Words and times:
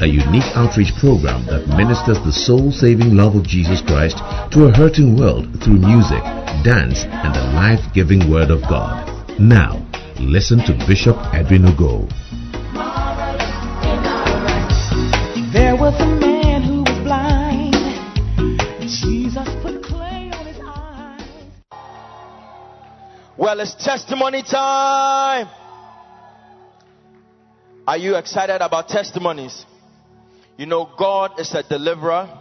a 0.00 0.06
unique 0.06 0.46
outreach 0.54 0.94
program 1.00 1.44
that 1.46 1.66
ministers 1.76 2.18
the 2.24 2.32
soul-saving 2.32 3.16
love 3.16 3.34
of 3.34 3.42
Jesus 3.42 3.82
Christ 3.82 4.18
to 4.52 4.66
a 4.66 4.70
hurting 4.70 5.18
world 5.18 5.46
through 5.62 5.78
music, 5.78 6.22
dance, 6.62 7.02
and 7.02 7.34
the 7.34 7.42
life-giving 7.54 8.30
Word 8.30 8.50
of 8.50 8.62
God. 8.62 9.10
Now, 9.40 9.84
listen 10.20 10.58
to 10.66 10.72
Bishop 10.86 11.16
Edwin 11.34 11.62
Ogo. 11.62 12.08
There 15.52 15.74
was 15.74 15.94
a 16.00 16.06
man 16.06 16.62
who 16.62 16.82
was 16.82 16.98
blind. 17.02 17.74
Jesus 18.82 19.48
put 19.62 19.82
clay 19.82 20.30
on 20.32 20.46
his 20.46 20.60
eyes. 20.62 21.22
Well, 23.36 23.58
it's 23.58 23.74
testimony 23.74 24.42
time. 24.42 25.48
Are 27.86 27.96
you 27.96 28.16
excited 28.16 28.60
about 28.60 28.88
testimonies? 28.88 29.64
You 30.58 30.66
know, 30.66 30.90
God 30.98 31.38
is 31.38 31.54
a 31.54 31.62
deliverer. 31.62 32.36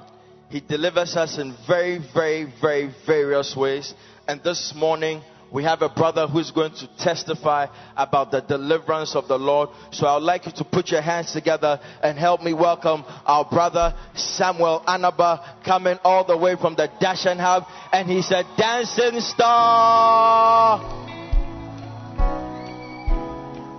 He 0.49 0.59
delivers 0.59 1.15
us 1.15 1.37
in 1.37 1.55
very, 1.67 1.99
very, 2.15 2.51
very 2.59 2.91
various 3.05 3.55
ways. 3.55 3.93
And 4.27 4.43
this 4.43 4.73
morning, 4.75 5.21
we 5.53 5.63
have 5.65 5.83
a 5.83 5.89
brother 5.89 6.25
who's 6.25 6.49
going 6.49 6.73
to 6.77 6.89
testify 6.97 7.67
about 7.95 8.31
the 8.31 8.41
deliverance 8.41 9.15
of 9.15 9.27
the 9.27 9.37
Lord. 9.37 9.69
So 9.91 10.07
I 10.07 10.15
would 10.15 10.23
like 10.23 10.47
you 10.47 10.51
to 10.53 10.63
put 10.63 10.89
your 10.89 11.01
hands 11.01 11.31
together 11.31 11.79
and 12.01 12.17
help 12.17 12.41
me 12.41 12.55
welcome 12.55 13.03
our 13.23 13.45
brother 13.45 13.93
Samuel 14.15 14.83
Anaba 14.87 15.63
coming 15.63 15.99
all 16.03 16.25
the 16.25 16.37
way 16.37 16.55
from 16.55 16.73
the 16.73 16.89
Dashan 16.99 17.37
Hub. 17.37 17.65
And 17.93 18.09
he's 18.09 18.31
a 18.31 18.43
dancing 18.57 19.19
star. 19.19 20.79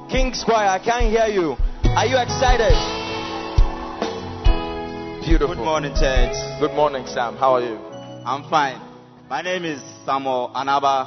King's 0.08 0.44
Choir, 0.44 0.68
I 0.68 0.78
can't 0.78 1.06
hear 1.06 1.26
you. 1.26 1.56
Are 1.96 2.06
you 2.06 2.18
excited? 2.18 3.07
Beautiful. 5.28 5.56
Good 5.56 5.62
morning, 5.62 5.94
church. 5.94 6.32
Good 6.58 6.72
morning, 6.74 7.06
Sam. 7.06 7.36
How 7.36 7.56
are 7.56 7.60
you? 7.60 7.76
I'm 8.24 8.48
fine. 8.48 8.80
My 9.28 9.42
name 9.42 9.66
is 9.66 9.78
Samuel 10.06 10.50
Anaba, 10.56 11.06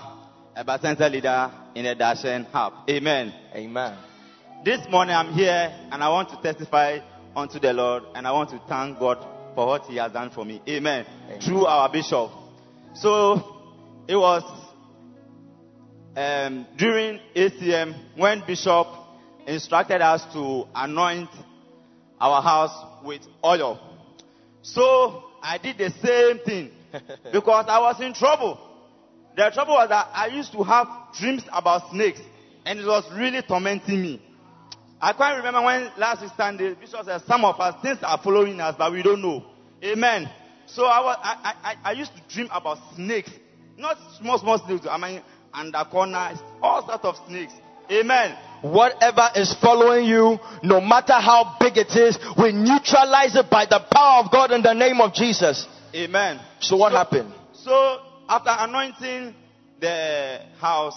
a 0.55 0.79
center 0.79 1.09
leader 1.09 1.51
in 1.73 1.85
the 1.85 1.95
Dashen 1.95 2.45
Hub. 2.51 2.87
Amen. 2.87 3.33
Amen. 3.55 3.97
This 4.63 4.87
morning 4.91 5.15
I'm 5.15 5.33
here 5.33 5.75
and 5.91 6.03
I 6.03 6.09
want 6.09 6.29
to 6.29 6.35
testify 6.39 6.99
unto 7.35 7.59
the 7.59 7.73
Lord 7.73 8.03
and 8.13 8.27
I 8.27 8.31
want 8.31 8.51
to 8.51 8.61
thank 8.69 8.99
God 8.99 9.17
for 9.55 9.65
what 9.65 9.85
He 9.85 9.95
has 9.95 10.11
done 10.11 10.29
for 10.29 10.45
me. 10.45 10.61
Amen. 10.69 11.07
Amen. 11.25 11.41
Through 11.41 11.65
our 11.65 11.91
bishop. 11.91 12.29
So 12.93 13.41
it 14.07 14.15
was 14.15 14.43
um, 16.15 16.67
during 16.77 17.19
ACM 17.35 17.95
when 18.17 18.43
Bishop 18.45 18.85
instructed 19.47 20.01
us 20.01 20.23
to 20.33 20.67
anoint 20.75 21.29
our 22.19 22.43
house 22.43 23.03
with 23.03 23.21
oil. 23.43 23.87
So 24.63 25.23
I 25.41 25.57
did 25.57 25.77
the 25.77 25.89
same 25.89 26.39
thing 26.45 26.71
because 27.31 27.65
I 27.67 27.79
was 27.79 27.99
in 28.01 28.13
trouble. 28.13 28.59
The 29.35 29.49
trouble 29.53 29.73
was 29.75 29.89
that 29.89 30.09
I 30.13 30.27
used 30.27 30.51
to 30.53 30.63
have 30.63 30.87
dreams 31.17 31.43
about 31.51 31.91
snakes 31.91 32.19
and 32.65 32.79
it 32.79 32.85
was 32.85 33.09
really 33.13 33.41
tormenting 33.41 34.01
me. 34.01 34.21
I 35.01 35.13
can't 35.13 35.37
remember 35.37 35.61
when 35.63 35.89
last 35.97 36.21
week 36.21 36.31
Sunday, 36.37 36.75
Bishop 36.75 37.05
said 37.05 37.21
some 37.25 37.43
of 37.43 37.59
us 37.59 37.81
things 37.81 37.97
are 38.03 38.19
following 38.21 38.59
us 38.59 38.75
but 38.77 38.91
we 38.91 39.01
don't 39.01 39.21
know. 39.21 39.43
Amen. 39.83 40.29
So 40.67 40.85
I 40.85 40.99
was 41.01 41.17
I, 41.21 41.53
I, 41.63 41.75
I 41.89 41.91
used 41.93 42.11
to 42.15 42.21
dream 42.33 42.49
about 42.51 42.77
snakes. 42.95 43.31
Not 43.77 43.97
small 44.19 44.37
small 44.37 44.59
snakes. 44.59 44.85
I 44.89 44.97
mean 44.97 45.21
anaconda, 45.53 46.39
all 46.61 46.85
sorts 46.85 47.03
of 47.05 47.15
snakes. 47.27 47.53
Amen. 47.89 48.37
Whatever 48.61 49.29
is 49.35 49.53
following 49.61 50.05
you, 50.05 50.39
no 50.63 50.79
matter 50.81 51.13
how 51.13 51.57
big 51.59 51.77
it 51.77 51.95
is, 51.95 52.17
we 52.37 52.51
neutralize 52.51 53.35
it 53.35 53.49
by 53.49 53.65
the 53.65 53.79
power 53.91 54.23
of 54.23 54.31
God 54.31 54.51
in 54.51 54.61
the 54.61 54.73
name 54.73 55.01
of 55.01 55.13
Jesus. 55.13 55.67
Amen. 55.95 56.39
So 56.59 56.77
what 56.77 56.91
So- 56.91 56.97
happened? 56.97 57.33
So 57.53 57.99
after 58.29 58.49
anointing 58.57 59.35
the 59.79 60.39
house, 60.59 60.95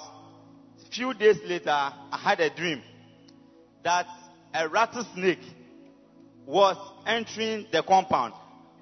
a 0.86 0.90
few 0.90 1.14
days 1.14 1.38
later, 1.44 1.70
I 1.70 2.16
had 2.18 2.40
a 2.40 2.50
dream 2.50 2.82
that 3.82 4.06
a 4.54 4.68
rattlesnake 4.68 5.42
was 6.46 6.76
entering 7.06 7.66
the 7.72 7.82
compound. 7.82 8.34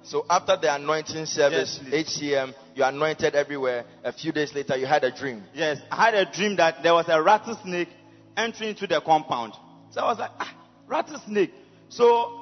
So 0.05 0.27
after 0.29 0.57
the 0.57 0.75
anointing 0.75 1.27
service, 1.27 1.79
Yes, 1.85 2.09
HCM, 2.09 2.55
you 2.75 2.83
anointed 2.83 3.37
everywhere. 3.37 3.85
A 4.03 4.13
few 4.13 4.33
days 4.33 4.53
later, 4.53 4.77
you 4.77 4.87
had 4.87 5.05
a 5.05 5.13
dream. 5.13 5.45
Yes, 5.55 5.79
I 5.91 5.97
had 6.07 6.15
a 6.15 6.25
dream 6.31 6.57
that 6.57 6.83
there 6.83 6.93
was 6.95 7.07
a 7.09 7.23
rattlesnake 7.23 7.89
entering 8.37 8.71
into 8.71 8.87
the 8.87 9.01
compound. 9.01 9.55
So 9.91 10.01
I 10.01 10.05
was 10.05 10.19
like, 10.19 10.31
ah, 10.39 10.55
rattlesnake. 10.87 11.53
So 11.89 12.39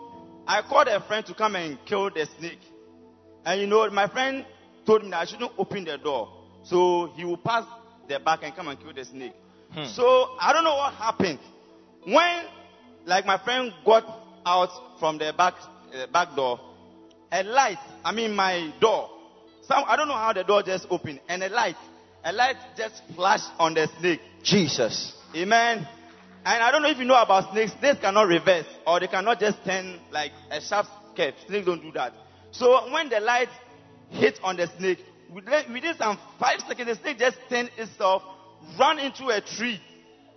I 0.47 0.63
called 0.63 0.89
a 0.89 1.01
friend 1.07 1.25
to 1.27 1.35
come 1.35 1.57
and 1.57 1.79
kill 1.87 2.11
the 2.11 2.27
snake. 2.39 2.61
And 3.45 3.61
you 3.61 3.67
know, 3.67 3.89
my 3.91 4.07
friend 4.09 4.45
told 4.87 5.03
me 5.05 5.11
that 5.11 5.21
I 5.21 5.25
shouldn't 5.25 5.53
open 5.59 5.85
the 5.85 5.99
door. 5.99 6.33
So 6.65 7.13
he 7.17 7.25
will 7.25 7.37
pass 7.37 7.65
the 8.09 8.19
back 8.21 8.41
and 8.43 8.55
come 8.55 8.69
and 8.69 8.79
kill 8.79 8.93
the 8.93 9.05
snake. 9.05 9.33
So 9.87 10.37
I 10.41 10.53
don't 10.53 10.65
know 10.65 10.75
what 10.77 10.95
happened. 10.95 11.39
When, 12.05 12.45
like 13.05 13.25
my 13.25 13.39
friend 13.39 13.73
got 13.85 14.05
out 14.45 14.99
from 14.99 15.19
the 15.19 15.33
back, 15.37 15.55
uh, 15.95 16.07
back 16.09 16.35
door, 16.35 16.59
a 17.31 17.43
light, 17.45 17.79
I 18.05 18.13
mean 18.13 18.35
my 18.35 18.73
door, 18.81 19.11
some, 19.63 19.85
I 19.87 19.95
don't 19.97 20.09
know 20.09 20.15
how 20.15 20.33
the 20.33 20.43
door 20.43 20.63
just 20.65 20.87
opened, 20.91 21.21
and 21.29 21.45
a 21.45 21.49
light, 21.49 21.77
a 22.25 22.33
light 22.33 22.57
just 22.77 23.03
flashed 23.15 23.51
on 23.59 23.75
the 23.75 23.89
snake. 24.01 24.21
Jesus. 24.43 25.15
Amen. 25.35 25.87
And 26.45 26.63
I 26.63 26.71
don't 26.71 26.83
know 26.83 26.89
if 26.89 26.99
you 26.99 27.05
know 27.05 27.21
about 27.21 27.53
snakes, 27.53 27.73
snakes 27.79 28.01
cannot 28.01 28.27
reverse, 28.27 28.67
or 28.87 28.99
they 28.99 29.07
cannot 29.07 29.39
just 29.39 29.63
turn 29.65 30.01
like 30.11 30.33
a 30.51 30.61
sharp 30.61 30.87
curve. 31.17 31.35
Snakes 31.47 31.67
don't 31.67 31.83
do 31.83 31.93
that. 31.93 32.13
So 32.51 32.91
when 32.93 33.09
the 33.09 33.21
light 33.21 33.49
hit 34.09 34.41
on 34.43 34.57
the 34.57 34.67
snake, 34.79 34.99
within 35.33 35.95
some 35.97 36.19
five 36.39 36.61
seconds, 36.67 36.89
the 36.89 36.95
snake 36.97 37.19
just 37.19 37.37
turned 37.49 37.71
itself, 37.77 38.23
ran 38.79 38.99
into 38.99 39.29
a 39.29 39.41
tree 39.41 39.81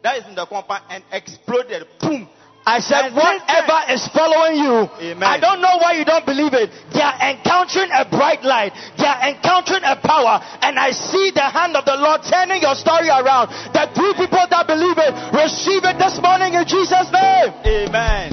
that 0.03 0.17
is 0.17 0.25
in 0.27 0.35
the 0.35 0.45
compound, 0.45 0.83
and 0.89 1.03
exploded. 1.11 1.87
Boom. 1.99 2.27
I 2.65 2.79
said, 2.79 3.11
whatever 3.11 3.91
is 3.91 4.07
following 4.15 4.55
you, 4.55 4.87
Amen. 5.11 5.23
I 5.27 5.35
don't 5.39 5.59
know 5.59 5.75
why 5.83 5.99
you 5.99 6.05
don't 6.07 6.25
believe 6.25 6.55
it. 6.55 6.71
They 6.95 7.03
are 7.03 7.19
encountering 7.19 7.91
a 7.91 8.07
bright 8.07 8.39
light. 8.43 8.71
They 8.95 9.03
are 9.03 9.19
encountering 9.35 9.83
a 9.83 9.99
power. 9.99 10.39
And 10.63 10.79
I 10.79 10.91
see 10.95 11.31
the 11.35 11.43
hand 11.43 11.75
of 11.75 11.83
the 11.83 11.99
Lord 11.99 12.23
turning 12.23 12.63
your 12.63 12.75
story 12.79 13.11
around. 13.11 13.51
The 13.75 13.91
three 13.91 14.15
people 14.15 14.47
that 14.47 14.63
believe 14.63 14.95
it, 14.95 15.11
receive 15.35 15.83
it 15.83 15.99
this 15.99 16.15
morning 16.23 16.55
in 16.55 16.63
Jesus' 16.63 17.11
name. 17.11 17.51
Amen. 17.67 18.31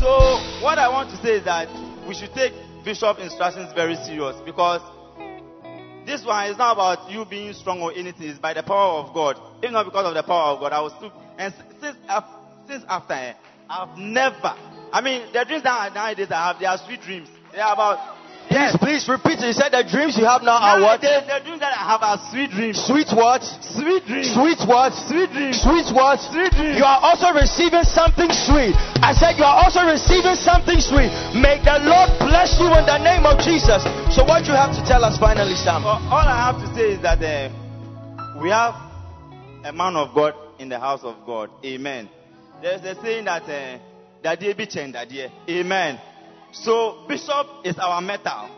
So 0.00 0.40
what 0.64 0.80
I 0.80 0.88
want 0.88 1.12
to 1.12 1.16
say 1.20 1.36
is 1.36 1.44
that 1.44 1.68
we 2.08 2.14
should 2.16 2.32
take 2.32 2.52
bishop 2.84 3.18
instructions 3.20 3.72
very 3.76 3.96
serious 4.08 4.36
because 4.44 4.80
this 6.06 6.24
one 6.24 6.48
is 6.48 6.56
not 6.56 6.72
about 6.76 7.10
you 7.10 7.24
being 7.24 7.52
strong 7.52 7.80
or 7.80 7.92
anything. 7.92 8.28
It's 8.28 8.38
by 8.38 8.52
the 8.54 8.62
power 8.62 9.04
of 9.04 9.12
God. 9.12 9.36
If 9.62 9.70
not 9.70 9.84
because 9.84 10.08
of 10.08 10.14
the 10.14 10.22
power 10.22 10.56
of 10.56 10.60
God, 10.60 10.72
I 10.72 10.80
was 10.80 10.92
still. 10.96 11.12
And 11.36 11.52
since 11.80 11.96
af- 12.08 12.24
since 12.68 12.84
after, 12.88 13.14
eh, 13.14 13.32
I've 13.68 13.96
never. 13.98 14.54
I 14.92 15.00
mean, 15.00 15.22
the 15.32 15.44
dreams 15.44 15.62
that 15.64 15.72
I- 15.72 15.94
nowadays 15.94 16.30
I 16.30 16.48
have, 16.48 16.58
they 16.58 16.66
are 16.66 16.78
sweet 16.78 17.02
dreams. 17.02 17.28
They 17.52 17.60
are 17.60 17.72
about. 17.72 17.98
Please, 18.44 18.76
please 18.76 19.08
repeat. 19.08 19.40
You 19.40 19.52
said 19.56 19.72
the 19.72 19.82
dreams 19.82 20.18
you 20.18 20.26
have 20.26 20.42
now 20.44 20.60
are 20.60 20.78
what? 20.78 21.02
Nowadays, 21.02 21.24
the 21.26 21.40
dreams 21.42 21.60
that 21.64 21.72
I 21.72 21.80
have 21.90 22.02
are 22.04 22.18
sweet 22.30 22.50
dreams. 22.52 22.76
Sweet 22.76 23.08
what? 23.16 23.42
Sweet 23.42 24.04
dreams. 24.06 24.34
Sweet 24.36 24.60
what? 24.68 24.92
Sweet 24.92 25.32
dreams. 25.32 25.62
Sweet 25.64 25.88
what? 25.96 26.20
Sweet 26.20 26.52
dreams. 26.52 26.76
You 26.76 26.84
are 26.84 27.00
also 27.00 27.32
receiving 27.32 27.82
something 27.88 28.28
sweet. 28.30 28.76
I 29.00 29.16
said 29.16 29.38
you 29.40 29.44
are 29.48 29.64
also 29.64 29.88
receiving 29.88 30.36
something 30.36 30.78
sweet. 30.78 31.08
May 31.34 31.56
the 31.64 31.88
Lord 31.88 32.12
bless 32.20 32.60
you 32.60 32.68
in 32.68 32.84
the 32.84 32.98
name 33.00 33.24
of 33.24 33.40
Jesus. 33.40 33.80
So 34.14 34.22
what 34.28 34.44
you 34.44 34.52
have 34.52 34.76
to 34.76 34.84
tell 34.84 35.02
us 35.04 35.16
finally, 35.16 35.56
Sam? 35.56 35.82
All 35.82 35.98
all 36.12 36.28
I 36.28 36.52
have 36.52 36.60
to 36.60 36.68
say 36.76 36.92
is 36.94 37.00
that 37.00 37.24
uh, 37.24 37.48
we 38.38 38.50
have 38.50 38.76
a 39.64 39.72
man 39.72 39.96
of 39.96 40.14
God 40.14 40.34
in 40.60 40.68
the 40.68 40.78
house 40.78 41.00
of 41.02 41.16
God. 41.24 41.48
Amen. 41.64 42.08
There's 42.64 42.80
a 42.80 42.98
saying 43.02 43.26
that 43.26 43.42
uh, 43.42 43.78
"Daddy 44.22 44.54
be 44.54 44.64
chained, 44.64 44.94
daddy." 44.94 45.30
Amen. 45.50 46.00
So 46.52 47.04
Bishop 47.06 47.46
is 47.62 47.76
our 47.78 48.00
metal, 48.00 48.48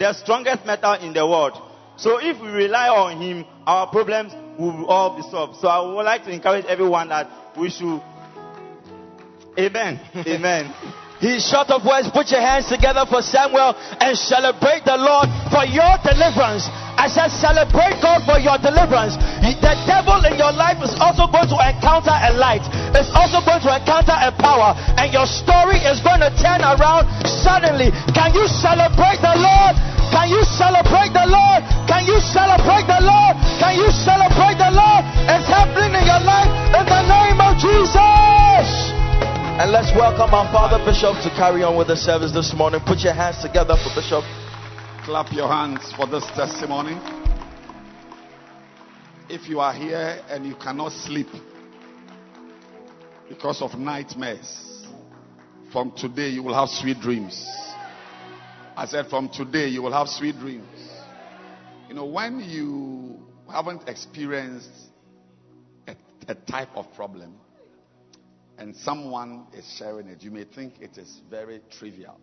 the 0.00 0.12
strongest 0.14 0.66
metal 0.66 0.94
in 0.94 1.12
the 1.12 1.24
world. 1.24 1.52
So 1.96 2.18
if 2.18 2.40
we 2.40 2.48
rely 2.48 2.88
on 2.88 3.20
him, 3.22 3.44
our 3.64 3.86
problems 3.86 4.32
will 4.58 4.86
all 4.86 5.14
be 5.16 5.22
solved. 5.30 5.60
So 5.60 5.68
I 5.68 5.78
would 5.78 6.02
like 6.02 6.24
to 6.24 6.32
encourage 6.32 6.64
everyone 6.64 7.10
that 7.10 7.30
we 7.56 7.70
should. 7.70 8.02
Amen. 9.56 10.00
Amen. 10.26 10.74
He's 11.26 11.42
short 11.42 11.74
of 11.74 11.82
words. 11.82 12.06
Put 12.14 12.30
your 12.30 12.38
hands 12.38 12.70
together 12.70 13.02
for 13.02 13.18
Samuel 13.18 13.74
and 13.98 14.14
celebrate 14.14 14.86
the 14.86 14.94
Lord 14.94 15.26
for 15.50 15.66
your 15.66 15.98
deliverance. 16.06 16.70
I 16.94 17.10
said, 17.10 17.34
celebrate 17.34 17.98
God 17.98 18.22
for 18.22 18.38
your 18.38 18.54
deliverance. 18.62 19.18
The 19.42 19.74
devil 19.90 20.22
in 20.22 20.38
your 20.38 20.54
life 20.54 20.78
is 20.86 20.94
also 21.02 21.26
going 21.26 21.50
to 21.50 21.58
encounter 21.58 22.14
a 22.14 22.30
light, 22.38 22.62
it's 22.94 23.10
also 23.10 23.42
going 23.42 23.58
to 23.66 23.70
encounter 23.74 24.14
a 24.14 24.30
power, 24.32 24.78
and 24.96 25.10
your 25.10 25.26
story 25.26 25.82
is 25.82 25.98
going 26.00 26.22
to 26.22 26.30
turn 26.38 26.62
around 26.62 27.10
suddenly. 27.26 27.90
Can 28.14 28.30
you 28.32 28.46
celebrate 28.46 29.18
the 29.18 29.34
Lord? 29.34 29.74
Can 30.14 30.30
you 30.30 30.40
celebrate 30.46 31.10
the 31.10 31.26
Lord? 31.26 31.60
Can 31.90 32.06
you 32.06 32.22
celebrate 32.22 32.86
the 32.86 33.02
Lord? 33.02 33.34
Can 33.58 33.74
you 33.76 33.90
celebrate 33.90 34.56
the 34.56 34.70
Lord? 34.70 35.02
It's 35.26 35.50
happening 35.50 35.90
in 35.90 36.04
your 36.06 36.22
life 36.22 36.48
in 36.70 36.84
the 36.86 37.02
name 37.04 37.38
of 37.42 37.58
Jesus. 37.58 38.95
And 39.58 39.72
let's 39.72 39.90
welcome 39.96 40.34
our 40.34 40.52
Father 40.52 40.84
Bishop 40.84 41.16
to 41.22 41.30
carry 41.30 41.62
on 41.62 41.78
with 41.78 41.86
the 41.86 41.96
service 41.96 42.30
this 42.30 42.52
morning. 42.54 42.78
Put 42.84 42.98
your 42.98 43.14
hands 43.14 43.40
together 43.40 43.74
for 43.82 43.88
Bishop. 43.98 44.22
Clap 45.02 45.32
your 45.32 45.48
hands 45.48 45.94
for 45.96 46.06
this 46.06 46.26
testimony. 46.36 46.92
If 49.30 49.48
you 49.48 49.60
are 49.60 49.72
here 49.72 50.22
and 50.28 50.44
you 50.44 50.56
cannot 50.56 50.92
sleep 50.92 51.28
because 53.30 53.62
of 53.62 53.78
nightmares, 53.78 54.86
from 55.72 55.90
today 55.96 56.28
you 56.28 56.42
will 56.42 56.54
have 56.54 56.68
sweet 56.68 57.00
dreams. 57.00 57.42
I 58.76 58.84
said, 58.84 59.06
from 59.06 59.30
today 59.30 59.68
you 59.68 59.80
will 59.80 59.94
have 59.94 60.08
sweet 60.08 60.38
dreams. 60.38 60.68
You 61.88 61.94
know, 61.94 62.04
when 62.04 62.40
you 62.40 63.22
haven't 63.50 63.88
experienced 63.88 64.68
a, 65.88 65.96
a 66.28 66.34
type 66.34 66.76
of 66.76 66.92
problem 66.94 67.36
and 68.58 68.74
someone 68.76 69.46
is 69.52 69.70
sharing 69.78 70.08
it, 70.08 70.22
you 70.22 70.30
may 70.30 70.44
think 70.44 70.74
it 70.80 70.98
is 70.98 71.20
very 71.30 71.60
trivial 71.70 72.18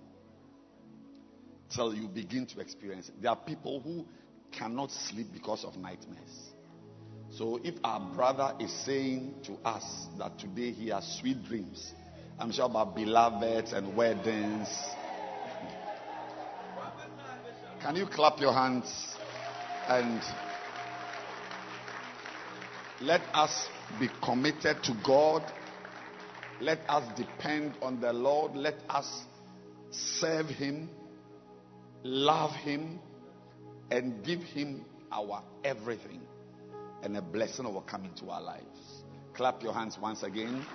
till 1.69 1.93
you 1.93 2.07
begin 2.07 2.45
to 2.47 2.59
experience 2.59 3.09
it. 3.09 3.21
There 3.21 3.31
are 3.31 3.37
people 3.37 3.79
who 3.81 4.05
cannot 4.51 4.91
sleep 4.91 5.27
because 5.33 5.63
of 5.63 5.75
nightmares. 5.77 6.53
So 7.31 7.59
if 7.63 7.75
our 7.83 7.99
brother 8.13 8.53
is 8.59 8.71
saying 8.71 9.33
to 9.45 9.53
us 9.65 10.07
that 10.19 10.37
today 10.37 10.71
he 10.71 10.89
has 10.89 11.05
sweet 11.19 11.43
dreams, 11.45 11.93
I'm 12.39 12.51
sure 12.51 12.65
about 12.65 12.95
beloveds 12.95 13.73
and 13.73 13.95
weddings. 13.95 14.95
Can 17.81 17.95
you 17.95 18.05
clap 18.05 18.39
your 18.39 18.53
hands 18.53 19.17
and 19.87 20.21
let 23.01 23.21
us 23.33 23.67
be 23.99 24.09
committed 24.21 24.83
to 24.83 24.93
God? 25.03 25.43
Let 26.59 26.79
us 26.89 27.03
depend 27.17 27.73
on 27.81 27.99
the 27.99 28.13
Lord. 28.13 28.55
Let 28.55 28.75
us 28.89 29.23
serve 29.91 30.47
Him, 30.47 30.89
love 32.03 32.51
Him, 32.51 32.99
and 33.91 34.23
give 34.23 34.41
Him 34.41 34.85
our 35.11 35.43
everything. 35.63 36.21
And 37.01 37.17
a 37.17 37.21
blessing 37.21 37.65
will 37.65 37.81
come 37.81 38.05
into 38.05 38.29
our 38.29 38.41
lives. 38.41 39.03
Clap 39.33 39.61
your 39.61 39.73
hands 39.73 39.97
once 40.01 40.23
again. 40.23 40.65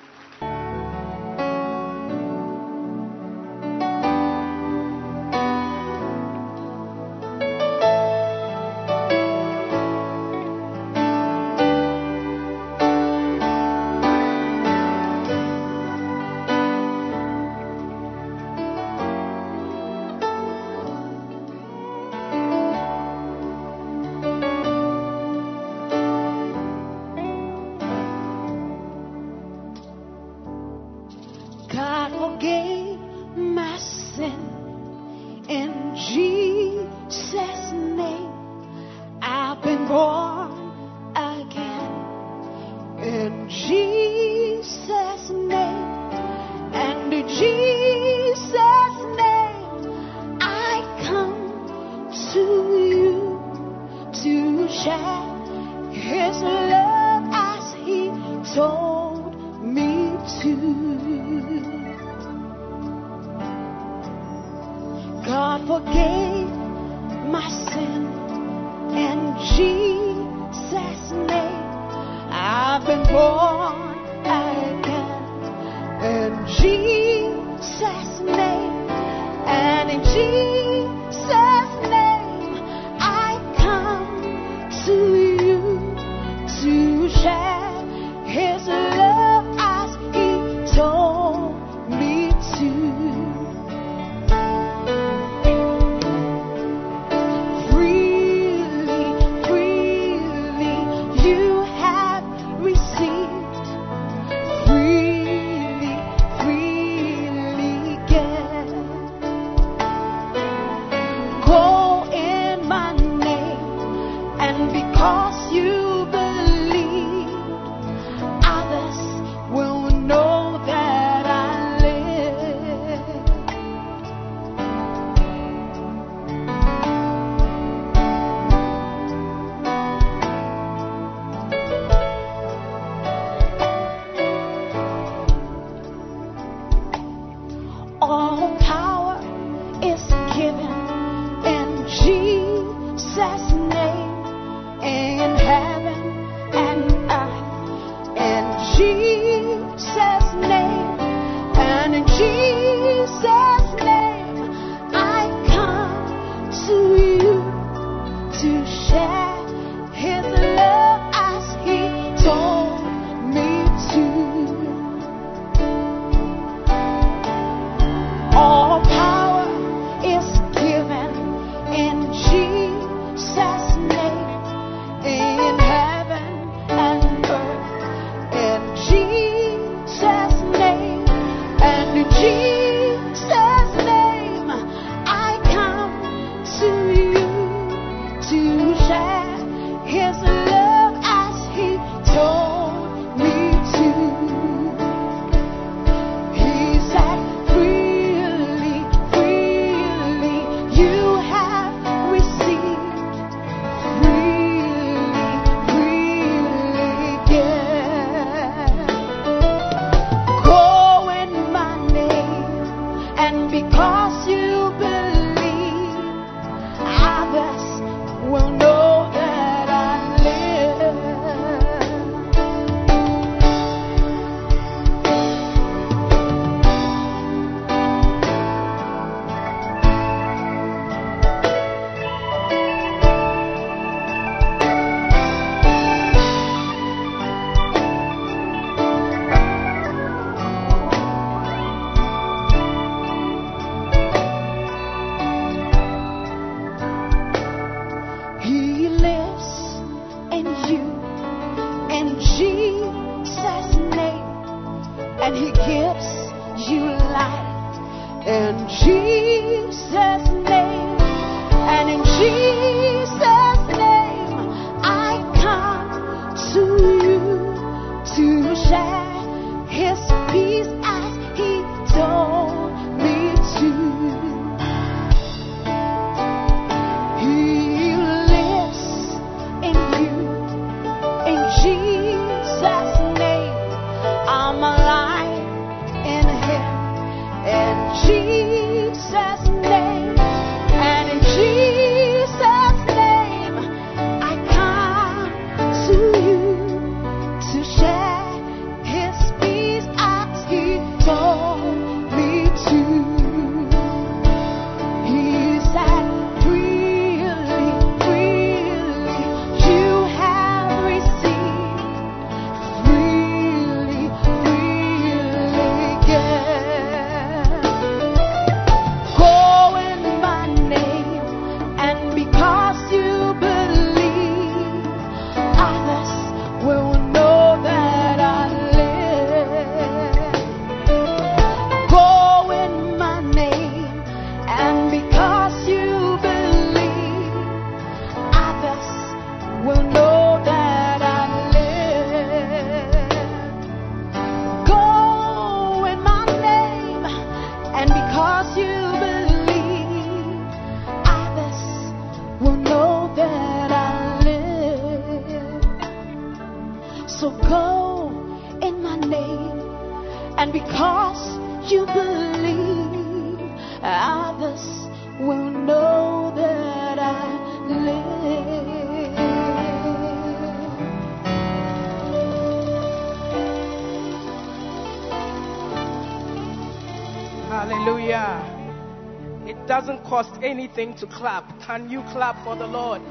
cost 380.08 380.32
anything 380.42 380.94
to 380.94 381.06
clap. 381.06 381.44
Can 381.60 381.90
you 381.90 382.00
clap 382.12 382.42
for 382.42 382.56
the 382.56 382.66
Lord? 382.66 383.02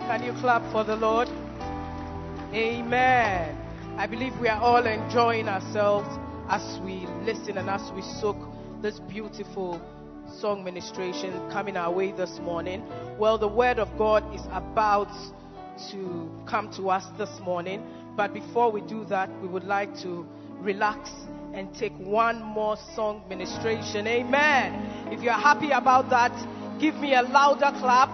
Can 0.00 0.22
you 0.22 0.32
clap 0.34 0.62
for 0.70 0.84
the 0.84 0.96
Lord? 0.96 1.28
Amen. 2.52 3.56
I 3.96 4.06
believe 4.06 4.38
we 4.38 4.48
are 4.48 4.60
all 4.60 4.84
enjoying 4.86 5.48
ourselves 5.48 6.06
as 6.50 6.78
we 6.80 7.06
listen 7.22 7.56
and 7.56 7.70
as 7.70 7.90
we 7.92 8.02
soak 8.02 8.36
this 8.82 9.00
beautiful 9.00 9.80
song 10.40 10.62
ministration 10.62 11.32
coming 11.50 11.78
our 11.78 11.90
way 11.90 12.12
this 12.12 12.38
morning. 12.40 12.84
Well, 13.18 13.38
the 13.38 13.48
Word 13.48 13.78
of 13.78 13.88
God 13.96 14.22
is 14.34 14.42
about 14.52 15.08
to 15.90 16.30
come 16.46 16.70
to 16.74 16.90
us 16.90 17.06
this 17.16 17.30
morning, 17.40 17.82
but 18.14 18.34
before 18.34 18.70
we 18.70 18.82
do 18.82 19.06
that, 19.06 19.30
we 19.40 19.48
would 19.48 19.64
like 19.64 19.96
to 20.00 20.26
relax 20.62 21.10
and 21.54 21.74
take 21.74 21.92
one 21.98 22.40
more 22.42 22.76
song 22.94 23.22
ministration. 23.28 24.06
Amen. 24.06 25.08
If 25.12 25.20
you're 25.22 25.32
happy 25.32 25.70
about 25.70 26.08
that, 26.10 26.32
give 26.80 26.94
me 26.96 27.14
a 27.14 27.22
louder 27.22 27.72
clap 27.78 28.08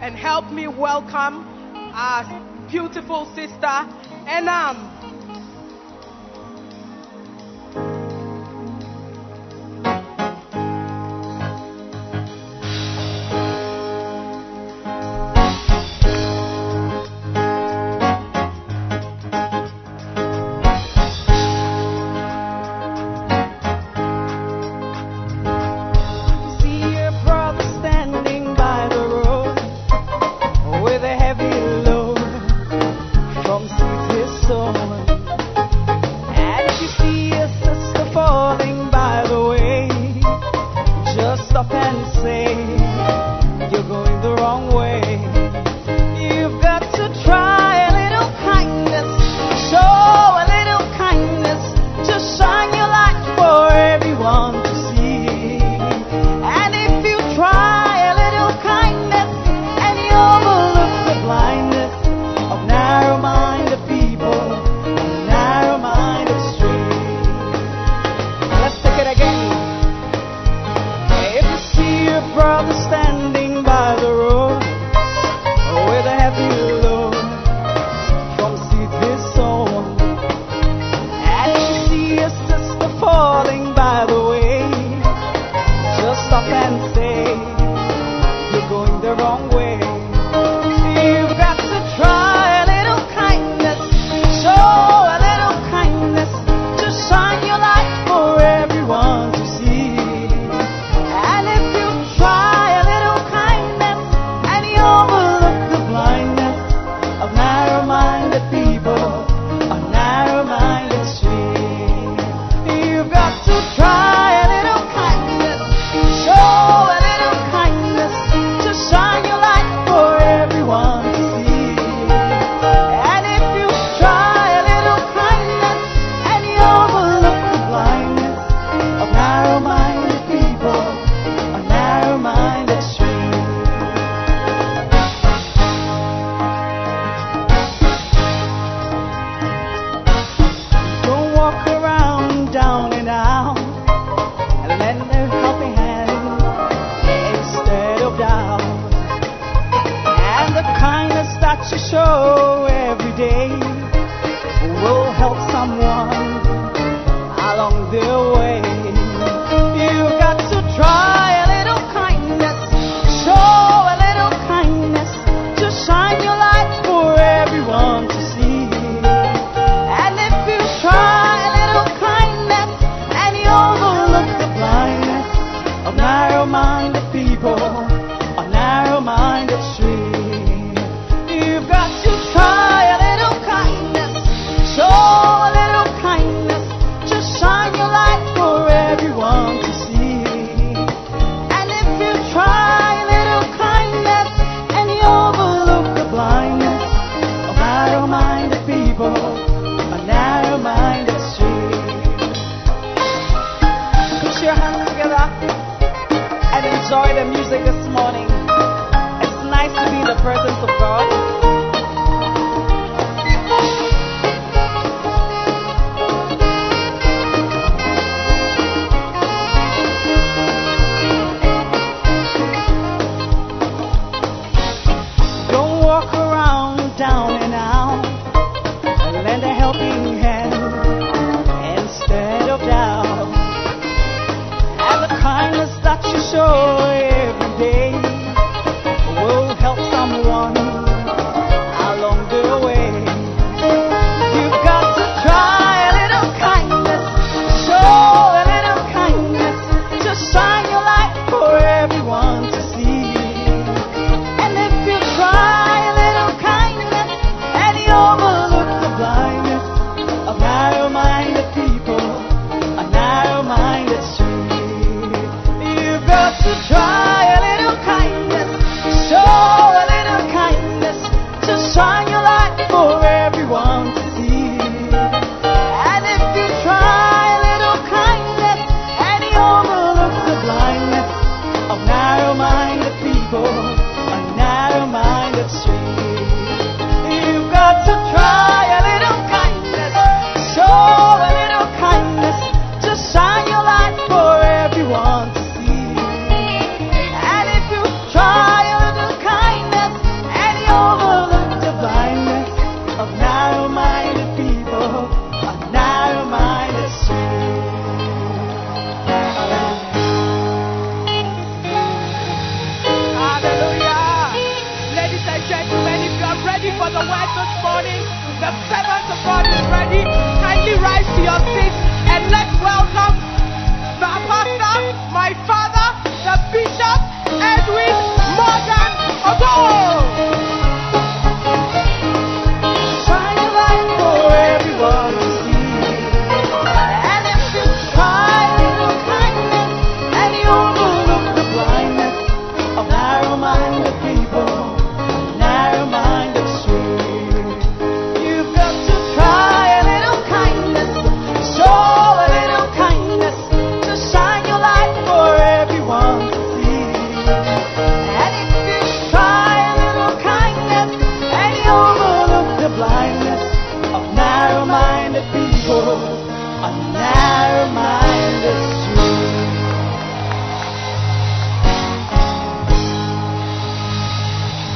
and 0.00 0.16
help 0.16 0.50
me 0.50 0.66
welcome 0.66 1.46
our 1.94 2.24
beautiful 2.70 3.26
sister, 3.34 3.86
Enam. 4.26 4.99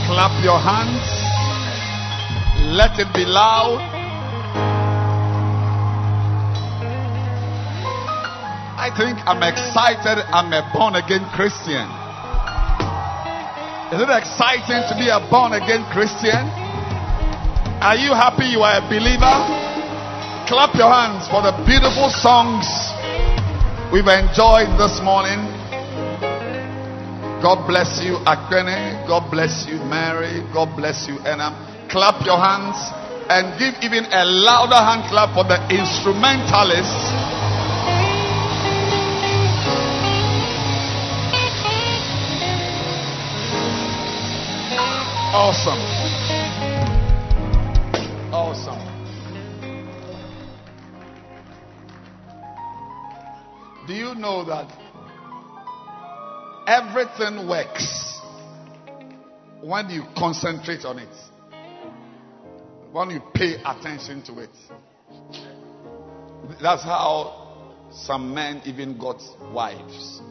Clap 0.07 0.45
your 0.45 0.59
hands. 0.59 1.05
Let 2.73 2.99
it 2.99 3.13
be 3.15 3.25
loud. 3.25 3.81
I 8.77 8.91
think 8.97 9.19
I'm 9.27 9.43
excited. 9.43 10.25
I'm 10.33 10.53
a 10.53 10.71
born 10.73 10.95
again 10.97 11.25
Christian. 11.33 11.89
Is 13.93 14.01
it 14.01 14.11
exciting 14.11 14.83
to 14.89 14.95
be 14.99 15.09
a 15.09 15.21
born 15.31 15.53
again 15.53 15.85
Christian? 15.93 16.49
Are 17.81 17.97
you 17.97 18.13
happy 18.13 18.47
you 18.47 18.61
are 18.61 18.79
a 18.79 18.89
believer? 18.89 19.64
Clap 20.47 20.75
your 20.77 20.93
hands 20.93 21.25
for 21.33 21.41
the 21.41 21.57
beautiful 21.65 22.13
songs 22.13 22.69
we've 23.91 24.05
enjoyed 24.05 24.69
this 24.77 25.01
morning. 25.01 25.41
God 27.41 27.67
bless 27.67 28.05
you, 28.05 28.21
Akene. 28.29 29.09
God 29.09 29.31
bless 29.31 29.65
you, 29.67 29.81
Mary. 29.89 30.45
God 30.53 30.77
bless 30.77 31.09
you, 31.09 31.17
Enam. 31.25 31.57
Clap 31.89 32.27
your 32.27 32.37
hands 32.37 32.77
and 33.31 33.59
give 33.59 33.73
even 33.81 34.05
a 34.13 34.25
louder 34.27 34.77
hand 34.77 35.09
clap 35.09 35.33
for 35.33 35.45
the 35.45 35.57
instrumentalists. 35.73 37.09
Awesome. 45.33 45.94
know 54.25 54.43
that 54.43 54.67
everything 56.67 57.47
works 57.47 58.21
when 59.61 59.91
you 59.91 60.03
concentrate 60.17 60.83
on 60.87 60.99
it, 60.99 61.15
when 62.91 63.11
you 63.11 63.21
pay 63.35 63.57
attention 63.63 64.23
to 64.23 64.39
it. 64.39 64.51
That's 66.63 66.83
how 66.85 67.91
some 67.93 68.33
men 68.33 68.63
even 68.65 68.97
got 68.97 69.21
wives. 69.53 70.23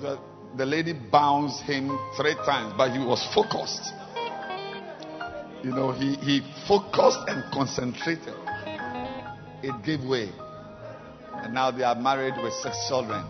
The, 0.00 0.18
the 0.56 0.66
lady 0.66 0.92
bounced 0.92 1.62
him 1.62 1.96
three 2.16 2.34
times, 2.34 2.74
but 2.76 2.90
he 2.90 2.98
was 2.98 3.24
focused. 3.32 3.92
You 5.62 5.70
know, 5.70 5.92
he, 5.92 6.16
he 6.16 6.40
focused 6.66 7.20
and 7.28 7.44
concentrated. 7.52 8.34
It 9.62 9.84
gave 9.84 10.04
way. 10.04 10.32
And 11.44 11.54
now 11.54 11.70
they 11.70 11.82
are 11.82 11.94
married 11.94 12.34
with 12.42 12.52
six 12.54 12.86
children. 12.88 13.24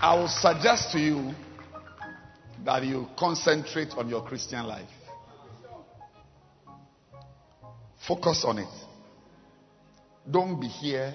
I 0.00 0.14
will 0.14 0.28
suggest 0.28 0.92
to 0.92 1.00
you 1.00 1.34
that 2.64 2.84
you 2.84 3.08
concentrate 3.18 3.90
on 3.96 4.08
your 4.08 4.22
Christian 4.22 4.64
life. 4.64 4.88
Focus 8.06 8.44
on 8.46 8.58
it. 8.58 8.68
Don't 10.30 10.60
be 10.60 10.68
here 10.68 11.12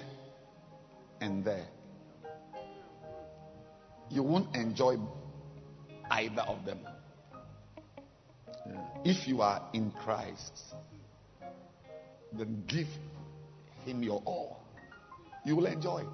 and 1.20 1.44
there. 1.44 1.66
You 4.10 4.22
won't 4.22 4.54
enjoy 4.54 4.96
either 6.12 6.42
of 6.42 6.64
them. 6.64 6.78
If 9.04 9.26
you 9.26 9.40
are 9.40 9.68
in 9.72 9.90
Christ, 9.90 10.74
then 12.32 12.62
give 12.66 12.86
Him 13.84 14.02
your 14.02 14.22
all. 14.24 14.60
You 15.44 15.56
will 15.56 15.66
enjoy 15.66 16.00
it. 16.00 16.06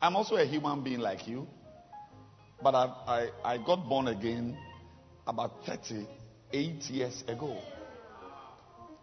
I'm 0.00 0.16
also 0.16 0.36
a 0.36 0.44
human 0.44 0.82
being 0.82 0.98
like 0.98 1.28
you, 1.28 1.46
but 2.62 2.74
I, 2.74 2.84
I, 3.06 3.54
I 3.54 3.58
got 3.58 3.88
born 3.88 4.08
again 4.08 4.56
about 5.26 5.64
38 5.64 6.90
years 6.90 7.24
ago. 7.28 7.56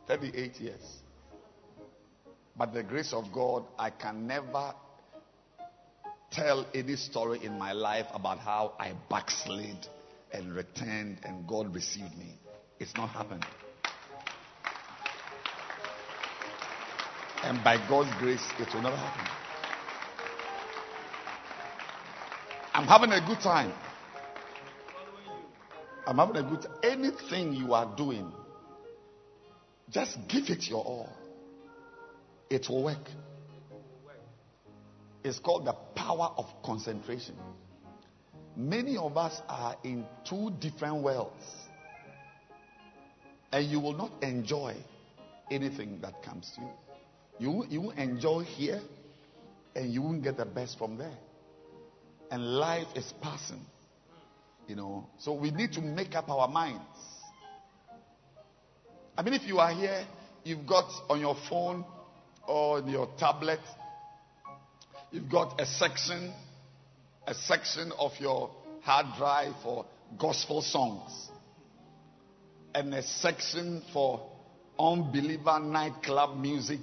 38 0.08 0.60
years. 0.60 0.98
But 2.56 2.74
the 2.74 2.84
grace 2.84 3.14
of 3.14 3.32
God, 3.32 3.64
I 3.80 3.90
can 3.90 4.28
never 4.28 4.74
tell 6.32 6.66
any 6.74 6.96
story 6.96 7.44
in 7.44 7.58
my 7.60 7.74
life 7.74 8.08
about 8.14 8.40
how 8.40 8.74
I 8.80 8.94
backslid 9.10 9.88
and 10.32 10.56
returned 10.56 11.20
and 11.24 11.48
God 11.48 11.74
received 11.76 12.18
me. 12.18 12.38
It's 12.80 12.96
not 12.96 13.10
happened. 13.10 13.46
And 17.44 17.64
by 17.64 17.78
God's 17.90 18.12
grace, 18.20 18.44
it 18.60 18.74
will 18.74 18.82
never 18.82 18.96
happen. 18.96 19.28
I'm 22.74 22.88
having 22.88 23.12
a 23.12 23.20
good 23.26 23.40
time. 23.42 23.74
I'm 26.08 26.18
having 26.18 26.38
a 26.38 26.44
good 26.44 26.62
time. 26.62 26.72
Anything 26.84 27.54
you 27.54 27.74
are 27.74 27.94
doing, 27.98 28.32
just 29.90 30.18
give 30.28 30.50
it 30.50 30.70
your 30.70 30.84
all. 30.84 31.10
It 32.50 32.68
will 32.70 32.84
work. 32.84 33.10
It's 35.24 35.40
called 35.40 35.66
the 35.66 35.74
power 35.96 36.34
of 36.38 36.46
concentration. 36.64 37.36
Many 38.56 38.98
of 38.98 39.18
us 39.18 39.42
are 39.48 39.76
in 39.84 40.06
two 40.28 40.52
different 40.60 41.04
worlds. 41.04 41.44
And 43.52 43.66
you 43.66 43.80
will 43.80 43.94
not 43.94 44.12
enjoy 44.22 44.76
anything 45.50 46.00
that 46.02 46.24
comes 46.24 46.52
to 46.56 46.62
you. 46.62 46.70
You, 47.40 47.66
you 47.70 47.82
will 47.82 47.92
enjoy 47.92 48.44
here 48.44 48.82
and 49.76 49.94
you 49.94 50.02
won't 50.02 50.24
get 50.24 50.38
the 50.38 50.46
best 50.46 50.78
from 50.78 50.98
there. 50.98 51.18
And 52.30 52.46
life 52.58 52.88
is 52.96 53.14
passing. 53.22 53.66
You 54.68 54.76
know. 54.76 55.10
So 55.20 55.34
we 55.34 55.52
need 55.52 55.74
to 55.74 55.82
make 55.82 56.16
up 56.16 56.30
our 56.30 56.48
minds. 56.48 56.82
I 59.18 59.22
mean, 59.24 59.34
if 59.34 59.44
you 59.44 59.60
are 59.60 59.74
here, 59.74 60.06
you've 60.44 60.66
got 60.66 60.90
on 61.10 61.20
your 61.20 61.36
phone 61.50 61.84
or 62.48 62.80
your 62.82 63.10
tablet, 63.18 63.60
you've 65.12 65.30
got 65.30 65.60
a 65.60 65.66
section, 65.66 66.34
a 67.28 67.34
section 67.34 67.92
of 68.00 68.12
your 68.20 68.50
hard 68.82 69.06
drive 69.18 69.54
for 69.62 69.86
gospel 70.18 70.62
songs, 70.62 71.30
and 72.74 72.94
a 72.94 73.04
section 73.04 73.84
for 73.94 74.26
unbeliever 74.80 75.60
nightclub 75.60 76.38
music, 76.38 76.80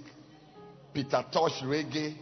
Peter 0.92 1.24
Tosh 1.32 1.62
reggae. 1.62 2.16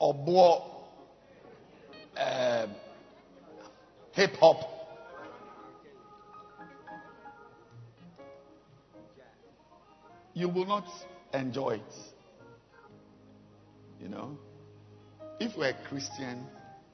Obo 0.00 0.86
uh, 2.16 2.66
hip 4.12 4.32
hop. 4.40 4.79
You 10.40 10.48
will 10.48 10.64
not 10.64 10.86
enjoy 11.34 11.72
it. 11.72 11.94
You 14.00 14.08
know? 14.08 14.38
If 15.38 15.54
you're 15.54 15.66
a 15.66 15.74
Christian, 15.86 16.46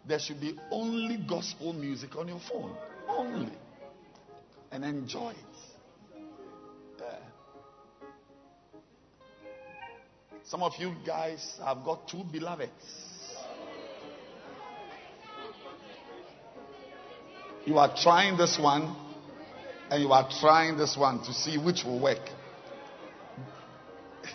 there 0.05 0.19
should 0.19 0.41
be 0.41 0.59
only 0.73 1.17
gospel 1.17 1.73
music 1.73 2.17
on 2.17 2.27
your 2.27 2.41
phone. 2.51 2.75
Only. 3.09 3.53
And 4.73 4.85
enjoy 4.85 5.31
it. 5.31 6.17
Yeah. 6.99 7.19
Some 10.43 10.65
of 10.65 10.73
you 10.81 10.97
guys 11.07 11.61
have 11.65 11.85
got 11.85 12.09
two 12.09 12.25
beloveds. 12.25 12.71
You 17.65 17.79
are 17.79 17.95
trying 17.97 18.37
this 18.37 18.59
one, 18.61 18.97
and 19.89 20.03
you 20.03 20.11
are 20.11 20.29
trying 20.41 20.77
this 20.77 20.97
one 20.97 21.21
to 21.23 21.33
see 21.33 21.59
which 21.59 21.85
will 21.85 22.01
work. 22.01 22.29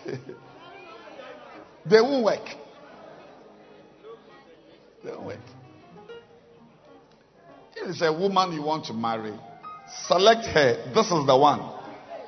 they 1.86 2.02
won't 2.02 2.24
work. 2.24 2.48
They 5.04 5.12
won't 5.12 5.26
work. 5.26 5.40
If 7.76 7.90
it's 7.90 8.02
a 8.02 8.12
woman 8.12 8.54
you 8.54 8.62
want 8.62 8.86
to 8.86 8.94
marry, 8.94 9.34
select 10.08 10.46
her. 10.48 10.92
This 10.94 11.06
is 11.08 11.26
the 11.26 11.38
one. 11.38 11.62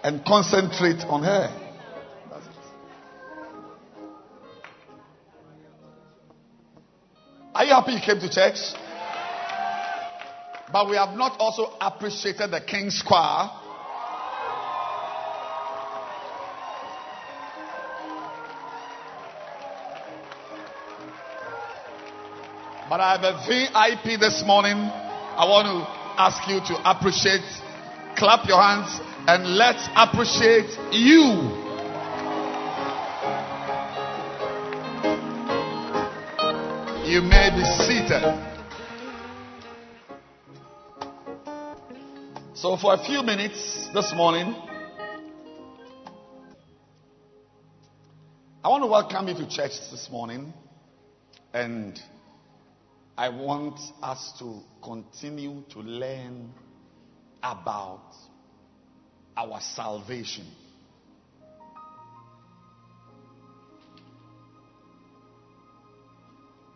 And 0.03 0.25
concentrate 0.25 1.01
on 1.07 1.23
her. 1.23 1.59
Are 7.55 7.65
you 7.65 7.73
happy 7.73 7.93
you 7.93 7.99
came 8.03 8.19
to 8.19 8.29
church? 8.29 8.57
But 10.71 10.89
we 10.89 10.95
have 10.95 11.15
not 11.15 11.39
also 11.39 11.71
appreciated 11.79 12.49
the 12.49 12.61
King's 12.61 13.03
Choir. 13.05 13.62
But 22.93 23.01
I 23.01 23.17
have 23.17 23.23
a 23.23 23.47
VIP 23.47 24.19
this 24.19 24.43
morning. 24.45 24.77
I 24.77 25.49
want 25.49 25.65
to 25.65 26.21
ask 26.21 26.47
you 26.47 26.59
to 26.59 26.91
appreciate, 26.91 27.41
clap 28.15 28.47
your 28.47 28.61
hands, 28.61 29.01
and 29.27 29.55
let's 29.57 29.89
appreciate 29.95 30.69
you. 30.91 31.25
You 37.09 37.23
may 37.23 37.49
be 37.49 37.65
seated. 37.81 38.21
So, 42.53 42.77
for 42.77 42.93
a 42.93 43.03
few 43.03 43.23
minutes 43.23 43.89
this 43.91 44.13
morning, 44.13 44.53
I 48.63 48.69
want 48.69 48.83
to 48.83 48.87
welcome 48.87 49.29
you 49.29 49.33
to 49.33 49.49
church 49.49 49.79
this 49.89 50.09
morning. 50.11 50.53
And 51.55 51.99
I 53.17 53.29
want 53.29 53.79
us 54.01 54.33
to 54.39 54.59
continue 54.81 55.63
to 55.69 55.79
learn 55.79 56.51
about 57.43 58.15
our 59.37 59.59
salvation. 59.61 60.47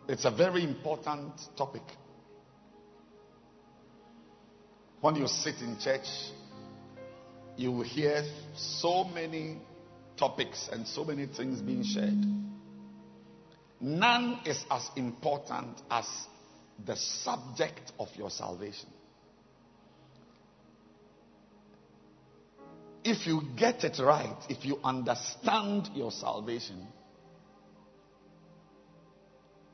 It's 0.08 0.24
a 0.24 0.30
very 0.30 0.62
important 0.62 1.32
topic. 1.56 1.82
When 5.00 5.16
you 5.16 5.26
sit 5.26 5.56
in 5.60 5.78
church, 5.78 6.06
you 7.56 7.72
will 7.72 7.82
hear 7.82 8.24
so 8.56 9.04
many 9.04 9.58
topics 10.16 10.68
and 10.72 10.86
so 10.86 11.04
many 11.04 11.26
things 11.26 11.60
being 11.60 11.84
shared. 11.84 12.47
None 13.80 14.40
is 14.44 14.64
as 14.70 14.88
important 14.96 15.80
as 15.90 16.06
the 16.84 16.96
subject 16.96 17.92
of 17.98 18.08
your 18.16 18.30
salvation. 18.30 18.88
If 23.04 23.26
you 23.26 23.42
get 23.56 23.84
it 23.84 23.98
right, 24.00 24.36
if 24.48 24.64
you 24.64 24.78
understand 24.82 25.90
your 25.94 26.10
salvation, 26.10 26.86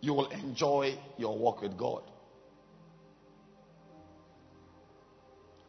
you 0.01 0.12
will 0.12 0.29
enjoy 0.29 0.99
your 1.17 1.37
walk 1.37 1.62
with 1.62 1.77
God. 1.79 2.03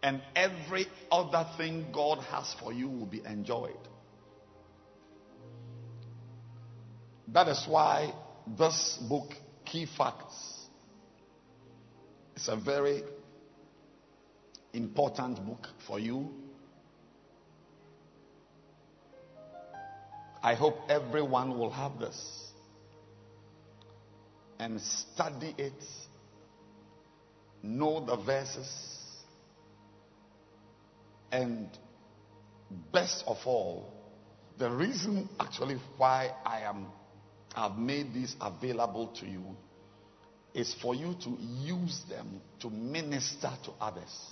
And 0.04 0.22
every 0.36 0.86
other 1.12 1.48
thing 1.58 1.88
God 1.92 2.20
has 2.26 2.54
for 2.60 2.72
you 2.72 2.90
will 2.90 3.08
be 3.08 3.24
enjoyed. 3.26 3.88
That 7.30 7.48
is 7.48 7.66
why 7.68 8.14
this 8.48 8.98
book, 9.10 9.34
Key 9.66 9.88
Facts, 9.98 10.68
it's 12.36 12.48
a 12.48 12.56
very 12.56 13.04
important 14.74 15.46
book 15.46 15.68
for 15.88 16.00
you. 16.00 16.30
I 20.44 20.54
hope 20.54 20.76
everyone 20.90 21.58
will 21.58 21.72
have 21.72 22.00
this 22.00 22.52
and 24.60 24.80
study 24.80 25.56
it, 25.58 25.84
know 27.64 28.06
the 28.06 28.16
verses, 28.16 28.70
and 31.32 31.68
best 32.94 33.24
of 33.28 33.38
all, 33.46 33.92
the 34.58 34.70
reason 34.70 35.28
actually 35.40 35.78
why 35.98 36.32
I 36.46 36.62
am 36.62 36.88
I've 37.56 37.78
made 37.78 38.14
this 38.14 38.36
available 38.42 39.08
to 39.20 39.26
you 39.26 39.44
is 40.54 40.74
for 40.82 40.96
you 40.96 41.16
to 41.24 41.38
use 41.40 42.02
them 42.10 42.42
to 42.60 42.70
minister 42.70 43.52
to 43.66 43.72
others. 43.80 44.30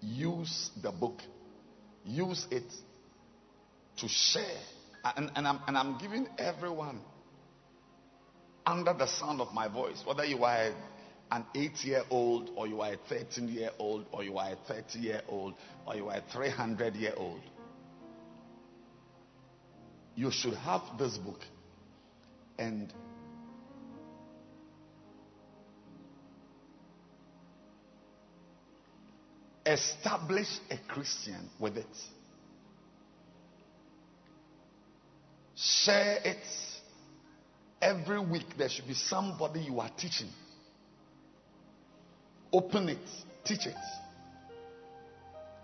Use 0.00 0.70
the 0.82 0.92
book, 0.92 1.20
use 2.04 2.46
it 2.50 2.70
to 3.96 4.08
share. 4.08 4.60
And, 5.16 5.30
and, 5.34 5.46
I'm, 5.48 5.60
and 5.66 5.76
I'm 5.76 5.98
giving 5.98 6.26
everyone 6.38 7.00
under 8.66 8.92
the 8.94 9.06
sound 9.06 9.40
of 9.40 9.52
my 9.52 9.68
voice, 9.68 10.02
whether 10.06 10.24
you 10.24 10.44
are 10.44 10.70
an 11.30 11.44
eight 11.54 11.84
year 11.84 12.02
old, 12.10 12.50
or 12.56 12.66
you 12.66 12.80
are 12.80 12.92
a 12.92 12.98
13 13.08 13.48
year 13.48 13.70
old, 13.78 14.06
or 14.12 14.22
you 14.22 14.36
are 14.38 14.52
a 14.52 14.56
30 14.68 14.98
year 14.98 15.22
old, 15.28 15.54
or 15.86 15.96
you 15.96 16.08
are 16.08 16.16
a 16.16 16.32
300 16.32 16.94
year 16.94 17.14
old, 17.16 17.40
you 20.16 20.30
should 20.30 20.54
have 20.54 20.82
this 20.98 21.18
book. 21.18 21.40
And 22.58 22.92
establish 29.66 30.48
a 30.70 30.76
Christian 30.92 31.48
with 31.58 31.76
it. 31.76 31.86
Share 35.56 36.18
it. 36.24 36.44
Every 37.80 38.20
week 38.20 38.46
there 38.56 38.68
should 38.68 38.86
be 38.86 38.94
somebody 38.94 39.60
you 39.60 39.80
are 39.80 39.90
teaching. 39.96 40.28
Open 42.52 42.88
it, 42.88 42.98
teach 43.44 43.66
it. 43.66 43.74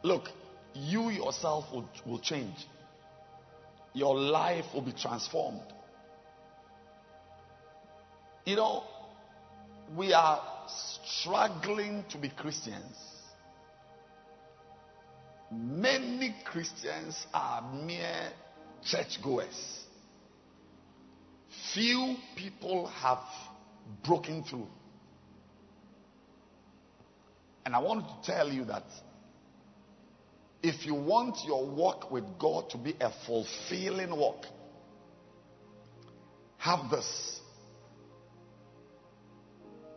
Look, 0.03 0.29
you 0.75 1.11
yourself 1.11 1.67
will, 1.73 1.89
will 2.07 2.19
change. 2.19 2.57
Your 3.93 4.17
life 4.17 4.67
will 4.73 4.83
be 4.83 4.93
transformed. 4.93 5.61
You 8.45 8.57
know, 8.57 8.85
we 9.97 10.13
are 10.13 10.41
struggling 10.67 12.05
to 12.11 12.19
be 12.19 12.29
Christians. 12.29 12.97
Many 15.51 16.35
Christians 16.45 17.27
are 17.35 17.63
mere 17.73 18.31
churchgoers. 18.85 19.85
Few 21.75 22.17
people 22.37 22.87
have 22.87 23.19
broken 24.05 24.45
through. 24.45 24.69
And 27.67 27.75
I 27.75 27.81
want 27.81 28.05
to 28.07 28.33
tell 28.33 28.49
you 28.49 28.65
that 28.67 28.85
if 30.63 30.85
you 30.85 30.95
want 30.95 31.39
your 31.47 31.67
walk 31.67 32.11
with 32.11 32.25
God 32.39 32.71
to 32.71 32.79
be 32.79 32.95
a 33.01 33.11
fulfilling 33.27 34.15
walk, 34.15 34.45
have 36.59 36.91
this. 36.91 37.41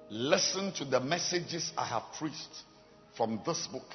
Listen 0.10 0.71
to 0.73 0.86
the 0.86 0.99
messages 0.99 1.71
I 1.78 1.86
have 1.86 2.04
preached 2.17 2.63
from 3.17 3.41
this 3.45 3.67
book. 3.67 3.88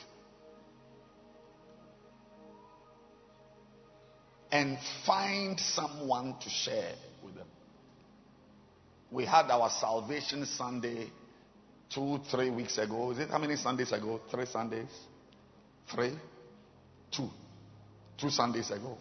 And 4.50 4.78
find 5.06 5.58
someone 5.60 6.34
to 6.40 6.50
share 6.50 6.94
with 7.22 7.34
them. 7.34 7.46
We 9.10 9.24
had 9.24 9.50
our 9.50 9.70
Salvation 9.70 10.44
Sunday 10.44 11.10
two, 11.90 12.20
three 12.30 12.50
weeks 12.50 12.76
ago. 12.78 13.12
Is 13.12 13.18
it 13.18 13.30
how 13.30 13.38
many 13.38 13.56
Sundays 13.56 13.92
ago? 13.92 14.20
Three 14.30 14.46
Sundays? 14.46 14.90
Three? 15.90 16.12
Two. 17.10 17.30
Two 18.16 18.30
Sundays 18.30 18.70
ago. 18.70 18.98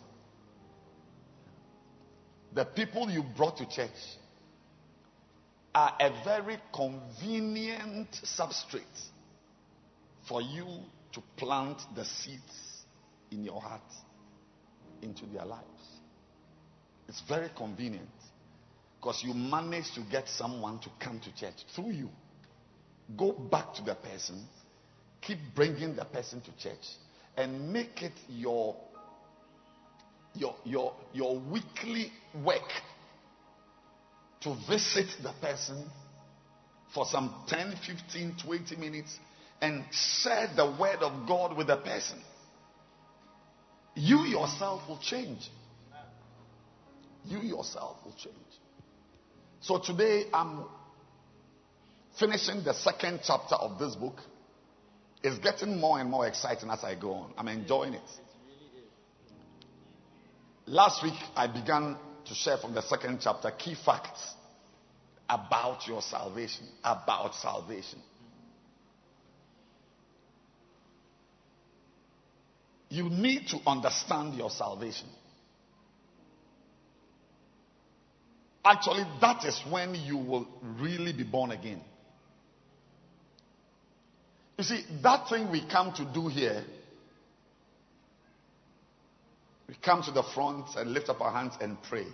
The 2.54 2.66
people 2.66 3.10
you 3.10 3.24
brought 3.36 3.58
to 3.58 3.70
church 3.70 3.90
are 5.76 5.94
a 6.00 6.12
very 6.24 6.58
convenient 6.74 8.10
substrate 8.24 8.82
for 10.28 10.42
you 10.42 10.66
to 11.14 11.22
plant 11.36 11.82
the 11.96 12.04
seeds 12.04 12.84
in 13.32 13.44
your 13.44 13.62
heart 13.62 13.82
into 15.02 15.26
their 15.28 15.46
lives. 15.46 15.64
It's 17.08 17.22
very 17.28 17.50
convenient 17.56 18.10
because 19.00 19.24
you 19.24 19.34
manage 19.34 19.92
to 19.94 20.02
get 20.02 20.28
someone 20.28 20.80
to 20.80 20.90
come 21.00 21.20
to 21.20 21.36
church 21.36 21.64
through 21.76 21.92
you. 21.92 22.10
Go 23.16 23.32
back 23.32 23.74
to 23.76 23.84
the 23.84 23.96
person, 23.96 24.46
keep 25.22 25.38
bringing 25.56 25.96
the 25.96 26.06
person 26.06 26.42
to 26.42 26.52
church, 26.58 26.86
and 27.38 27.72
make 27.72 28.02
it 28.02 28.14
your 28.28 28.76
your 30.34 30.56
your 30.66 30.94
your 31.14 31.40
weekly 31.40 32.12
work 32.44 32.70
to 34.42 34.56
visit 34.68 35.08
the 35.24 35.32
person 35.42 35.90
for 36.94 37.06
some 37.06 37.34
10 37.48 37.76
15 37.86 38.36
20 38.44 38.76
minutes 38.76 39.20
and 39.62 39.84
share 39.92 40.50
the 40.56 40.66
word 40.80 40.98
of 41.02 41.28
god 41.28 41.56
with 41.56 41.68
the 41.68 41.78
person. 41.78 42.20
You 43.96 44.26
yourself 44.26 44.88
will 44.88 45.00
change. 45.00 45.50
You 47.26 47.40
yourself 47.40 47.98
will 48.06 48.14
change. 48.14 48.36
So 49.62 49.80
today 49.80 50.26
i'm 50.34 50.66
finishing 52.20 52.64
the 52.64 52.74
second 52.74 53.20
chapter 53.24 53.56
of 53.56 53.78
this 53.78 53.96
book 53.96 54.20
it's 55.24 55.40
getting 55.40 55.80
more 55.80 56.00
and 56.00 56.10
more 56.10 56.28
exciting 56.28 56.70
as 56.70 56.84
I 56.84 56.96
go 56.96 57.14
on. 57.14 57.34
I'm 57.38 57.48
enjoying 57.48 57.94
it. 57.94 58.02
Last 60.66 61.04
week, 61.04 61.14
I 61.36 61.48
began 61.48 61.96
to 62.26 62.34
share 62.34 62.58
from 62.58 62.74
the 62.74 62.82
second 62.82 63.20
chapter 63.22 63.52
key 63.52 63.76
facts 63.86 64.34
about 65.30 65.88
your 65.88 66.02
salvation. 66.02 66.68
About 66.84 67.36
salvation. 67.36 68.00
You 72.90 73.10
need 73.10 73.48
to 73.50 73.60
understand 73.66 74.36
your 74.36 74.50
salvation. 74.50 75.08
Actually, 78.64 79.06
that 79.22 79.46
is 79.46 79.62
when 79.70 79.96
you 79.96 80.18
will 80.18 80.48
really 80.80 81.14
be 81.14 81.24
born 81.24 81.52
again. 81.52 81.82
You 84.58 84.64
see, 84.64 84.84
that 85.04 85.30
thing 85.30 85.52
we 85.52 85.62
come 85.68 85.94
to 85.94 86.06
do 86.06 86.28
here, 86.28 86.64
we 89.68 89.76
come 89.84 90.02
to 90.04 90.12
the 90.12 90.24
front 90.24 90.76
and 90.76 90.92
lift 90.92 91.10
up 91.10 91.22
our 91.22 91.32
hands 91.32 91.54
and 91.62 91.78
pray. 91.84 92.08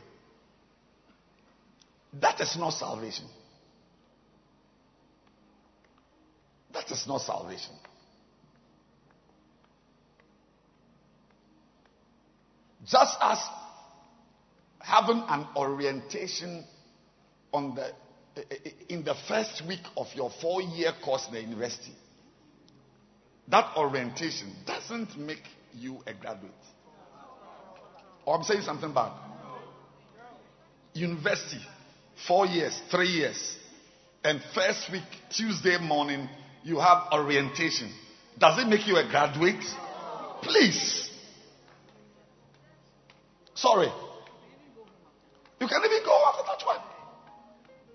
That 2.20 2.42
is 2.42 2.58
not 2.58 2.72
salvation. 2.72 3.26
That 6.74 6.92
is 6.92 7.08
not 7.08 7.22
salvation. 7.22 7.74
Just 12.86 13.16
as 13.22 13.40
having 14.80 15.24
an 15.30 15.48
orientation 15.56 16.66
on 17.54 17.76
the 17.76 17.92
in 18.90 19.04
the 19.04 19.14
first 19.28 19.62
week 19.68 19.84
of 19.96 20.08
your 20.16 20.32
four-year 20.42 20.92
course 21.06 21.28
in 21.28 21.36
the 21.36 21.42
university 21.42 21.94
that 23.50 23.76
orientation 23.78 24.54
doesn't 24.66 25.18
make 25.18 25.44
you 25.74 26.00
a 26.08 26.14
graduate. 26.14 26.52
Or 28.26 28.38
I'm 28.38 28.44
saying 28.44 28.62
something 28.62 28.94
bad. 28.94 29.12
University, 30.94 31.62
four 32.28 32.46
years, 32.46 32.80
three 32.90 33.10
years, 33.10 33.58
and 34.24 34.42
first 34.56 34.90
week, 34.92 35.04
Tuesday 35.30 35.78
morning, 35.78 36.30
you 36.64 36.80
have 36.80 37.12
orientation. 37.12 37.92
Does 38.40 38.60
it 38.60 38.68
make 38.68 38.88
you 38.88 38.96
a 38.96 39.08
graduate? 39.10 39.64
Please. 40.42 41.10
Sorry. 43.54 43.92
You 45.60 45.68
can 45.68 45.82
even 45.86 46.06
go 46.06 46.24
after 46.28 46.44
that 46.46 46.66
one. 46.66 46.78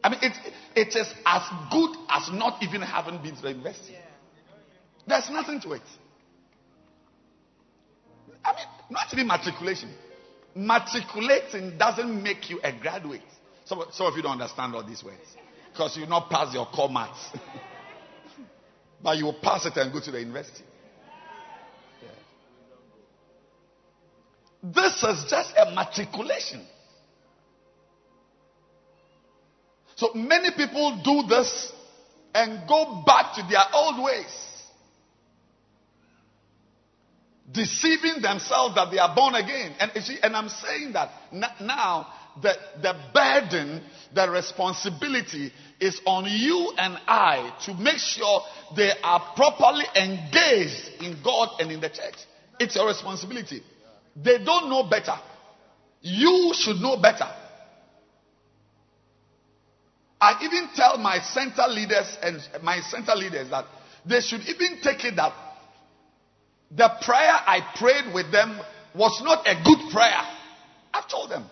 I 0.05 0.09
mean, 0.11 0.21
it, 0.23 0.33
it 0.75 0.97
is 0.97 1.13
as 1.27 1.43
good 1.73 1.97
as 2.09 2.31
not 2.33 2.63
even 2.63 2.83
having 2.83 3.23
been 3.23 3.37
to 3.37 3.43
the 3.43 3.51
university. 3.51 3.97
There's 5.09 5.31
nothing 5.31 5.61
to 5.63 5.73
it. 5.73 5.83
I 8.45 8.53
mean, 8.53 8.67
not 8.91 9.07
even 9.13 9.27
matriculation. 9.27 9.91
matriculating 10.55 11.79
doesn't 11.79 12.23
make 12.23 12.51
you 12.51 12.61
a 12.63 12.73
graduate. 12.73 13.23
Some, 13.65 13.83
some 13.91 14.07
of 14.07 14.17
you 14.17 14.23
don't 14.23 14.33
understand 14.33 14.75
all 14.75 14.85
these 14.85 15.03
words 15.03 15.25
because 15.73 15.97
you 15.97 16.07
not 16.07 16.29
pass 16.29 16.53
your 16.53 16.67
core 16.67 16.91
maths. 16.91 17.31
but 19.03 19.17
you 19.17 19.25
will 19.25 19.39
pass 19.41 19.65
it 19.67 19.77
and 19.77 19.93
go 19.93 20.01
to 20.01 20.11
the 20.11 20.21
university. 20.21 20.65
Yeah. 22.03 22.09
This 24.63 25.03
is 25.03 25.31
just 25.31 25.55
a 25.57 25.73
matriculation. 25.75 26.67
So 29.97 30.13
many 30.15 30.51
people 30.57 31.01
do 31.03 31.29
this 31.29 31.73
and 32.35 32.69
go 32.69 33.03
back 33.07 33.35
to 33.37 33.43
their 33.49 33.65
old 33.73 34.05
ways. 34.05 34.49
Deceiving 37.51 38.21
themselves 38.21 38.75
that 38.75 38.91
they 38.91 38.99
are 38.99 39.15
born 39.15 39.35
again. 39.35 39.75
And, 39.81 39.91
see, 40.05 40.19
and 40.23 40.37
I'm 40.37 40.49
saying 40.49 40.93
that 40.93 41.11
now 41.33 42.07
the, 42.43 42.55
the 42.83 42.95
burden, 43.15 43.83
the 44.15 44.31
responsibility 44.31 45.53
is 45.81 46.01
on 46.05 46.25
you 46.27 46.75
and 46.77 46.99
I 47.07 47.57
to 47.67 47.75
make 47.75 47.99
sure 47.99 48.43
they 48.77 48.93
are 49.03 49.33
properly 49.35 49.85
engaged 49.95 51.03
in 51.03 51.17
God 51.25 51.61
and 51.61 51.71
in 51.73 51.81
the 51.81 51.89
church. 51.89 52.17
It's 52.59 52.77
your 52.77 52.87
responsibility. 52.87 53.63
They 54.17 54.45
don't 54.45 54.69
know 54.69 54.85
better. 54.89 55.17
You 56.03 56.53
should 56.55 56.77
know 56.77 56.97
better. 57.01 57.29
I 60.21 60.39
even 60.43 60.69
tell 60.75 60.99
my 60.99 61.21
center 61.21 61.67
leaders 61.69 62.19
and 62.23 62.41
my 62.63 62.81
center 62.81 63.15
leaders 63.15 63.51
that 63.51 63.67
they 64.05 64.21
should 64.21 64.41
even 64.43 64.81
take 64.83 65.05
it 65.05 65.17
that 65.17 65.33
the 66.71 66.91
prayer 67.03 67.33
I 67.33 67.61
prayed 67.77 68.15
with 68.15 68.31
them 68.31 68.61
was 68.95 69.21
not 69.23 69.47
a 69.47 69.55
good 69.65 69.91
prayer. 69.93 70.23
I've 70.93 71.09
told 71.09 71.31
them 71.31 71.45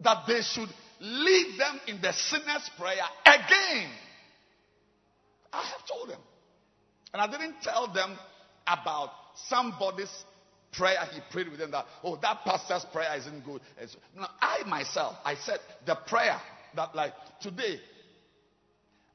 that 0.00 0.24
they 0.26 0.42
should 0.42 0.68
lead 1.00 1.58
them 1.58 1.80
in 1.86 2.00
the 2.00 2.12
sinner's 2.12 2.68
prayer 2.78 3.04
again. 3.24 3.90
I 5.52 5.62
have 5.62 5.86
told 5.86 6.10
them. 6.10 6.20
And 7.12 7.20
I 7.20 7.30
didn't 7.30 7.62
tell 7.62 7.92
them 7.92 8.16
about 8.66 9.10
somebody's 9.48 10.24
prayer 10.72 10.98
he 11.12 11.20
prayed 11.30 11.50
with 11.50 11.58
them 11.58 11.70
that, 11.72 11.84
oh, 12.02 12.16
that 12.22 12.40
pastor's 12.44 12.84
prayer 12.86 13.14
isn't 13.16 13.44
good. 13.44 13.60
No, 14.16 14.26
I 14.40 14.62
myself, 14.66 15.16
I 15.24 15.34
said 15.34 15.58
the 15.86 15.96
prayer 16.06 16.40
that, 16.76 16.94
like, 16.94 17.12
today, 17.40 17.78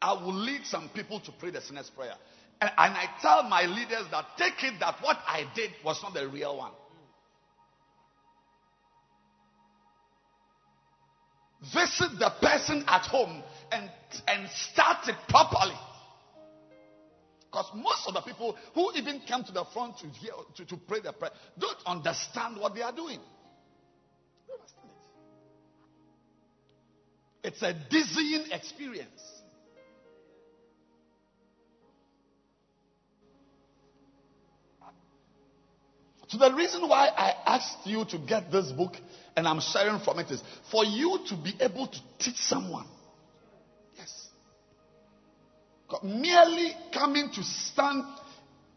I 0.02 0.14
will 0.14 0.34
lead 0.34 0.66
some 0.66 0.90
people 0.90 1.20
to 1.22 1.32
pray 1.32 1.50
the 1.50 1.62
sinner's 1.62 1.90
prayer. 1.90 2.14
And, 2.62 2.72
and 2.78 2.94
I 2.94 3.06
tell 3.22 3.44
my 3.44 3.64
leaders 3.64 4.06
that 4.12 4.26
take 4.38 4.64
it 4.64 4.80
that 4.80 4.96
what 5.02 5.18
I 5.26 5.46
did 5.56 5.72
was 5.84 6.02
not 6.04 6.14
the 6.14 6.28
real 6.28 6.58
one. 6.58 6.72
Visit 11.74 12.20
the 12.20 12.32
person 12.42 12.84
at 12.88 13.02
home 13.02 13.42
and, 13.72 13.90
and 14.28 14.50
start 14.50 15.08
it 15.08 15.16
properly. 15.28 15.76
Because 17.52 17.72
most 17.74 18.08
of 18.08 18.14
the 18.14 18.22
people 18.22 18.56
who 18.76 18.92
even 18.96 19.22
come 19.28 19.44
to 19.44 19.52
the 19.52 19.66
front 19.74 19.98
to, 20.00 20.08
hear, 20.08 20.32
to, 20.56 20.66
to 20.66 20.78
pray 20.78 21.00
the 21.00 21.14
prayer 21.14 21.32
don't 21.58 21.78
understand 21.86 22.58
what 22.60 22.76
they 22.76 22.82
are 22.82 22.92
doing. 22.92 23.20
Don't 24.48 24.60
understand 24.60 24.90
it. 27.44 27.48
It's 27.48 27.62
a 27.64 27.74
dizzying 27.90 28.52
experience. 28.52 29.37
So 36.28 36.38
the 36.38 36.54
reason 36.54 36.88
why 36.88 37.08
I 37.08 37.34
asked 37.46 37.86
you 37.86 38.04
to 38.06 38.18
get 38.18 38.52
this 38.52 38.72
book 38.72 38.94
and 39.36 39.48
I'm 39.48 39.62
sharing 39.62 40.00
from 40.00 40.20
it 40.20 40.30
is 40.30 40.44
for 40.72 40.84
you 40.84 41.20
to 41.30 41.36
be 41.36 41.54
able 41.60 41.88
to 41.88 42.00
teach 42.20 42.38
someone. 42.38 42.88
Yes. 43.96 44.28
Merely 46.04 46.74
coming 46.94 47.30
to 47.34 47.44
stand 47.44 48.04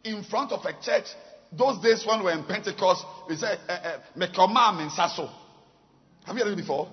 in 0.04 0.22
front 0.22 0.52
of 0.52 0.64
a 0.64 0.72
church, 0.80 1.06
those 1.52 1.82
days 1.82 2.06
when 2.06 2.20
we 2.20 2.26
were 2.26 2.32
in 2.32 2.44
Pentecost, 2.44 3.04
we 3.28 3.36
said, 3.36 3.58
eh, 3.68 3.78
eh, 3.82 3.96
Mekomam 4.16 4.82
in 4.82 4.90
Sasso. 4.90 5.28
Have 6.24 6.36
you 6.36 6.44
heard 6.44 6.52
it 6.52 6.56
before? 6.56 6.88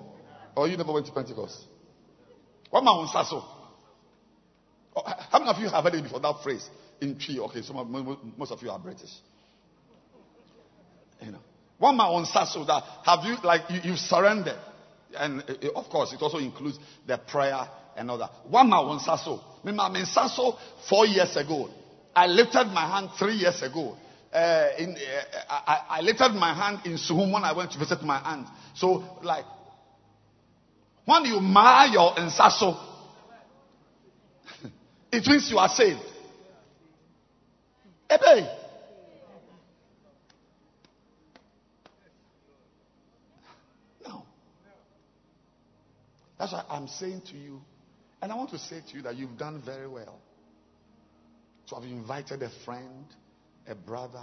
Or 0.56 0.66
you 0.66 0.76
never 0.76 0.92
went 0.92 1.06
to 1.06 1.12
Pentecost? 1.12 1.62
What 2.70 2.82
man 2.82 3.06
Sasso? 3.12 3.44
Oh, 4.96 5.02
how 5.30 5.38
many 5.38 5.50
of 5.50 5.58
you 5.58 5.68
have 5.68 5.84
heard 5.84 5.94
it 5.94 6.02
before, 6.02 6.18
that 6.20 6.42
phrase? 6.42 6.68
In 7.00 7.16
tree, 7.16 7.38
okay, 7.38 7.62
some 7.62 7.76
of, 7.76 7.88
most 8.36 8.50
of 8.50 8.60
you 8.60 8.70
are 8.70 8.78
British. 8.78 9.10
You 11.20 11.32
know. 11.32 11.38
One 11.78 11.96
man 11.96 12.06
on 12.06 12.26
Sasso 12.26 12.64
that 12.64 12.82
have 13.04 13.24
you, 13.24 13.36
like, 13.44 13.62
you, 13.70 13.90
you 13.90 13.96
surrendered. 13.96 14.58
And 15.16 15.42
uh, 15.42 15.68
of 15.76 15.88
course, 15.88 16.12
it 16.12 16.20
also 16.20 16.38
includes 16.38 16.78
the 17.06 17.18
prayer 17.18 17.68
and 17.96 18.10
all 18.10 18.18
that. 18.18 18.30
One 18.48 18.68
man 18.68 18.80
on 18.80 19.00
Sasso. 19.00 19.40
Me 19.64 19.72
I'm 19.78 19.96
in 19.96 20.06
Sasso 20.06 20.56
four 20.88 21.06
years 21.06 21.36
ago. 21.36 21.70
I 22.14 22.26
lifted 22.26 22.66
my 22.66 22.86
hand 22.86 23.10
three 23.18 23.34
years 23.34 23.62
ago. 23.62 23.96
Uh, 24.32 24.68
in, 24.78 24.94
uh, 24.94 25.40
I, 25.48 25.84
I, 25.88 26.00
lifted 26.02 26.32
my 26.32 26.52
hand 26.52 26.80
in 26.84 26.98
Suhum 26.98 27.32
when 27.32 27.44
I 27.44 27.52
went 27.52 27.72
to 27.72 27.78
visit 27.78 28.02
my 28.02 28.18
aunt. 28.18 28.46
So, 28.74 29.02
like, 29.22 29.46
when 31.06 31.24
you 31.24 31.40
marry 31.40 31.92
your 31.92 32.14
Sasso, 32.28 32.76
it 35.12 35.26
means 35.26 35.50
you 35.50 35.56
are 35.56 35.70
saved. 35.70 36.00
Ebe. 38.10 38.48
No. 44.06 44.26
That's 46.38 46.52
why 46.52 46.64
I'm 46.68 46.88
saying 46.88 47.22
to 47.30 47.36
you 47.36 47.60
and 48.20 48.32
I 48.32 48.34
want 48.34 48.50
to 48.50 48.58
say 48.58 48.80
to 48.90 48.96
you 48.96 49.02
that 49.02 49.16
you've 49.16 49.38
done 49.38 49.62
very 49.64 49.86
well 49.86 50.18
to 51.68 51.74
have 51.76 51.84
invited 51.84 52.42
a 52.42 52.50
friend, 52.64 53.04
a 53.66 53.74
brother, 53.74 54.22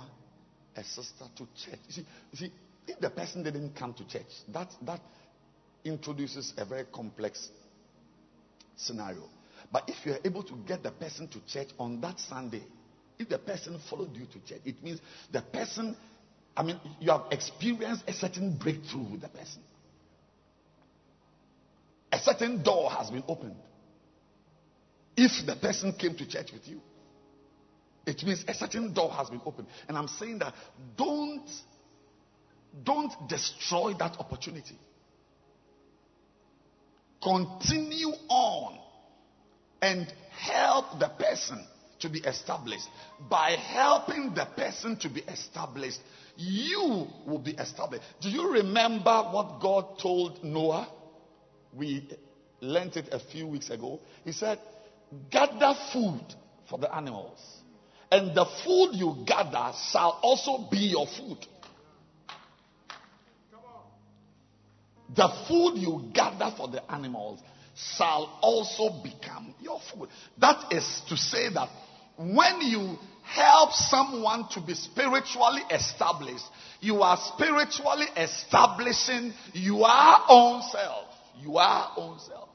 a 0.76 0.84
sister 0.84 1.26
to 1.38 1.47
church. 1.55 1.80
You 1.88 1.93
see, 1.93 2.05
you 2.32 2.38
see 2.38 2.51
if 2.88 2.99
the 2.99 3.09
person 3.09 3.43
didn't 3.43 3.76
come 3.76 3.93
to 3.93 4.07
church, 4.07 4.26
that, 4.49 4.74
that 4.82 4.99
introduces 5.84 6.53
a 6.57 6.66
very 6.66 6.86
complex 6.91 7.49
scenario. 8.76 9.24
But 9.72 9.89
if 9.89 10.05
you're 10.05 10.20
able 10.24 10.43
to 10.43 10.55
get 10.68 10.84
the 10.84 10.91
person 10.91 11.28
to 11.30 11.39
church 11.47 11.70
on 11.80 12.01
that 12.01 12.20
Sunday, 12.20 12.63
if 13.18 13.30
the 13.30 13.39
person 13.39 13.80
followed 13.89 14.16
you 14.16 14.26
to 14.26 14.39
church, 14.45 14.61
it 14.66 14.84
means 14.84 14.99
the 15.32 15.41
person, 15.41 15.95
I 16.55 16.63
mean, 16.63 16.80
you 16.99 17.11
have 17.11 17.26
experienced 17.32 18.03
a 18.07 18.13
certain 18.13 18.57
breakthrough 18.57 19.03
with 19.11 19.22
the 19.22 19.30
person. 19.30 19.61
A 22.16 22.20
certain 22.20 22.63
door 22.63 22.89
has 22.91 23.11
been 23.11 23.26
opened. 23.28 23.57
If 25.18 25.45
the 25.45 25.57
person 25.57 25.91
came 25.91 26.16
to 26.16 26.26
church 26.26 26.53
with 26.53 26.66
you, 26.66 26.80
it 28.05 28.24
means 28.24 28.45
a 28.47 28.53
certain 28.53 28.93
door 28.93 29.11
has 29.11 29.30
been 29.30 29.41
opened. 29.45 29.68
And 29.89 29.97
I'm 29.97 30.07
saying 30.07 30.39
that 30.39 30.53
don't, 30.95 31.49
don't 32.82 33.11
destroy 33.28 33.95
that 33.99 34.16
opportunity. 34.18 34.78
Continue 37.22 38.13
on 38.30 38.80
and 39.82 40.07
help 40.38 40.97
the 40.97 41.09
person 41.09 41.66
to 41.99 42.07
be 42.07 42.20
established. 42.20 42.88
By 43.30 43.51
helping 43.51 44.34
the 44.34 44.45
person 44.55 44.95
to 44.99 45.09
be 45.09 45.20
established, 45.22 45.99
you 46.38 47.07
will 47.28 47.39
be 47.39 47.51
established. 47.51 48.03
Do 48.22 48.30
you 48.30 48.53
remember 48.53 49.24
what 49.34 49.59
God 49.59 49.99
told 49.99 50.41
Noah? 50.45 50.88
We 51.76 52.07
learned 52.61 52.97
it 52.97 53.09
a 53.11 53.19
few 53.19 53.47
weeks 53.47 53.69
ago. 53.69 53.99
He 54.23 54.32
said, 54.32 54.59
gather 55.30 55.73
food 55.91 56.23
for 56.69 56.80
the 56.80 56.93
animals. 56.93 57.39
And 58.11 58.36
the 58.36 58.45
food 58.63 58.91
you 58.93 59.23
gather 59.26 59.73
shall 59.91 60.19
also 60.21 60.69
be 60.69 60.78
your 60.78 61.07
food. 61.07 61.38
The 65.15 65.30
food 65.47 65.78
you 65.78 66.09
gather 66.13 66.53
for 66.55 66.67
the 66.67 66.91
animals 66.91 67.39
shall 67.76 68.39
also 68.41 69.01
become 69.03 69.53
your 69.61 69.80
food. 69.93 70.09
That 70.38 70.71
is 70.71 71.01
to 71.09 71.17
say 71.17 71.49
that 71.53 71.69
when 72.17 72.61
you 72.61 72.97
help 73.23 73.71
someone 73.73 74.47
to 74.51 74.61
be 74.61 74.73
spiritually 74.73 75.61
established, 75.69 76.45
you 76.80 77.01
are 77.01 77.17
spiritually 77.17 78.05
establishing 78.15 79.34
your 79.53 79.89
own 80.30 80.61
self. 80.63 81.04
Your 81.41 81.88
own 81.97 82.19
self. 82.19 82.49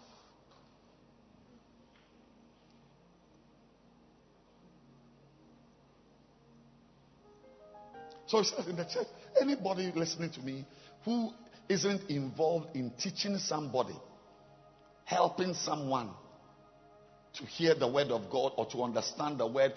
So 8.26 8.39
he 8.39 8.45
says 8.45 8.68
in 8.68 8.76
the 8.76 8.85
church, 8.85 9.09
anybody 9.41 9.93
listening 9.95 10.31
to 10.31 10.41
me 10.41 10.64
who 11.05 11.33
isn't 11.68 12.09
involved 12.09 12.76
in 12.76 12.91
teaching 12.91 13.37
somebody, 13.39 13.97
helping 15.05 15.53
someone 15.55 16.11
to 17.35 17.45
hear 17.45 17.74
the 17.74 17.89
word 17.89 18.09
of 18.12 18.31
God 18.31 18.53
or 18.57 18.66
to 18.66 18.85
understand 18.85 19.39
the 19.39 19.47
word, 19.49 19.72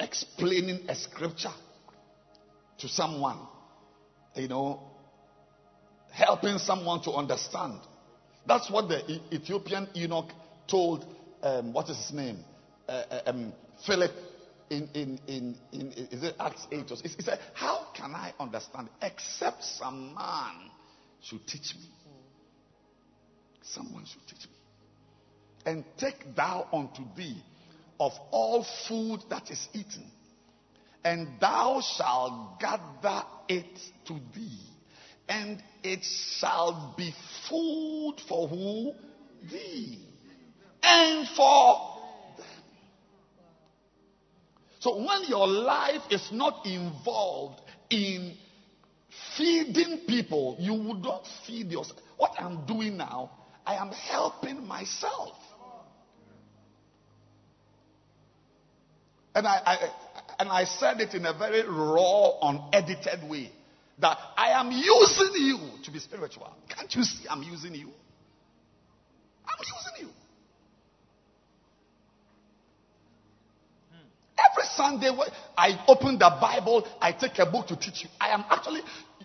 explaining 0.00 0.88
a 0.88 0.96
scripture 0.96 1.52
to 2.78 2.88
someone, 2.88 3.38
you 4.34 4.48
know, 4.48 4.89
helping 6.20 6.58
someone 6.58 7.02
to 7.02 7.12
understand. 7.12 7.80
That's 8.46 8.70
what 8.70 8.88
the 8.88 9.20
Ethiopian 9.32 9.88
eunuch 9.94 10.30
told, 10.68 11.04
um, 11.42 11.72
what 11.72 11.88
is 11.88 11.96
his 11.96 12.12
name? 12.12 12.38
Uh, 12.88 12.92
uh, 13.10 13.20
um, 13.26 13.52
Philip 13.86 14.12
in, 14.70 14.88
in, 14.94 15.20
in, 15.26 15.56
in, 15.72 15.92
is 15.92 16.22
it 16.22 16.36
Acts 16.38 16.66
8? 16.70 16.88
He 16.88 17.08
he 17.08 17.22
said, 17.22 17.40
How 17.54 17.88
can 17.94 18.14
I 18.14 18.32
understand 18.38 18.88
except 19.02 19.64
some 19.64 20.14
man 20.14 20.70
should 21.22 21.46
teach 21.46 21.74
me? 21.74 21.88
Someone 23.62 24.04
should 24.06 24.26
teach 24.28 24.46
me. 24.46 24.54
And 25.66 25.84
take 25.98 26.34
thou 26.36 26.68
unto 26.72 27.02
thee 27.16 27.42
of 27.98 28.12
all 28.30 28.64
food 28.88 29.20
that 29.28 29.50
is 29.50 29.68
eaten, 29.74 30.10
and 31.04 31.28
thou 31.40 31.82
shalt 31.82 32.58
gather 32.60 33.22
it 33.48 33.78
to 34.06 34.14
thee, 34.34 34.58
and 35.30 35.62
it 35.84 36.04
shall 36.04 36.92
be 36.98 37.14
food 37.48 38.16
for 38.28 38.48
who? 38.48 38.92
Thee, 39.50 39.98
and 40.82 41.26
for 41.28 41.98
them. 42.36 42.46
So 44.80 44.96
when 44.98 45.24
your 45.28 45.46
life 45.46 46.02
is 46.10 46.30
not 46.32 46.66
involved 46.66 47.60
in 47.90 48.34
feeding 49.36 50.00
people, 50.06 50.56
you 50.58 50.74
would 50.74 51.02
not 51.02 51.26
feed 51.46 51.70
yourself. 51.70 52.00
What 52.16 52.32
I'm 52.38 52.66
doing 52.66 52.96
now, 52.96 53.30
I 53.64 53.76
am 53.76 53.92
helping 53.92 54.66
myself. 54.66 55.36
And 59.34 59.46
I, 59.46 59.60
I, 59.64 59.90
and 60.40 60.48
I 60.48 60.64
said 60.64 61.00
it 61.00 61.14
in 61.14 61.24
a 61.24 61.32
very 61.32 61.62
raw, 61.62 62.32
unedited 62.42 63.30
way 63.30 63.52
that 64.00 64.18
I 64.36 64.48
am 64.50 64.70
using 64.70 65.32
you 65.34 65.58
to 65.84 65.90
be 65.90 65.98
spiritual. 65.98 66.52
Can't 66.68 66.94
you 66.94 67.02
see 67.02 67.26
I'm 67.28 67.42
using 67.42 67.74
you? 67.74 67.88
I'm 69.46 69.58
using 69.58 70.08
you. 70.08 70.12
Every 74.50 74.64
Sunday, 74.74 75.10
when 75.10 75.28
I 75.56 75.84
open 75.86 76.18
the 76.18 76.30
Bible, 76.40 76.86
I 77.00 77.12
take 77.12 77.38
a 77.38 77.46
book 77.46 77.66
to 77.68 77.76
teach 77.76 78.04
you. 78.04 78.10
I 78.20 78.28
am 78.30 78.44
actually 78.48 78.80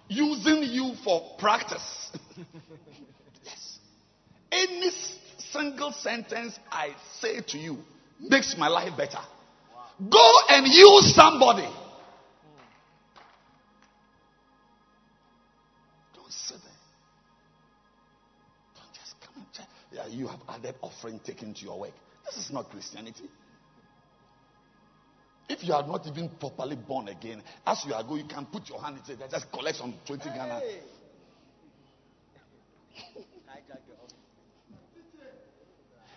using 0.07 0.63
you 0.63 0.93
for 1.03 1.35
practice. 1.39 2.11
yes. 3.43 3.79
Any 4.51 4.91
single 5.37 5.91
sentence 5.93 6.59
I 6.69 6.95
say 7.19 7.41
to 7.41 7.57
you 7.57 7.77
makes 8.19 8.57
my 8.57 8.67
life 8.67 8.97
better. 8.97 9.19
Go 10.09 10.31
and 10.49 10.67
use 10.67 11.15
somebody. 11.15 11.67
Yeah, 19.95 20.07
you 20.07 20.27
have 20.27 20.41
added 20.49 20.75
offering 20.81 21.19
taken 21.19 21.53
to 21.53 21.61
your 21.61 21.79
work. 21.79 21.93
This 22.25 22.35
is 22.43 22.51
not 22.51 22.69
Christianity. 22.69 23.29
If 25.47 25.63
you 25.63 25.73
are 25.73 25.87
not 25.87 26.05
even 26.05 26.29
properly 26.37 26.75
born 26.75 27.07
again, 27.07 27.41
as 27.65 27.83
you 27.87 27.93
are 27.93 28.03
going, 28.03 28.23
you 28.23 28.27
can 28.27 28.45
put 28.47 28.67
your 28.67 28.81
hand 28.81 28.97
and 28.97 29.05
say, 29.05 29.25
just 29.31 29.49
collect 29.53 29.77
some 29.77 29.93
20 30.05 30.23
Ghana. 30.29 30.61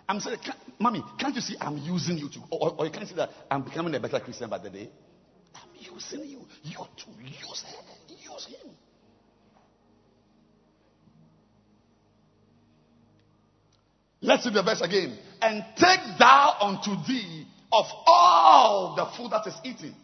I'm 0.09 0.19
saying, 0.21 0.39
can, 0.43 0.55
mommy, 0.81 1.05
can't 1.19 1.35
you 1.35 1.43
see 1.43 1.55
I'm 1.61 1.77
using 1.79 2.17
you 2.17 2.31
to, 2.31 2.41
or, 2.51 2.75
or 2.79 2.87
you 2.87 2.91
can't 2.91 3.07
see 3.07 3.15
that 3.15 3.31
I'm 3.51 3.63
becoming 3.63 3.95
a 3.95 4.01
better 4.01 4.19
Christian 4.19 4.49
by 4.49 4.59
the 4.59 4.71
day? 4.71 4.89
I'm 5.55 5.95
using 5.95 6.25
you. 6.25 6.41
You're 6.65 6.89
to 6.97 7.23
use 7.23 7.65
her, 7.69 8.15
use 8.33 8.47
him. 8.47 8.71
Let's 14.29 14.45
read 14.45 14.57
the 14.57 14.63
verse 14.63 14.83
again. 14.83 15.17
And 15.41 15.65
take 15.75 16.01
thou 16.19 16.57
unto 16.61 17.03
thee 17.09 17.47
of 17.73 17.87
all 18.07 18.95
the 18.95 19.07
food 19.17 19.31
that 19.31 19.47
is 19.47 19.55
eaten, 19.65 19.95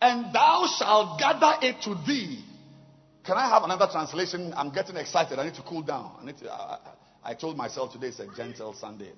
and 0.00 0.32
thou 0.32 0.68
shalt 0.78 1.18
gather 1.18 1.54
it 1.60 1.82
to 1.82 1.96
thee. 2.06 2.44
Can 3.24 3.36
I 3.36 3.48
have 3.48 3.64
another 3.64 3.88
translation? 3.90 4.54
I'm 4.56 4.70
getting 4.70 4.96
excited. 4.96 5.40
I 5.40 5.44
need 5.44 5.54
to 5.54 5.62
cool 5.62 5.82
down. 5.82 6.12
I 6.22 6.30
to. 6.30 6.52
I, 6.52 6.78
I, 7.24 7.34
told 7.34 7.56
myself 7.56 7.92
today 7.92 8.08
is 8.08 8.20
a 8.20 8.28
gentle 8.36 8.72
Sunday. 8.74 9.10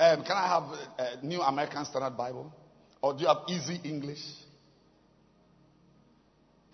Um, 0.00 0.24
can 0.24 0.36
I 0.36 0.48
have 0.48 0.62
a, 0.98 1.20
a 1.22 1.24
New 1.24 1.40
American 1.40 1.84
Standard 1.84 2.16
Bible, 2.16 2.52
or 3.00 3.14
do 3.14 3.20
you 3.20 3.28
have 3.28 3.38
Easy 3.48 3.80
English? 3.84 4.24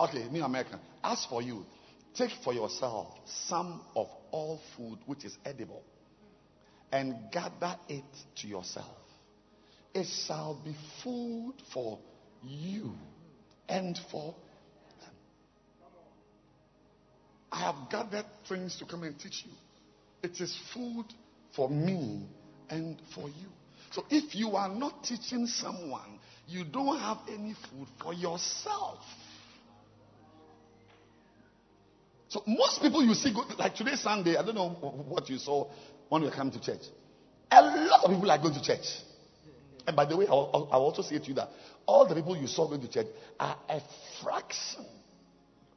Okay, 0.01 0.27
New 0.31 0.43
American. 0.43 0.79
As 1.05 1.27
for 1.27 1.43
you, 1.43 1.67
take 2.15 2.31
for 2.45 2.53
yourself 2.53 3.09
some 3.27 3.81
of 3.95 4.09
all 4.31 4.61
food 4.77 4.99
which 5.07 5.25
is 5.25 5.37
edible, 5.45 5.83
and 6.91 7.15
gather 7.33 7.77
it 7.89 8.05
to 8.37 8.47
yourself. 8.47 8.97
It 9.95 10.07
shall 10.27 10.61
be 10.65 10.75
food 11.03 11.55
for 11.73 11.99
you 12.43 12.95
and 13.69 13.99
for 14.11 14.35
them. 15.01 15.15
I 17.51 17.61
have 17.61 17.91
gathered 17.91 18.27
things 18.49 18.77
to 18.79 18.87
come 18.87 19.03
and 19.03 19.19
teach 19.19 19.45
you. 19.45 19.53
It 20.23 20.41
is 20.41 20.59
food 20.73 21.07
for 21.55 21.69
me 21.69 22.27
and 22.71 23.01
for 23.15 23.29
you. 23.29 23.51
So 23.91 24.05
if 24.09 24.35
you 24.35 24.53
are 24.57 24.71
not 24.71 25.05
teaching 25.05 25.47
someone, 25.47 26.19
you 26.49 26.65
don't 26.65 26.99
have 26.99 27.19
any 27.29 27.55
food 27.55 27.89
for 28.03 28.15
yourself. 28.15 29.01
So 32.33 32.43
most 32.47 32.81
people 32.81 33.05
you 33.05 33.13
see, 33.13 33.31
go, 33.31 33.45
like 33.59 33.75
today 33.75 33.95
Sunday, 33.95 34.39
I 34.39 34.43
don't 34.43 34.55
know 34.55 34.71
what 34.71 35.29
you 35.29 35.37
saw 35.37 35.69
when 36.09 36.23
you 36.23 36.31
come 36.31 36.51
to 36.51 36.59
church. 36.59 36.81
A 37.51 37.61
lot 37.61 38.05
of 38.05 38.11
people 38.11 38.31
are 38.31 38.39
going 38.39 38.55
to 38.55 38.63
church. 38.63 38.87
And 39.87 39.95
by 39.95 40.07
the 40.07 40.17
way, 40.17 40.27
I'll, 40.27 40.49
I'll 40.55 40.69
I'll 40.73 40.81
also 40.81 41.03
say 41.03 41.19
to 41.19 41.25
you 41.27 41.35
that 41.35 41.51
all 41.85 42.09
the 42.09 42.15
people 42.15 42.35
you 42.35 42.47
saw 42.47 42.67
going 42.67 42.81
to 42.81 42.89
church 42.89 43.09
are 43.39 43.59
a 43.69 43.83
fraction 44.23 44.87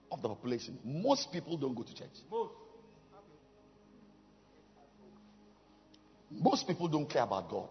of 0.10 0.22
the 0.22 0.30
population. 0.30 0.80
Most 0.86 1.34
people 1.34 1.58
don't 1.58 1.76
go 1.76 1.84
to 1.84 1.93
church. 1.93 2.08
Most 6.32 6.68
people 6.68 6.88
don't 6.88 7.10
care 7.10 7.24
about 7.24 7.49
God. 7.49 7.68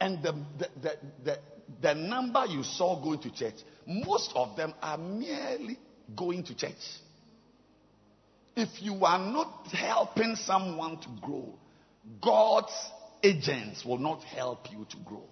And 0.00 0.22
the, 0.22 0.32
the, 0.32 0.68
the, 0.80 0.98
the, 1.22 1.38
the 1.82 1.94
number 1.94 2.46
you 2.46 2.62
saw 2.62 2.98
going 2.98 3.18
to 3.18 3.30
church, 3.30 3.56
most 3.86 4.32
of 4.34 4.56
them 4.56 4.72
are 4.80 4.96
merely 4.96 5.78
going 6.14 6.44
to 6.44 6.54
church. 6.54 6.72
If 8.54 8.82
you 8.82 9.04
are 9.04 9.18
not 9.18 9.66
helping 9.72 10.36
someone 10.36 10.98
to 10.98 11.08
grow, 11.20 11.54
God's 12.22 12.72
agents 13.22 13.84
will 13.84 13.98
not 13.98 14.22
help 14.22 14.70
you 14.70 14.86
to 14.90 14.96
grow. 15.04 15.24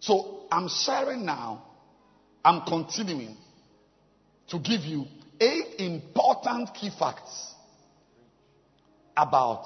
So 0.00 0.46
I'm 0.50 0.68
sharing 0.68 1.24
now, 1.24 1.64
I'm 2.44 2.62
continuing 2.62 3.36
to 4.48 4.58
give 4.58 4.82
you 4.82 5.06
eight 5.40 5.74
important 5.78 6.72
key 6.74 6.90
facts 6.96 7.54
about 9.16 9.64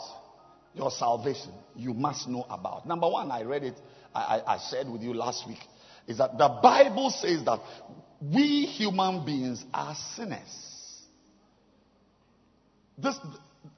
your 0.75 0.91
salvation 0.91 1.53
you 1.75 1.93
must 1.93 2.29
know 2.29 2.47
about. 2.49 2.87
Number 2.87 3.09
one, 3.09 3.31
I 3.31 3.43
read 3.43 3.65
it, 3.65 3.75
I, 4.15 4.21
I, 4.21 4.55
I 4.55 4.59
shared 4.71 4.89
with 4.89 5.03
you 5.03 5.13
last 5.15 5.47
week, 5.47 5.59
is 6.07 6.19
that 6.19 6.39
the 6.39 6.49
Bible 6.63 7.11
says 7.11 7.45
that 7.45 7.61
we 8.21 8.67
human 8.67 9.25
beings 9.25 9.65
are 9.73 9.95
sinners. 10.15 11.03
This, 12.99 13.19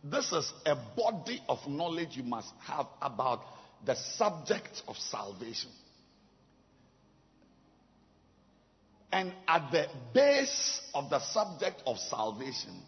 this 0.03 0.33
is 0.33 0.53
a 0.67 0.75
body 0.97 1.41
of 1.49 1.59
knowledge 1.69 2.17
you 2.17 2.25
must 2.25 2.53
have 2.67 2.87
about 3.01 3.41
the 3.87 3.95
subject 3.95 4.83
of 4.89 4.97
salvation. 4.97 5.71
And 9.13 9.33
at 9.47 9.71
the 9.71 9.87
base 10.15 10.81
of 10.95 11.11
the 11.11 11.21
subject 11.21 11.83
of 11.87 11.99
salvation 11.99 12.81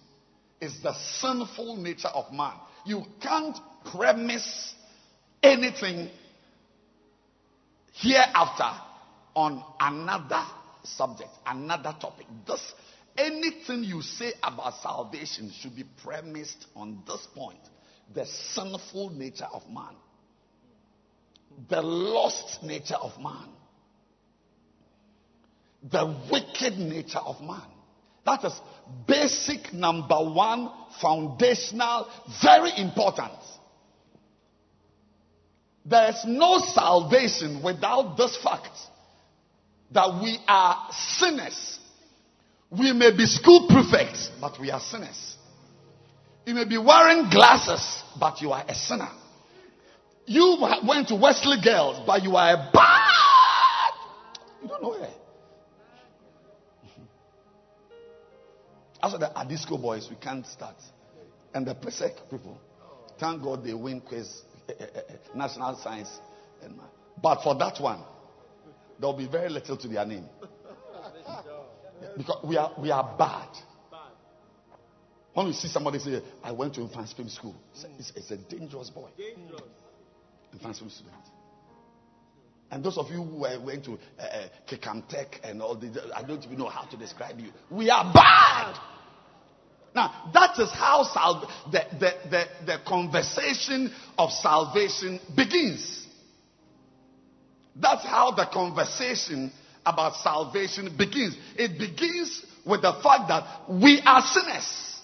is 0.61 0.80
the 0.82 0.94
sinful 0.94 1.76
nature 1.76 2.09
of 2.09 2.32
man. 2.32 2.55
You 2.86 3.02
can't 3.20 3.57
premise 3.92 4.74
anything 5.42 6.09
hereafter 7.92 8.70
on 9.36 9.62
another 9.78 10.42
subject, 10.85 11.30
another 11.47 11.95
topic. 12.01 12.26
This 12.47 12.72
anything 13.16 13.85
you 13.85 14.03
say 14.03 14.32
about 14.43 14.74
salvation 14.82 15.51
should 15.51 15.76
be 15.76 15.85
premised 16.03 16.66
on 16.74 17.03
this 17.07 17.26
point 17.35 17.61
the 18.12 18.26
sinful 18.26 19.11
nature 19.11 19.49
of 19.53 19.62
man, 19.70 19.95
the 21.68 21.80
lost 21.80 22.62
nature 22.62 22.97
of 22.97 23.18
man, 23.18 23.49
the 25.91 26.14
wicked 26.30 26.78
nature 26.78 27.18
of 27.18 27.41
man. 27.41 27.62
That 28.26 28.45
is 28.45 28.61
basic 29.07 29.72
number 29.72 30.16
one, 30.16 30.70
foundational, 31.01 32.09
very 32.43 32.72
important. 32.76 33.32
There 35.87 36.09
is 36.11 36.24
no 36.26 36.59
salvation 36.59 37.62
without 37.62 38.16
this 38.16 38.37
fact 38.39 38.70
that 39.95 40.20
we 40.20 40.38
are 40.47 40.88
sinners. 40.90 41.78
We 42.70 42.92
may 42.92 43.16
be 43.16 43.24
school 43.26 43.68
prefects, 43.68 44.30
but 44.40 44.61
we 44.61 44.70
are 44.70 44.80
sinners. 44.80 45.36
You 46.45 46.55
may 46.55 46.64
be 46.64 46.76
wearing 46.76 47.30
glasses, 47.30 48.03
but 48.18 48.42
you 48.42 48.51
are 48.51 48.64
a 48.68 48.74
sinner. 48.74 49.09
You 50.26 50.59
went 50.86 51.09
to 51.09 51.16
Wesley 51.16 51.59
Girls, 51.62 52.03
but 52.07 52.22
you 52.22 52.36
are 52.36 52.53
a 52.53 52.70
bad. 52.72 53.92
You 54.62 54.68
don't 54.68 54.82
know 54.82 54.95
it. 54.95 55.11
After 59.03 59.18
the 59.18 59.26
Adisco 59.36 59.80
boys, 59.80 60.09
we 60.11 60.16
can't 60.16 60.47
start. 60.47 60.76
And 61.55 61.66
the 61.66 61.74
Presec 61.74 62.14
people, 62.30 62.59
thank 63.20 63.42
God 63.42 63.62
they 63.64 63.74
win 63.74 64.01
quiz, 64.01 64.42
eh, 64.68 64.72
eh, 64.80 64.84
eh, 64.97 65.03
national 65.34 65.76
science. 65.76 66.11
But 67.22 67.42
for 67.42 67.55
that 67.57 67.80
one, 67.80 68.03
there 68.99 69.09
will 69.09 69.16
be 69.16 69.26
very 69.26 69.49
little 69.49 69.76
to 69.76 69.88
their 69.88 70.05
name. 70.05 70.26
Because 72.16 72.45
we 72.45 72.57
are, 72.57 72.72
we 72.78 72.90
are 72.90 73.14
bad. 73.18 73.49
When 75.32 75.49
you 75.49 75.53
see 75.53 75.68
somebody 75.68 75.99
say, 75.99 76.22
I 76.42 76.53
went 76.53 76.74
to 76.74 76.80
Mfantsipim 76.82 77.28
school, 77.28 77.57
it's, 77.99 78.12
it's, 78.14 78.30
a 78.30 78.36
dangerous 78.36 78.90
boy. 78.90 79.09
Dangerous. 79.18 79.62
Mfantsipim 80.57 80.90
student. 80.92 81.14
And 82.70 82.84
those 82.84 82.99
of 82.99 83.11
you 83.11 83.22
who 83.22 83.40
went 83.40 83.84
to 83.84 83.99
uh, 84.18 84.22
uh 84.22 85.01
Tech 85.09 85.40
and 85.42 85.61
all 85.61 85.74
the, 85.74 86.11
I 86.14 86.22
don't 86.22 86.42
even 86.45 86.59
know 86.59 86.68
how 86.68 86.84
to 86.88 86.97
describe 86.97 87.38
you. 87.38 87.51
We 87.70 87.90
are 87.90 88.12
bad. 88.12 88.76
Now, 89.95 90.30
that 90.32 90.59
is 90.59 90.70
how 90.72 91.05
sal- 91.05 91.49
the, 91.70 91.84
the, 91.99 92.12
the, 92.30 92.45
the 92.66 92.78
conversation 92.86 93.92
of 94.18 94.30
salvation 94.30 95.20
begins. 95.36 96.03
That's 97.77 98.05
how 98.05 98.31
the 98.33 98.47
conversation 98.53 99.53
about 99.85 100.16
salvation 100.16 100.95
begins. 100.97 101.37
It 101.57 101.79
begins 101.79 102.45
with 102.64 102.83
the 102.83 102.93
fact 103.03 103.29
that 103.29 103.68
we 103.68 104.01
are 104.05 104.22
sinners. 104.22 105.01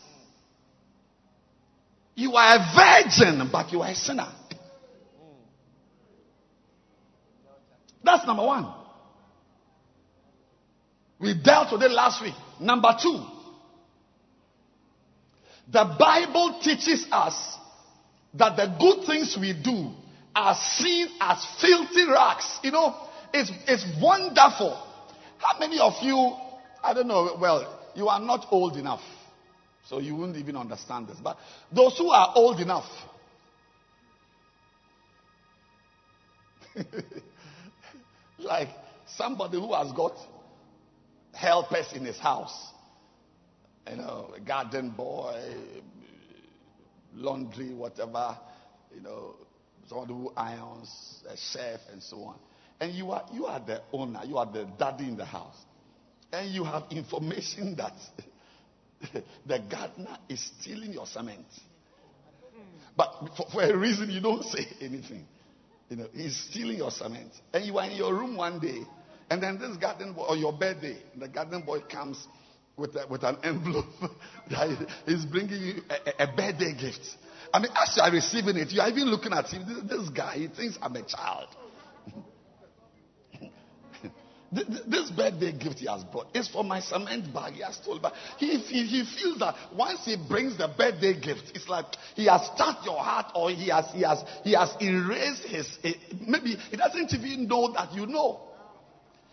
You 2.14 2.34
are 2.34 2.56
a 2.56 3.04
virgin, 3.04 3.48
but 3.50 3.72
you 3.72 3.82
are 3.82 3.90
a 3.90 3.94
sinner. 3.94 4.28
That's 8.02 8.26
number 8.26 8.44
one. 8.44 8.72
We 11.18 11.34
dealt 11.34 11.72
with 11.72 11.82
it 11.82 11.90
last 11.90 12.22
week. 12.22 12.34
Number 12.60 12.94
two, 13.00 13.24
the 15.70 15.96
Bible 15.98 16.60
teaches 16.62 17.06
us 17.12 17.56
that 18.34 18.56
the 18.56 18.74
good 18.78 19.06
things 19.06 19.36
we 19.38 19.52
do 19.52 19.92
are 20.34 20.54
seen 20.54 21.08
as 21.20 21.44
filthy 21.60 22.06
rags. 22.06 22.58
You 22.62 22.72
know, 22.72 22.94
it's, 23.32 23.50
it's 23.66 23.84
wonderful. 24.00 24.86
How 25.38 25.58
many 25.58 25.78
of 25.78 25.94
you, 26.02 26.34
I 26.82 26.94
don't 26.94 27.08
know, 27.08 27.36
well, 27.40 27.80
you 27.94 28.08
are 28.08 28.20
not 28.20 28.46
old 28.50 28.76
enough. 28.76 29.00
So 29.88 29.98
you 29.98 30.14
wouldn't 30.14 30.38
even 30.38 30.56
understand 30.56 31.08
this. 31.08 31.16
But 31.22 31.36
those 31.72 31.98
who 31.98 32.10
are 32.10 32.32
old 32.36 32.60
enough, 32.60 32.88
like 38.38 38.68
somebody 39.16 39.58
who 39.58 39.74
has 39.74 39.90
got 39.92 40.12
helpers 41.32 41.86
in 41.94 42.04
his 42.04 42.18
house, 42.18 42.72
you 43.90 43.96
know, 43.96 44.32
a 44.36 44.40
garden 44.40 44.90
boy, 44.90 45.42
laundry, 47.14 47.74
whatever, 47.74 48.38
you 48.94 49.00
know, 49.00 49.34
somebody 49.90 50.14
who 50.14 50.32
irons, 50.36 51.22
a 51.28 51.36
chef, 51.36 51.80
and 51.92 52.02
so 52.02 52.22
on. 52.22 52.36
And 52.80 52.94
you 52.94 53.10
are 53.10 53.26
you 53.32 53.46
are 53.46 53.60
the 53.60 53.82
owner, 53.92 54.20
you 54.24 54.38
are 54.38 54.46
the 54.46 54.66
daddy 54.78 55.04
in 55.04 55.16
the 55.16 55.24
house, 55.24 55.56
and 56.32 56.50
you 56.50 56.64
have 56.64 56.84
information 56.90 57.76
that 57.78 57.92
the 59.46 59.58
gardener 59.70 60.16
is 60.28 60.50
stealing 60.58 60.92
your 60.92 61.06
cement. 61.06 61.46
But 62.96 63.30
for, 63.36 63.46
for, 63.52 63.62
a 63.62 63.76
reason 63.76 64.10
you 64.10 64.20
don't 64.20 64.44
say 64.44 64.66
anything. 64.80 65.26
You 65.88 65.96
know, 65.96 66.06
he's 66.12 66.36
stealing 66.36 66.78
your 66.78 66.90
cement. 66.90 67.32
And 67.52 67.64
you 67.64 67.78
are 67.78 67.88
in 67.88 67.96
your 67.96 68.14
room 68.14 68.36
one 68.36 68.60
day, 68.60 68.82
and 69.28 69.42
then 69.42 69.58
this 69.58 69.76
garden 69.76 70.12
boy, 70.12 70.22
or 70.28 70.36
your 70.36 70.52
birthday, 70.52 70.96
the 71.16 71.28
garden 71.28 71.62
boy 71.62 71.80
comes 71.80 72.26
with, 72.76 72.96
a, 72.96 73.06
with 73.08 73.22
an 73.24 73.36
envelope 73.42 73.86
that 74.50 74.86
is 75.06 75.24
bringing 75.26 75.60
you 75.60 75.74
a, 75.90 76.24
a, 76.24 76.26
birthday 76.26 76.72
gift. 76.72 77.16
I 77.52 77.58
mean, 77.58 77.72
as 77.76 77.96
you 77.96 78.02
are 78.02 78.10
receiving 78.10 78.56
it, 78.56 78.70
you 78.70 78.80
are 78.80 78.88
even 78.88 79.04
looking 79.04 79.32
at 79.32 79.46
him. 79.48 79.66
This, 79.66 79.98
this 79.98 80.08
guy, 80.10 80.36
he 80.36 80.48
thinks 80.48 80.78
I'm 80.80 80.94
a 80.96 81.02
child. 81.02 81.48
This 84.52 85.10
birthday 85.12 85.52
gift 85.52 85.78
he 85.78 85.86
has 85.86 86.02
brought 86.02 86.34
is 86.34 86.48
for 86.48 86.64
my 86.64 86.80
cement 86.80 87.32
bag. 87.32 87.52
He 87.52 87.62
has 87.62 87.78
told, 87.78 88.02
but 88.02 88.14
he, 88.36 88.58
he, 88.58 88.84
he 88.84 89.04
feels 89.04 89.38
that 89.38 89.54
once 89.76 90.04
he 90.04 90.16
brings 90.16 90.58
the 90.58 90.66
birthday 90.66 91.14
gift, 91.18 91.52
it's 91.54 91.68
like 91.68 91.86
he 92.16 92.26
has 92.26 92.48
touched 92.58 92.84
your 92.84 92.98
heart 92.98 93.26
or 93.36 93.50
he 93.50 93.68
has, 93.68 93.86
he 93.92 94.02
has, 94.02 94.24
he 94.42 94.54
has 94.54 94.74
erased 94.80 95.44
his, 95.44 95.78
eh, 95.84 95.92
maybe 96.26 96.56
he 96.56 96.76
doesn't 96.76 97.14
even 97.14 97.46
know 97.46 97.72
that 97.72 97.92
you 97.94 98.06
know. 98.06 98.40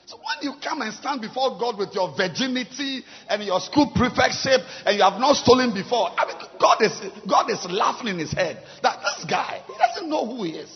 So 0.08 0.16
when 0.16 0.42
you 0.42 0.58
come 0.64 0.82
and 0.82 0.94
stand 0.94 1.20
before 1.20 1.60
God 1.60 1.78
with 1.78 1.94
your 1.94 2.16
virginity 2.16 3.04
and 3.30 3.44
your 3.44 3.60
school 3.60 3.92
prefectship 3.94 4.62
and 4.86 4.96
you 4.96 5.04
have 5.04 5.20
not 5.20 5.36
stolen 5.36 5.74
before, 5.74 6.10
I 6.18 6.26
mean, 6.26 6.38
God 6.62 6.82
is, 6.82 7.02
God 7.30 7.50
is 7.52 7.66
laughing 7.70 8.08
in 8.08 8.18
his 8.18 8.32
head 8.32 8.64
that 8.84 9.02
this 9.02 9.26
guy, 9.30 9.62
he 9.68 9.74
doesn't 9.78 10.10
know 10.10 10.26
who 10.26 10.46
he 10.46 10.52
is. 10.52 10.74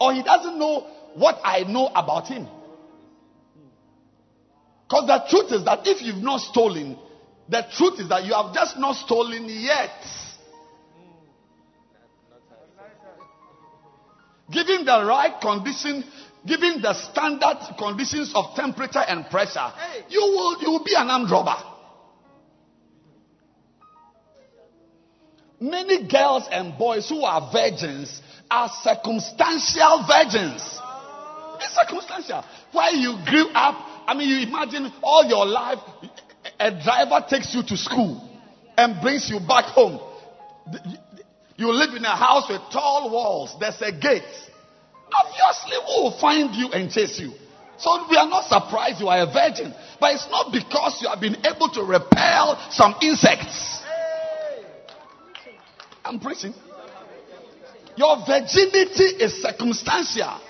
Or 0.00 0.12
he 0.12 0.24
doesn't 0.24 0.58
know 0.58 0.88
what 1.14 1.38
I 1.44 1.60
know 1.70 1.86
about 1.86 2.26
him. 2.26 2.48
Because 4.88 5.06
the 5.06 5.24
truth 5.30 5.52
is 5.52 5.64
that 5.64 5.86
if 5.86 6.02
you've 6.02 6.16
not 6.16 6.40
stolen, 6.40 6.98
the 7.48 7.64
truth 7.76 8.00
is 8.00 8.08
that 8.08 8.24
you 8.24 8.34
have 8.34 8.52
just 8.52 8.76
not 8.76 8.96
stolen 8.96 9.46
yet. 9.48 10.02
Given 14.50 14.84
the 14.84 15.04
right 15.04 15.40
condition, 15.40 16.02
given 16.46 16.80
the 16.82 16.94
standard 16.94 17.58
conditions 17.78 18.32
of 18.34 18.54
temperature 18.54 19.00
and 19.06 19.28
pressure, 19.30 19.72
you 20.08 20.20
will 20.20 20.62
you 20.62 20.70
will 20.70 20.84
be 20.84 20.94
an 20.96 21.08
armed 21.10 21.30
robber. 21.30 21.56
Many 25.60 26.06
girls 26.08 26.44
and 26.52 26.78
boys 26.78 27.08
who 27.08 27.22
are 27.24 27.50
virgins 27.52 28.22
are 28.50 28.70
circumstantial 28.82 30.06
virgins. 30.06 30.62
It's 31.60 31.74
circumstantial. 31.74 32.44
Why 32.70 32.90
you 32.90 33.18
grew 33.26 33.48
up 33.50 33.88
I 34.08 34.14
mean, 34.14 34.30
you 34.30 34.48
imagine 34.48 34.90
all 35.02 35.22
your 35.26 35.44
life, 35.44 35.80
a 36.58 36.70
driver 36.82 37.26
takes 37.28 37.54
you 37.54 37.62
to 37.62 37.76
school 37.76 38.26
and 38.74 39.02
brings 39.02 39.28
you 39.28 39.38
back 39.38 39.66
home. 39.66 40.00
You 41.56 41.70
live 41.72 41.94
in 41.94 42.06
a 42.06 42.16
house 42.16 42.48
with 42.48 42.62
tall 42.72 43.10
walls, 43.10 43.54
there's 43.60 43.82
a 43.82 43.92
gate. 43.92 44.22
Obviously, 45.12 45.78
we 45.86 46.02
will 46.02 46.18
find 46.18 46.54
you 46.54 46.68
and 46.72 46.90
chase 46.90 47.18
you? 47.18 47.32
So 47.78 48.06
we 48.10 48.16
are 48.16 48.28
not 48.28 48.44
surprised 48.44 49.00
you 49.00 49.08
are 49.08 49.22
a 49.22 49.32
virgin. 49.32 49.72
But 50.00 50.14
it's 50.14 50.28
not 50.30 50.52
because 50.52 51.00
you 51.00 51.08
have 51.08 51.20
been 51.20 51.36
able 51.46 51.68
to 51.70 51.82
repel 51.82 52.58
some 52.70 52.94
insects. 53.00 53.82
I'm 56.04 56.18
preaching. 56.20 56.54
Your 57.96 58.16
virginity 58.26 59.24
is 59.24 59.42
circumstantial. 59.42 60.40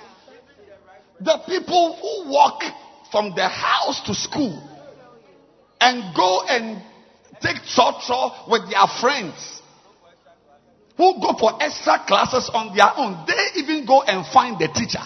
The 1.21 1.39
people 1.47 1.97
who 1.97 2.31
walk 2.31 2.63
from 3.11 3.35
the 3.35 3.49
house 3.49 4.03
to 4.07 4.15
school 4.15 4.63
and 5.81 6.15
go 6.15 6.43
and 6.49 6.83
take 7.41 7.57
church 7.65 8.11
with 8.49 8.71
their 8.71 8.87
friends 9.01 9.58
who 10.99 11.21
go 11.23 11.33
for 11.39 11.63
extra 11.63 12.05
classes 12.07 12.51
on 12.53 12.77
their 12.77 12.91
own. 12.99 13.25
They 13.25 13.63
even 13.63 13.87
go 13.87 14.03
and 14.03 14.27
find 14.27 14.59
the 14.59 14.67
teacher. 14.67 15.03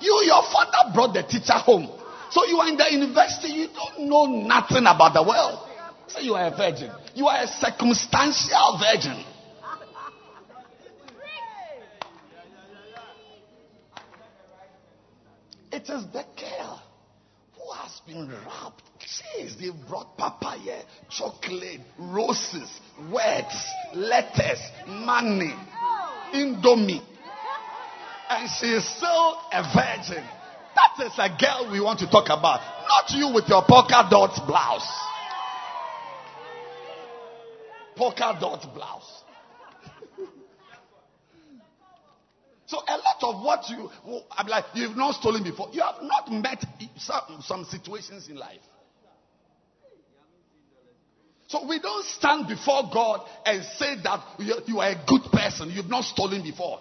You, 0.00 0.22
your 0.26 0.42
father 0.42 0.92
brought 0.92 1.14
the 1.14 1.22
teacher 1.22 1.54
home. 1.54 1.88
So 2.30 2.44
you 2.44 2.58
are 2.58 2.68
in 2.68 2.76
the 2.76 2.92
university, 2.92 3.48
you 3.48 3.68
don't 3.68 4.08
know 4.10 4.26
nothing 4.26 4.84
about 4.84 5.14
the 5.14 5.22
world. 5.22 5.60
So 6.08 6.20
you 6.20 6.34
are 6.34 6.48
a 6.52 6.56
virgin. 6.56 6.90
You 7.14 7.28
are 7.28 7.44
a 7.44 7.46
circumstantial 7.46 8.78
virgin. 8.82 9.24
It 15.70 15.82
is 15.82 16.04
the 16.06 16.24
girl 16.36 16.82
who 17.54 17.72
has 17.74 18.00
been 18.06 18.28
wrapped. 18.28 18.87
Cheese. 19.08 19.56
They 19.58 19.70
brought 19.88 20.16
papaya, 20.18 20.82
chocolate, 21.08 21.80
roses, 21.98 22.68
words, 23.10 23.72
letters, 23.94 24.60
money, 24.86 25.54
indomie. 26.34 27.02
And 28.28 28.50
she 28.50 28.66
is 28.66 28.86
still 28.96 29.40
a 29.52 29.62
virgin. 29.74 30.24
That 30.74 31.06
is 31.06 31.12
a 31.18 31.28
girl 31.40 31.72
we 31.72 31.80
want 31.80 32.00
to 32.00 32.10
talk 32.10 32.26
about. 32.26 32.60
Not 32.86 33.10
you 33.10 33.32
with 33.32 33.48
your 33.48 33.62
polka 33.66 34.06
dot 34.10 34.46
blouse. 34.46 34.88
Polka 37.96 38.36
dot 38.38 38.66
blouse. 38.74 39.22
so 42.66 42.78
a 42.86 42.96
lot 42.96 43.22
of 43.22 43.42
what 43.42 43.68
you, 43.70 43.90
I'm 44.30 44.46
like, 44.46 44.66
you've 44.74 44.96
not 44.96 45.14
stolen 45.14 45.42
before. 45.42 45.68
You 45.72 45.80
have 45.80 46.02
not 46.02 46.30
met 46.30 46.62
some, 46.98 47.40
some 47.40 47.64
situations 47.64 48.28
in 48.28 48.36
life. 48.36 48.60
So 51.48 51.66
we 51.66 51.80
don't 51.80 52.04
stand 52.04 52.46
before 52.46 52.90
God 52.92 53.26
and 53.46 53.64
say 53.64 53.96
that 54.04 54.20
you 54.66 54.80
are 54.80 54.90
a 54.90 55.04
good 55.06 55.22
person. 55.32 55.70
You've 55.70 55.88
not 55.88 56.04
stolen 56.04 56.42
before. 56.42 56.78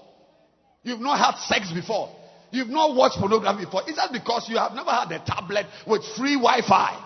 You've 0.83 0.99
not 0.99 1.17
had 1.17 1.39
sex 1.39 1.71
before. 1.71 2.13
You've 2.51 2.67
not 2.67 2.93
watched 2.93 3.17
pornography 3.17 3.63
before. 3.63 3.89
Is 3.89 3.95
that 3.95 4.11
because 4.11 4.47
you 4.49 4.57
have 4.57 4.73
never 4.73 4.91
had 4.91 5.09
a 5.11 5.23
tablet 5.25 5.65
with 5.87 6.03
free 6.17 6.35
Wi 6.35 6.61
Fi? 6.67 7.03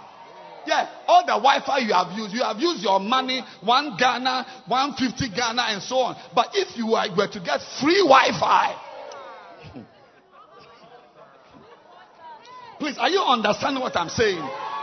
Yeah, 0.66 0.90
all 1.08 1.22
the 1.22 1.34
Wi 1.34 1.62
Fi 1.64 1.80
you 1.80 1.94
have 1.94 2.18
used, 2.18 2.34
you 2.34 2.44
have 2.44 2.58
used 2.60 2.82
your 2.84 3.00
money, 3.00 3.44
one 3.62 3.96
Ghana, 3.98 4.64
150 4.68 5.30
Ghana, 5.36 5.62
and 5.70 5.84
so 5.84 5.98
on. 5.98 6.16
But 6.34 6.50
if 6.54 6.76
you 6.78 6.88
were 6.88 7.28
to 7.28 7.40
get 7.40 7.62
free 7.80 8.02
Wi 8.02 8.30
Fi, 8.40 8.76
please, 12.80 12.98
are 12.98 13.10
you 13.10 13.22
understanding 13.22 13.82
what 13.84 13.96
I'm 13.96 14.10
saying? 14.10 14.42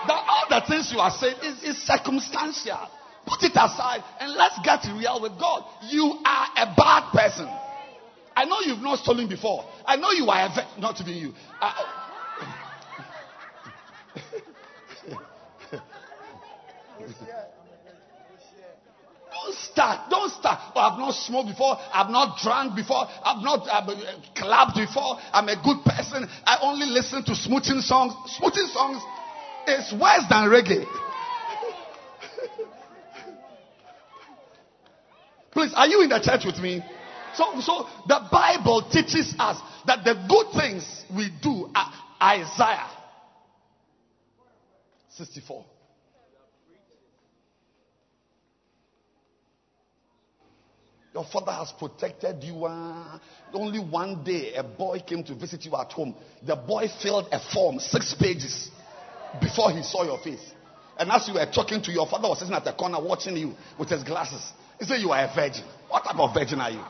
That 0.08 0.24
all 0.26 0.46
the 0.48 0.66
things 0.66 0.90
you 0.90 0.98
are 1.00 1.10
saying 1.10 1.36
is, 1.42 1.62
is 1.62 1.76
circumstantial. 1.82 2.78
Put 3.26 3.42
it 3.42 3.52
aside 3.52 4.02
and 4.20 4.32
let's 4.32 4.58
get 4.64 4.82
real 4.96 5.20
with 5.20 5.38
God. 5.38 5.64
You 5.90 6.18
are 6.24 6.46
a 6.56 6.74
bad 6.74 7.12
person. 7.12 7.46
I 8.34 8.46
know 8.46 8.60
you've 8.64 8.80
not 8.80 9.00
stolen 9.00 9.28
before. 9.28 9.66
I 9.84 9.96
know 9.96 10.10
you 10.12 10.30
are 10.30 10.46
a 10.46 10.48
ve- 10.48 10.80
not 10.80 10.98
even 11.02 11.14
you. 11.14 11.34
Uh, 11.60 11.74
don't 19.30 19.54
start. 19.56 20.08
Don't 20.08 20.32
start. 20.32 20.58
Oh, 20.74 20.80
I've 20.80 20.98
not 20.98 21.12
smoked 21.16 21.50
before. 21.50 21.76
I've 21.92 22.08
not 22.10 22.38
drunk 22.38 22.76
before. 22.76 23.06
I've 23.24 23.42
not 23.44 23.68
uh, 23.68 23.84
clubbed 24.34 24.74
before. 24.74 25.18
I'm 25.34 25.48
a 25.48 25.56
good 25.62 25.84
person. 25.84 26.26
I 26.46 26.56
only 26.62 26.86
listen 26.86 27.22
to 27.24 27.34
smoothing 27.34 27.82
songs. 27.82 28.14
Smoothing 28.38 28.68
songs 28.72 29.02
is 29.68 29.92
worse 29.92 30.24
than 30.28 30.48
reggae. 30.48 30.86
Please, 35.50 35.72
are 35.74 35.86
you 35.86 36.02
in 36.02 36.08
the 36.08 36.20
church 36.20 36.44
with 36.44 36.58
me? 36.58 36.82
So, 37.34 37.60
so 37.60 37.86
the 38.06 38.20
Bible 38.30 38.88
teaches 38.90 39.34
us 39.38 39.58
that 39.86 40.04
the 40.04 40.14
good 40.28 40.60
things 40.60 41.04
we 41.14 41.30
do 41.42 41.70
are 41.74 41.92
Isaiah 42.22 42.90
64. 45.10 45.64
Your 51.14 51.24
father 51.24 51.52
has 51.52 51.72
protected 51.72 52.44
you. 52.44 52.64
Uh, 52.64 53.18
only 53.52 53.80
one 53.80 54.22
day, 54.22 54.54
a 54.54 54.62
boy 54.62 55.00
came 55.04 55.24
to 55.24 55.34
visit 55.34 55.64
you 55.64 55.74
at 55.74 55.90
home. 55.90 56.14
The 56.46 56.54
boy 56.54 56.86
filled 57.02 57.28
a 57.32 57.40
form, 57.52 57.80
six 57.80 58.14
pages 58.14 58.70
before 59.40 59.70
he 59.70 59.82
saw 59.82 60.04
your 60.04 60.18
face. 60.18 60.52
And 60.98 61.10
as 61.12 61.28
you 61.28 61.34
were 61.34 61.46
talking 61.46 61.80
to 61.82 61.92
your 61.92 62.06
father, 62.06 62.28
was 62.28 62.40
sitting 62.40 62.54
at 62.54 62.64
the 62.64 62.72
corner 62.72 63.00
watching 63.00 63.36
you 63.36 63.54
with 63.78 63.88
his 63.88 64.02
glasses. 64.02 64.52
He 64.78 64.84
said, 64.84 65.00
You 65.00 65.10
are 65.10 65.24
a 65.24 65.34
virgin. 65.34 65.64
What 65.88 66.04
type 66.04 66.18
of 66.18 66.34
virgin 66.34 66.60
are 66.60 66.70
you? 66.70 66.82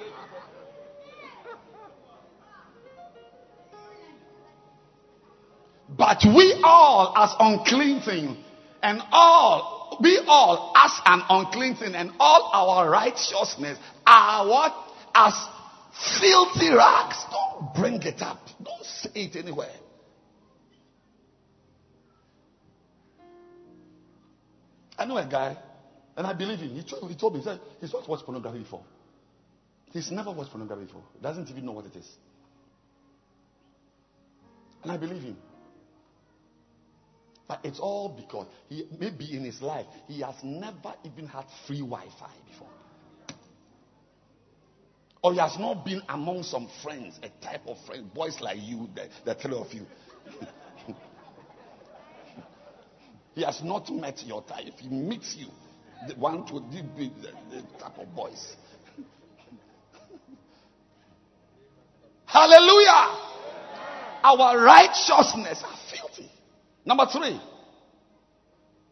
But 5.97 6.23
we 6.25 6.61
all, 6.63 7.13
as 7.17 7.35
unclean 7.41 8.03
thing, 8.03 8.37
and 8.83 9.03
all, 9.11 9.99
we 10.01 10.21
all, 10.27 10.73
as 10.77 10.93
an 11.07 11.23
unclean 11.29 11.77
thing, 11.77 11.95
and 11.95 12.13
all 12.21 12.51
our 12.53 12.89
righteousness 12.91 13.79
are 14.07 14.47
what? 14.49 14.75
As 15.15 15.35
filthy 16.21 16.71
rags. 16.71 17.25
Don't 17.31 17.75
bring 17.75 18.03
it 18.03 18.23
up. 18.23 18.39
Don't 18.63 18.85
say 18.85 19.11
it 19.15 19.37
anywhere. 19.37 19.73
I 24.99 25.05
know 25.05 25.17
a 25.17 25.25
guy, 25.25 25.57
and 26.17 26.27
I 26.27 26.33
believe 26.33 26.59
him. 26.59 26.71
He 26.71 26.83
told, 26.83 27.09
he 27.09 27.17
told 27.17 27.35
me, 27.35 27.41
he 27.41 27.45
said, 27.45 27.61
he's 27.81 27.93
not 27.93 28.09
watched 28.09 28.25
pornography 28.25 28.59
before. 28.59 28.83
He's 29.93 30.11
never 30.11 30.33
watched 30.33 30.51
pornography 30.51 30.87
before. 30.87 31.05
Doesn't 31.23 31.49
even 31.49 31.65
know 31.65 31.73
what 31.73 31.87
it 31.87 31.97
is. 31.97 32.09
And 34.83 34.93
I 34.93 34.97
believe 34.97 35.23
him. 35.23 35.37
But 37.47 37.61
it's 37.65 37.81
all 37.81 38.11
because 38.11 38.47
he 38.69 38.87
maybe 39.01 39.35
in 39.35 39.45
his 39.45 39.63
life 39.63 39.87
he 40.07 40.21
has 40.21 40.35
never 40.43 40.95
even 41.03 41.27
had 41.27 41.47
free 41.67 41.81
Wi-Fi 41.81 42.31
before. 42.47 42.69
Or 45.23 45.33
he 45.33 45.39
has 45.39 45.59
not 45.59 45.85
been 45.85 46.03
among 46.09 46.43
some 46.43 46.69
friends, 46.83 47.19
a 47.23 47.45
type 47.45 47.63
of 47.67 47.79
friend, 47.87 48.13
boys 48.13 48.41
like 48.41 48.59
you, 48.61 48.89
the, 48.95 49.09
the 49.25 49.35
three 49.35 49.57
of 49.57 49.73
you. 49.73 49.87
He 53.39 53.45
has 53.45 53.63
not 53.63 53.89
met 53.89 54.21
your 54.27 54.43
type. 54.43 54.65
If 54.67 54.81
he 54.81 54.89
meets 54.89 55.37
you, 55.37 55.47
the 56.09 56.15
one 56.17 56.45
to 56.47 56.59
be 56.59 57.13
the, 57.23 57.31
the 57.55 57.63
type 57.79 57.97
of 57.97 58.13
boys. 58.13 58.57
Hallelujah. 62.27 63.17
Our 64.25 64.61
righteousness 64.61 65.63
are 65.65 65.79
filthy. 65.89 66.29
Number 66.85 67.07
three, 67.07 67.41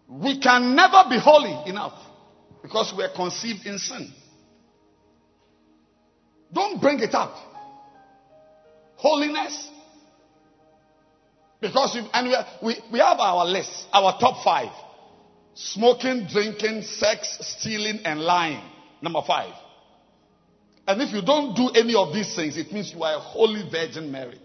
we 0.08 0.38
can 0.38 0.76
never 0.76 1.02
be 1.10 1.18
holy 1.18 1.68
enough 1.68 2.00
because 2.62 2.94
we 2.96 3.02
are 3.02 3.12
conceived 3.16 3.66
in 3.66 3.78
sin. 3.78 4.12
Don't 6.52 6.80
bring 6.80 7.00
it 7.00 7.14
up. 7.14 7.34
Holiness 8.94 9.70
because 11.66 11.94
we, 11.94 12.08
and 12.12 12.28
we, 12.28 12.36
we, 12.62 12.80
we 12.92 12.98
have 12.98 13.18
our 13.18 13.44
list, 13.44 13.86
our 13.92 14.18
top 14.18 14.44
five 14.44 14.70
smoking, 15.56 16.26
drinking, 16.30 16.82
sex, 16.82 17.38
stealing, 17.40 18.00
and 18.04 18.20
lying. 18.20 18.62
Number 19.00 19.22
five. 19.26 19.54
And 20.86 21.02
if 21.02 21.12
you 21.12 21.22
don't 21.22 21.56
do 21.56 21.70
any 21.70 21.94
of 21.94 22.12
these 22.12 22.36
things, 22.36 22.56
it 22.56 22.70
means 22.72 22.92
you 22.92 23.02
are 23.02 23.16
a 23.16 23.18
holy 23.18 23.68
Virgin 23.68 24.12
Mary. 24.12 24.38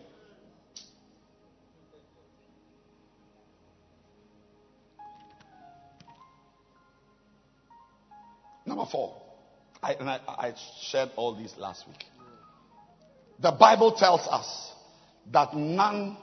Number 8.66 8.86
four. 8.90 9.22
I, 9.84 9.94
and 9.94 10.10
I, 10.10 10.20
I 10.28 10.54
shared 10.82 11.10
all 11.18 11.36
these 11.36 11.54
last 11.58 11.88
week. 11.88 12.06
The 13.40 13.52
Bible 13.52 13.92
tells 13.92 14.22
us 14.28 14.72
that 15.32 15.56
none 15.56 16.18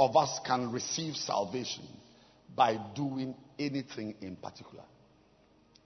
of 0.00 0.16
us 0.16 0.40
can 0.46 0.72
receive 0.72 1.14
salvation 1.14 1.84
by 2.56 2.78
doing 2.94 3.34
anything 3.58 4.14
in 4.22 4.34
particular. 4.34 4.82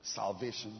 Salvation. 0.03 0.73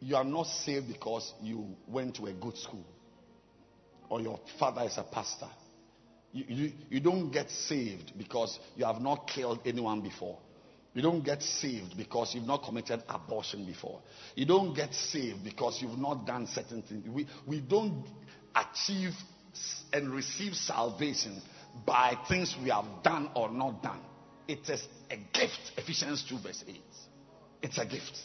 You 0.00 0.16
are 0.16 0.24
not 0.24 0.46
saved 0.46 0.88
because 0.88 1.34
you 1.42 1.76
went 1.86 2.16
to 2.16 2.26
a 2.26 2.32
good 2.32 2.56
school 2.56 2.86
or 4.08 4.22
your 4.22 4.40
father 4.58 4.84
is 4.84 4.96
a 4.96 5.02
pastor. 5.02 5.48
You, 6.32 6.44
you, 6.48 6.72
you 6.88 7.00
don't 7.00 7.30
get 7.30 7.50
saved 7.50 8.12
because 8.16 8.58
you 8.74 8.86
have 8.86 9.02
not 9.02 9.28
killed 9.28 9.60
anyone 9.66 10.00
before. 10.00 10.38
You 10.94 11.02
don't 11.02 11.22
get 11.22 11.42
saved 11.42 11.94
because 11.94 12.34
you've 12.34 12.46
not 12.46 12.64
committed 12.64 13.02
abortion 13.06 13.66
before. 13.66 14.00
You 14.34 14.46
don't 14.46 14.72
get 14.72 14.94
saved 14.94 15.44
because 15.44 15.82
you've 15.82 15.98
not 15.98 16.26
done 16.26 16.46
certain 16.46 16.80
things. 16.80 17.06
We, 17.06 17.26
we 17.46 17.60
don't 17.60 18.06
achieve 18.54 19.12
and 19.92 20.10
receive 20.10 20.54
salvation 20.54 21.40
by 21.86 22.16
things 22.28 22.56
we 22.62 22.70
have 22.70 22.86
done 23.02 23.30
or 23.34 23.50
not 23.50 23.82
done. 23.82 24.00
It 24.46 24.68
is 24.68 24.86
a 25.10 25.16
gift. 25.16 25.72
Ephesians 25.76 26.24
2, 26.28 26.38
verse 26.38 26.64
8. 26.66 26.76
It's 27.62 27.78
a 27.78 27.86
gift. 27.86 28.18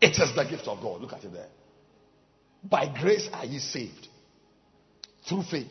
It 0.00 0.18
is 0.18 0.34
the 0.34 0.44
gift 0.44 0.66
of 0.66 0.80
God. 0.82 1.00
Look 1.00 1.12
at 1.12 1.24
it 1.24 1.32
there. 1.32 1.48
By 2.62 2.92
grace 3.00 3.28
are 3.32 3.44
ye 3.44 3.58
saved 3.58 4.08
through 5.28 5.42
faith. 5.44 5.66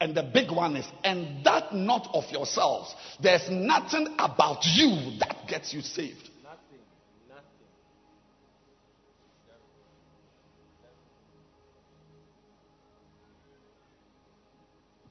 And 0.00 0.14
the 0.14 0.22
big 0.22 0.50
one 0.50 0.76
is, 0.76 0.86
and 1.04 1.44
that 1.44 1.74
not 1.74 2.08
of 2.14 2.24
yourselves. 2.30 2.94
There's 3.22 3.50
nothing 3.50 4.14
about 4.18 4.64
you 4.64 5.18
that 5.18 5.46
gets 5.46 5.74
you 5.74 5.82
saved. 5.82 6.29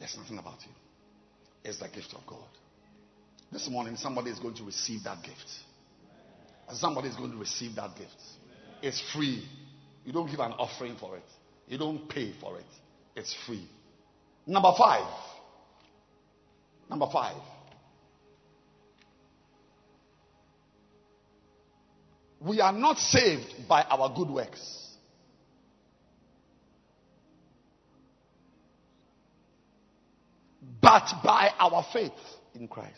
There's 0.09 0.23
nothing 0.23 0.39
about 0.39 0.59
you. 0.61 0.71
It's 1.63 1.79
the 1.79 1.87
gift 1.87 2.13
of 2.15 2.25
God. 2.25 2.47
This 3.51 3.69
morning, 3.69 3.95
somebody 3.95 4.31
is 4.31 4.39
going 4.39 4.55
to 4.55 4.63
receive 4.63 5.03
that 5.03 5.21
gift. 5.23 5.49
Somebody 6.73 7.09
is 7.09 7.15
going 7.15 7.31
to 7.31 7.37
receive 7.37 7.75
that 7.75 7.95
gift. 7.95 8.15
It's 8.81 9.01
free. 9.13 9.43
You 10.05 10.13
don't 10.13 10.29
give 10.29 10.39
an 10.39 10.53
offering 10.53 10.95
for 10.99 11.17
it, 11.17 11.23
you 11.67 11.77
don't 11.77 12.07
pay 12.07 12.33
for 12.39 12.57
it. 12.57 12.65
It's 13.15 13.35
free. 13.45 13.67
Number 14.45 14.71
five. 14.77 15.05
Number 16.89 17.07
five. 17.11 17.35
We 22.39 22.61
are 22.61 22.71
not 22.71 22.97
saved 22.97 23.67
by 23.67 23.83
our 23.83 24.15
good 24.15 24.29
works. 24.29 24.88
But 30.81 31.11
by 31.23 31.51
our 31.59 31.85
faith 31.91 32.11
in 32.55 32.67
Christ. 32.67 32.93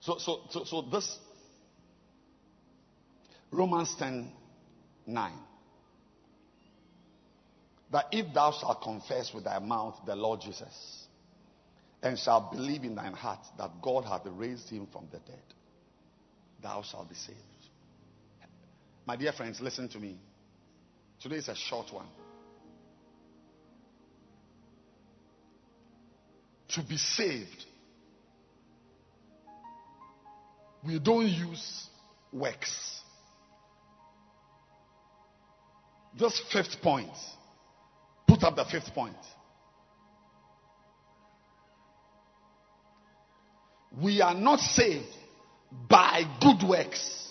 So, 0.00 0.18
so, 0.18 0.40
so, 0.50 0.64
so 0.64 0.82
this 0.82 1.18
Romans 3.50 3.94
10 3.98 4.32
9. 5.06 5.32
That 7.92 8.06
if 8.10 8.32
thou 8.32 8.52
shalt 8.52 8.82
confess 8.82 9.32
with 9.34 9.44
thy 9.44 9.58
mouth 9.58 10.00
the 10.06 10.16
Lord 10.16 10.40
Jesus, 10.40 11.06
and 12.02 12.18
shalt 12.18 12.52
believe 12.52 12.84
in 12.84 12.94
thine 12.94 13.12
heart 13.12 13.40
that 13.58 13.70
God 13.80 14.04
hath 14.04 14.22
raised 14.24 14.68
him 14.70 14.88
from 14.90 15.06
the 15.12 15.18
dead, 15.18 15.42
thou 16.62 16.82
shalt 16.82 17.08
be 17.08 17.14
saved. 17.14 17.38
My 19.06 19.16
dear 19.16 19.32
friends, 19.32 19.60
listen 19.60 19.88
to 19.90 19.98
me. 19.98 20.16
Today 21.20 21.36
is 21.36 21.48
a 21.48 21.54
short 21.54 21.92
one. 21.92 22.06
To 26.74 26.82
be 26.82 26.96
saved, 26.96 27.66
we 30.86 30.98
don't 30.98 31.28
use 31.28 31.88
works. 32.32 33.00
Just 36.16 36.42
fifth 36.50 36.80
point. 36.82 37.10
Put 38.26 38.42
up 38.42 38.56
the 38.56 38.64
fifth 38.64 38.94
point. 38.94 39.16
We 44.00 44.22
are 44.22 44.34
not 44.34 44.60
saved 44.60 45.14
by 45.88 46.22
good 46.40 46.66
works. 46.66 47.28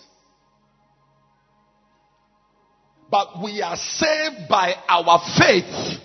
But 3.10 3.42
we 3.44 3.62
are 3.62 3.76
saved 3.76 4.48
by 4.48 4.76
our 4.88 5.20
faith. 5.38 6.00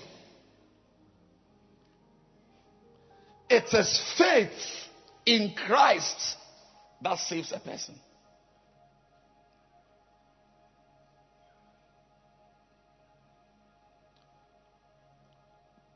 It 3.49 3.73
is 3.73 4.15
faith 4.19 4.51
in 5.25 5.55
Christ 5.55 6.37
that 7.03 7.19
saves 7.19 7.53
a 7.53 7.61
person. 7.61 7.95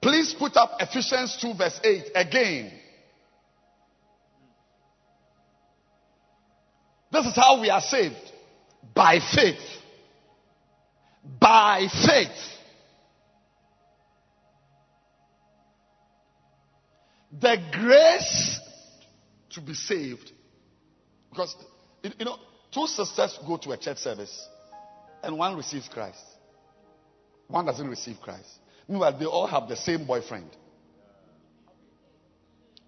Please 0.01 0.34
put 0.38 0.57
up 0.57 0.76
Ephesians 0.80 1.36
2, 1.40 1.55
verse 1.55 1.80
8 1.84 2.05
again. 2.14 2.72
This 7.12 7.26
is 7.26 7.36
how 7.36 7.61
we 7.61 7.68
are 7.70 7.80
saved 7.80 8.14
by 8.94 9.18
faith. 9.18 9.61
By 11.40 11.86
faith. 12.07 12.60
The 17.39 17.57
grace 17.72 18.61
to 19.51 19.61
be 19.61 19.74
saved. 19.74 20.33
Because, 21.31 21.55
you 22.03 22.24
know, 22.24 22.37
two 22.72 22.87
sisters 22.87 23.39
go 23.47 23.57
to 23.59 23.70
a 23.72 23.76
church 23.76 23.99
service 23.99 24.49
and 25.22 25.39
one 25.39 25.57
receives 25.57 25.89
Christ, 25.89 26.18
one 27.47 27.66
doesn't 27.66 27.89
receive 27.89 28.16
Christ. 28.20 28.49
Meanwhile, 28.89 29.18
they 29.18 29.26
all 29.26 29.47
have 29.47 29.68
the 29.68 29.76
same 29.76 30.07
boyfriend. 30.07 30.51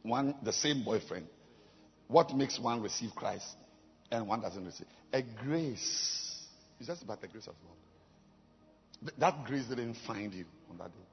One, 0.03 0.35
the 0.43 0.53
same 0.53 0.83
boyfriend. 0.85 1.27
What 2.09 2.35
makes 2.35 2.59
one 2.59 2.83
receive 2.83 3.11
Christ 3.15 3.47
and 4.11 4.27
one 4.27 4.41
doesn't 4.41 4.65
receive? 4.65 4.87
A 5.13 5.23
grace. 5.23 6.45
It's 6.79 6.89
just 6.89 7.03
about 7.03 7.21
the 7.21 7.29
grace 7.29 7.47
of 7.47 7.55
God. 7.63 9.13
That 9.19 9.45
grace 9.47 9.67
didn't 9.67 9.97
find 10.07 10.33
you 10.33 10.45
on 10.71 10.79
that 10.79 10.89
day. 10.89 11.05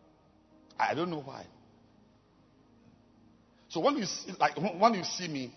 I 0.80 0.96
don't 0.96 1.12
know 1.12 1.22
why. 1.22 1.46
So 3.70 3.80
when 3.80 3.98
you 3.98 4.06
see, 4.06 4.34
like 4.40 4.58
when 4.58 4.94
you 4.96 5.04
see 5.04 5.28
me, 5.28 5.54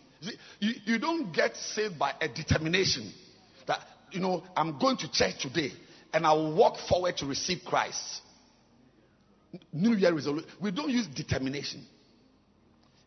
you, 0.61 0.73
you, 0.85 0.99
don't 0.99 1.33
get 1.33 1.57
saved 1.57 1.99
by 1.99 2.15
a 2.21 2.29
determination 2.29 3.13
that 3.67 3.81
you 4.13 4.21
know 4.21 4.45
I'm 4.55 4.79
going 4.79 4.99
to 4.99 5.11
church 5.11 5.41
today 5.41 5.73
and 6.13 6.27
I 6.27 6.33
will 6.35 6.55
walk 6.55 6.77
forward 6.89 7.17
to 7.19 7.27
receive 7.27 7.59
Christ. 7.67 8.21
New 9.73 9.95
Year 9.95 10.15
resolution. 10.15 10.49
We 10.61 10.71
don't 10.71 10.91
use 10.91 11.07
determination. 11.07 11.85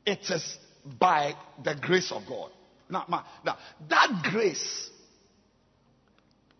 It 0.05 0.19
is 0.29 0.57
by 0.99 1.33
the 1.63 1.75
grace 1.75 2.11
of 2.11 2.23
God. 2.27 2.51
Now, 2.89 3.05
now 3.43 3.57
that 3.89 4.27
grace 4.31 4.89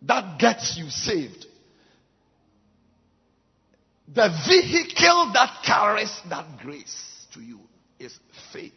that 0.02 0.38
gets 0.38 0.76
you 0.76 0.88
saved, 0.88 1.46
the 4.12 4.28
vehicle 4.48 5.32
that 5.34 5.62
carries 5.64 6.20
that 6.28 6.58
grace 6.60 7.26
to 7.34 7.40
you 7.40 7.60
is 7.98 8.18
faith. 8.52 8.72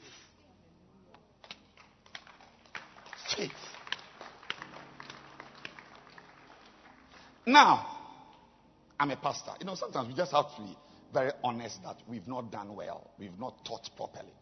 Faith. 3.36 3.52
Now, 7.46 7.86
I'm 9.00 9.12
a 9.12 9.16
pastor. 9.16 9.52
You 9.60 9.66
know, 9.66 9.76
sometimes 9.76 10.08
we 10.08 10.14
just 10.14 10.32
have 10.32 10.56
to 10.56 10.62
be 10.62 10.78
very 11.14 11.32
honest 11.44 11.82
that 11.84 11.98
we've 12.08 12.28
not 12.28 12.52
done 12.52 12.76
well, 12.76 13.10
we've 13.18 13.38
not 13.40 13.66
taught 13.66 13.90
properly. 13.98 14.34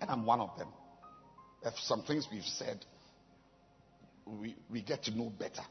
And 0.00 0.10
I'm 0.10 0.24
one 0.24 0.40
of 0.40 0.56
them. 0.56 0.68
If 1.64 1.74
some 1.80 2.02
things 2.02 2.28
we've 2.30 2.44
said, 2.44 2.84
we, 4.26 4.54
we 4.70 4.82
get 4.82 5.04
to 5.04 5.10
know 5.10 5.30
better. 5.30 5.62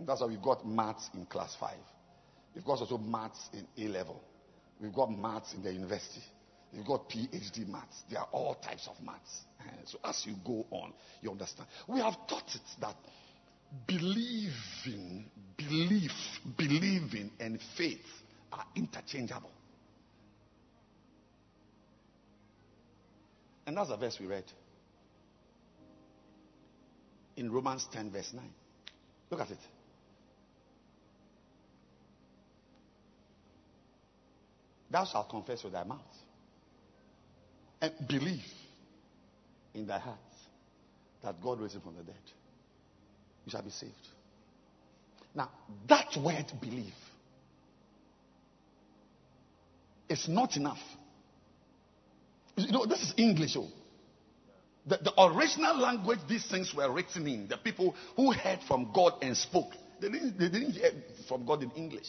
That's 0.00 0.20
why 0.20 0.26
we've 0.26 0.42
got 0.42 0.66
maths 0.66 1.08
in 1.14 1.26
class 1.26 1.56
5. 1.58 1.74
We've 2.54 2.64
got 2.64 2.80
also 2.80 2.98
maths 2.98 3.48
in 3.52 3.66
A 3.84 3.88
level. 3.88 4.22
We've 4.80 4.92
got 4.92 5.10
maths 5.10 5.54
in 5.54 5.62
the 5.62 5.72
university. 5.72 6.22
We've 6.72 6.86
got 6.86 7.08
PhD 7.08 7.66
maths. 7.66 8.04
There 8.08 8.20
are 8.20 8.28
all 8.32 8.54
types 8.54 8.88
of 8.88 9.04
maths. 9.04 9.44
Eh, 9.60 9.70
so 9.86 9.98
as 10.04 10.24
you 10.24 10.34
go 10.44 10.66
on, 10.70 10.92
you 11.20 11.30
understand. 11.30 11.68
We 11.88 12.00
have 12.00 12.14
taught 12.28 12.54
it 12.54 12.60
that 12.80 12.94
believing, 13.86 15.24
belief, 15.56 16.12
believing, 16.56 17.30
and 17.40 17.58
faith 17.76 17.98
are 18.52 18.64
interchangeable. 18.76 19.50
And 23.66 23.76
that's 23.76 23.88
the 23.88 23.96
verse 23.96 24.18
we 24.20 24.26
read 24.26 24.44
in 27.36 27.50
Romans 27.50 27.86
10, 27.92 28.10
verse 28.10 28.32
9. 28.32 28.44
Look 29.30 29.40
at 29.40 29.50
it. 29.50 29.58
Thou 34.90 35.04
shalt 35.04 35.28
confess 35.28 35.62
with 35.62 35.72
thy 35.72 35.84
mouth 35.84 36.00
and 37.80 37.92
believe 38.08 38.44
in 39.74 39.86
thy 39.86 39.98
heart 39.98 40.18
that 41.22 41.40
God 41.42 41.60
raised 41.60 41.74
him 41.74 41.82
from 41.82 41.96
the 41.96 42.02
dead. 42.02 42.14
You 43.44 43.50
shall 43.50 43.62
be 43.62 43.70
saved. 43.70 43.92
Now, 45.34 45.50
that 45.88 46.16
word 46.22 46.46
believe 46.60 46.92
is 50.08 50.28
not 50.28 50.56
enough. 50.56 50.80
You 52.56 52.72
know, 52.72 52.84
this 52.84 53.00
is 53.00 53.14
English. 53.16 53.56
Oh. 53.56 53.68
The, 54.86 54.98
the 55.02 55.22
original 55.22 55.78
language 55.78 56.18
these 56.28 56.46
things 56.46 56.74
were 56.74 56.90
written 56.92 57.26
in, 57.26 57.48
the 57.48 57.56
people 57.56 57.94
who 58.16 58.32
heard 58.32 58.60
from 58.66 58.90
God 58.92 59.14
and 59.22 59.36
spoke, 59.36 59.72
they 60.00 60.08
didn't, 60.08 60.38
they 60.38 60.48
didn't 60.48 60.72
hear 60.72 60.90
from 61.28 61.46
God 61.46 61.62
in 61.62 61.70
English. 61.72 62.08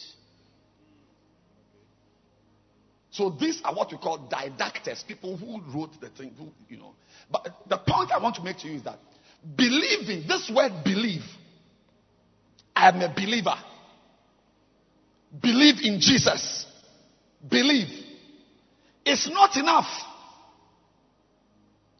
So 3.12 3.28
these 3.28 3.60
are 3.62 3.74
what 3.74 3.92
we 3.92 3.98
call 3.98 4.26
didactors, 4.30 5.06
people 5.06 5.36
who 5.36 5.60
wrote 5.72 6.00
the 6.00 6.08
thing, 6.08 6.32
who, 6.38 6.50
you 6.68 6.78
know. 6.78 6.94
But 7.30 7.46
the 7.68 7.76
point 7.76 8.10
I 8.10 8.18
want 8.18 8.36
to 8.36 8.42
make 8.42 8.58
to 8.60 8.68
you 8.68 8.76
is 8.76 8.84
that 8.84 8.98
believing, 9.54 10.26
this 10.26 10.50
word 10.54 10.72
believe, 10.82 11.22
I 12.74 12.88
am 12.88 13.02
a 13.02 13.14
believer. 13.14 13.54
Believe 15.40 15.82
in 15.82 16.00
Jesus. 16.00 16.66
Believe. 17.46 17.88
It's 19.04 19.28
not 19.30 19.56
enough. 19.56 19.88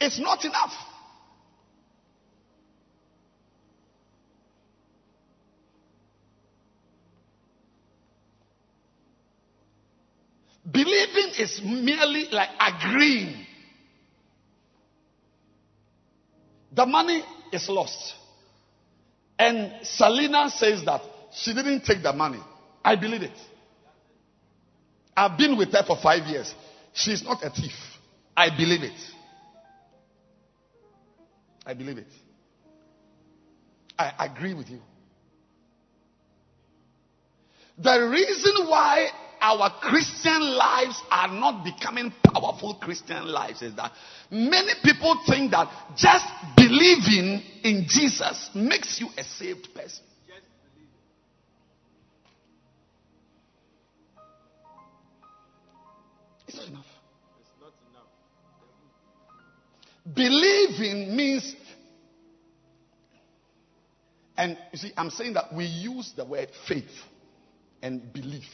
It's 0.01 0.19
not 0.19 0.45
enough. 0.47 0.73
Believing 10.71 11.33
is 11.39 11.61
merely 11.65 12.27
like 12.31 12.51
agreeing. 12.61 13.47
The 16.75 16.87
money 16.87 17.23
is 17.53 17.69
lost. 17.69 18.15
And 19.39 19.73
Selena 19.85 20.49
says 20.51 20.85
that 20.85 21.03
she 21.35 21.53
didn't 21.53 21.85
take 21.85 22.03
the 22.03 22.13
money. 22.13 22.41
I 22.85 22.97
believe 22.97 23.23
it. 23.23 23.37
I've 25.17 25.37
been 25.37 25.59
with 25.59 25.73
her 25.73 25.83
for 25.87 25.97
five 26.01 26.27
years. 26.27 26.55
She's 26.93 27.23
not 27.23 27.43
a 27.43 27.51
thief. 27.51 27.73
I 28.37 28.51
believe 28.51 28.83
it. 28.83 28.99
I 31.67 31.75
believe 31.75 31.99
it. 31.99 32.07
I 33.99 34.27
agree 34.27 34.55
with 34.55 34.69
you. 34.69 34.81
The 37.79 38.01
reason 38.09 38.67
why 38.69 39.09
our 39.43 39.71
Christian 39.81 40.41
lives 40.57 41.03
are 41.11 41.27
not 41.27 41.65
becoming 41.65 42.13
powerful 42.23 42.75
Christian 42.81 43.27
lives 43.27 43.61
is 43.61 43.75
that 43.75 43.91
many 44.31 44.73
people 44.85 45.21
think 45.29 45.51
that 45.51 45.69
just 45.97 46.25
believing 46.57 47.43
in 47.65 47.85
Jesus 47.89 48.51
makes 48.55 49.01
you 49.01 49.09
a 49.19 49.25
saved 49.25 49.75
person. 49.75 50.05
It's 56.47 56.57
not 56.57 56.69
enough. 56.69 56.87
Believing 60.15 61.17
means, 61.17 61.57
and 64.37 64.57
you 64.73 64.79
see, 64.79 64.93
I'm 64.97 65.11
saying 65.11 65.33
that 65.35 65.53
we 65.53 65.65
use 65.65 66.13
the 66.17 66.25
word 66.25 66.49
faith 66.69 66.85
and 67.83 68.13
belief 68.13 68.45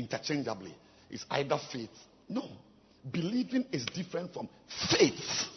interchangeably. 0.00 0.74
It's 1.10 1.24
either 1.30 1.58
faith. 1.72 1.90
No. 2.28 2.44
Believing 3.10 3.66
is 3.72 3.84
different 3.86 4.32
from 4.32 4.48
faith. 4.90 5.48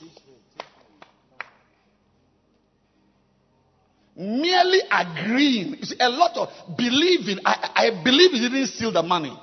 Merely 4.15 4.79
agreeing. 4.91 5.75
You 5.79 5.85
see, 5.85 5.95
a 5.99 6.09
lot 6.09 6.37
of 6.37 6.77
believing. 6.77 7.39
I, 7.45 7.71
I 7.75 8.03
believe 8.03 8.31
he 8.31 8.39
didn't 8.39 8.67
steal 8.67 8.91
the 8.91 9.01
money. 9.01 9.37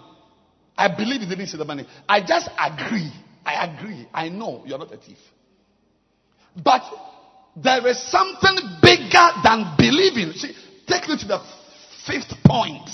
I 0.76 0.88
believe 0.88 1.20
he 1.20 1.28
didn't 1.28 1.46
steal 1.46 1.58
the 1.58 1.64
money. 1.64 1.86
I 2.08 2.24
just 2.24 2.48
agree. 2.58 3.10
I 3.44 3.66
agree. 3.66 4.06
I 4.14 4.28
know 4.28 4.62
you're 4.64 4.78
not 4.78 4.92
a 4.92 4.96
thief. 4.96 5.18
But 6.62 6.82
there 7.56 7.86
is 7.88 8.00
something 8.10 8.56
bigger 8.80 9.28
than 9.42 9.74
believing. 9.76 10.32
See, 10.32 10.54
take 10.86 11.08
me 11.08 11.16
to 11.18 11.26
the 11.26 11.40
fifth 12.06 12.32
point. 12.44 12.88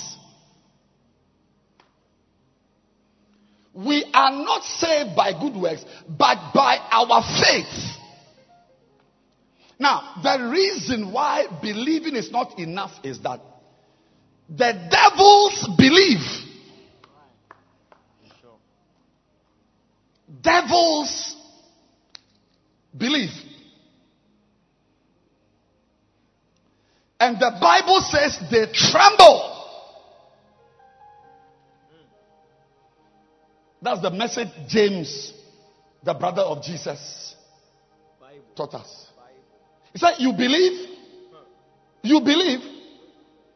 We 3.77 4.09
are 4.11 4.31
not 4.31 4.63
saved 4.63 5.15
by 5.15 5.33
good 5.39 5.55
works, 5.55 5.85
but 6.09 6.51
by 6.55 6.77
our 6.89 7.21
faith. 7.21 7.97
Now, 9.77 10.15
the 10.23 10.49
reason 10.49 11.11
why 11.11 11.45
believing 11.61 12.15
is 12.15 12.31
not 12.31 12.57
enough 12.57 12.91
is 13.03 13.19
that 13.19 13.39
the 14.49 14.73
devils 14.89 15.69
believe. 15.77 16.25
Devils 20.41 21.35
believe. 22.97 23.29
And 27.19 27.39
the 27.39 27.55
Bible 27.61 28.01
says 28.01 28.39
they 28.49 28.71
tremble. 28.73 29.56
That's 33.81 34.01
the 34.01 34.11
message 34.11 34.49
James, 34.67 35.33
the 36.03 36.13
brother 36.13 36.41
of 36.41 36.63
Jesus, 36.63 37.35
taught 38.55 38.73
us. 38.73 39.07
He 39.93 39.99
said, 39.99 40.15
You 40.19 40.33
believe? 40.33 40.89
You 42.01 42.21
believe 42.21 42.61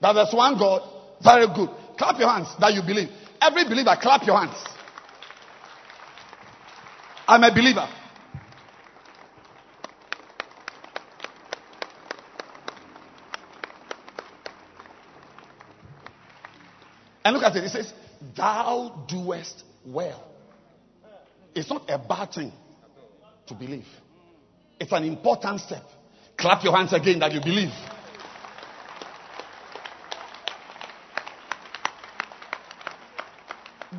that 0.01 0.13
there's 0.13 0.33
one 0.33 0.57
God? 0.57 0.81
Very 1.23 1.47
good. 1.47 1.69
Clap 1.97 2.19
your 2.19 2.29
hands 2.29 2.49
that 2.59 2.73
you 2.73 2.81
believe. 2.81 3.09
Every 3.39 3.63
believer, 3.65 3.95
clap 4.01 4.25
your 4.25 4.37
hands. 4.37 4.57
I'm 7.27 7.43
a 7.43 7.51
believer. 7.51 7.87
And 17.23 17.35
look 17.35 17.43
at 17.43 17.55
it. 17.55 17.63
It 17.63 17.69
says, 17.69 17.93
Thou 18.35 19.05
doest 19.07 19.63
well. 19.85 20.23
It's 21.53 21.69
not 21.69 21.89
a 21.89 21.97
bad 21.97 22.31
thing 22.31 22.51
to 23.47 23.53
believe, 23.53 23.87
it's 24.79 24.91
an 24.91 25.03
important 25.03 25.59
step. 25.61 25.83
Clap 26.37 26.63
your 26.63 26.75
hands 26.75 26.93
again 26.93 27.19
that 27.19 27.31
you 27.33 27.41
believe. 27.41 27.71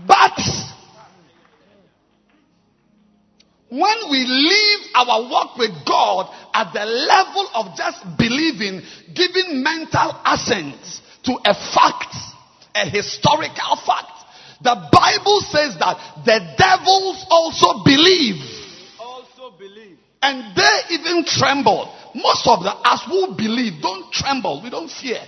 But 0.07 0.39
when 3.69 3.97
we 4.11 4.25
leave 4.25 4.81
our 4.95 5.31
walk 5.31 5.57
with 5.57 5.71
God 5.87 6.35
at 6.55 6.73
the 6.73 6.85
level 6.85 7.49
of 7.55 7.77
just 7.77 8.05
believing, 8.19 8.83
giving 9.15 9.63
mental 9.63 10.21
assent 10.25 11.01
to 11.25 11.33
a 11.47 11.55
fact, 11.55 12.15
a 12.75 12.89
historical 12.89 13.77
fact, 13.87 14.12
the 14.63 14.89
Bible 14.93 15.41
says 15.51 15.77
that 15.79 16.23
the 16.25 16.39
devils 16.57 17.27
also 17.31 17.83
believe. 17.85 18.41
Also 19.01 19.57
believe. 19.59 19.99
And 20.23 20.57
they 20.57 20.95
even 20.95 21.25
tremble. 21.25 21.93
Most 22.15 22.47
of 22.47 22.63
the 22.63 22.71
us 22.71 23.03
who 23.07 23.35
believe 23.37 23.83
don't 23.83 24.13
tremble. 24.13 24.63
We 24.63 24.71
don't 24.71 24.91
fear. 24.91 25.21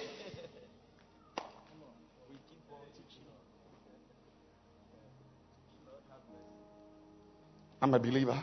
I'm 7.82 7.92
a 7.92 7.98
believer. 7.98 8.42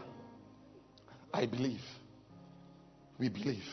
I 1.33 1.45
believe. 1.47 1.81
We 3.17 3.29
believe. 3.29 3.63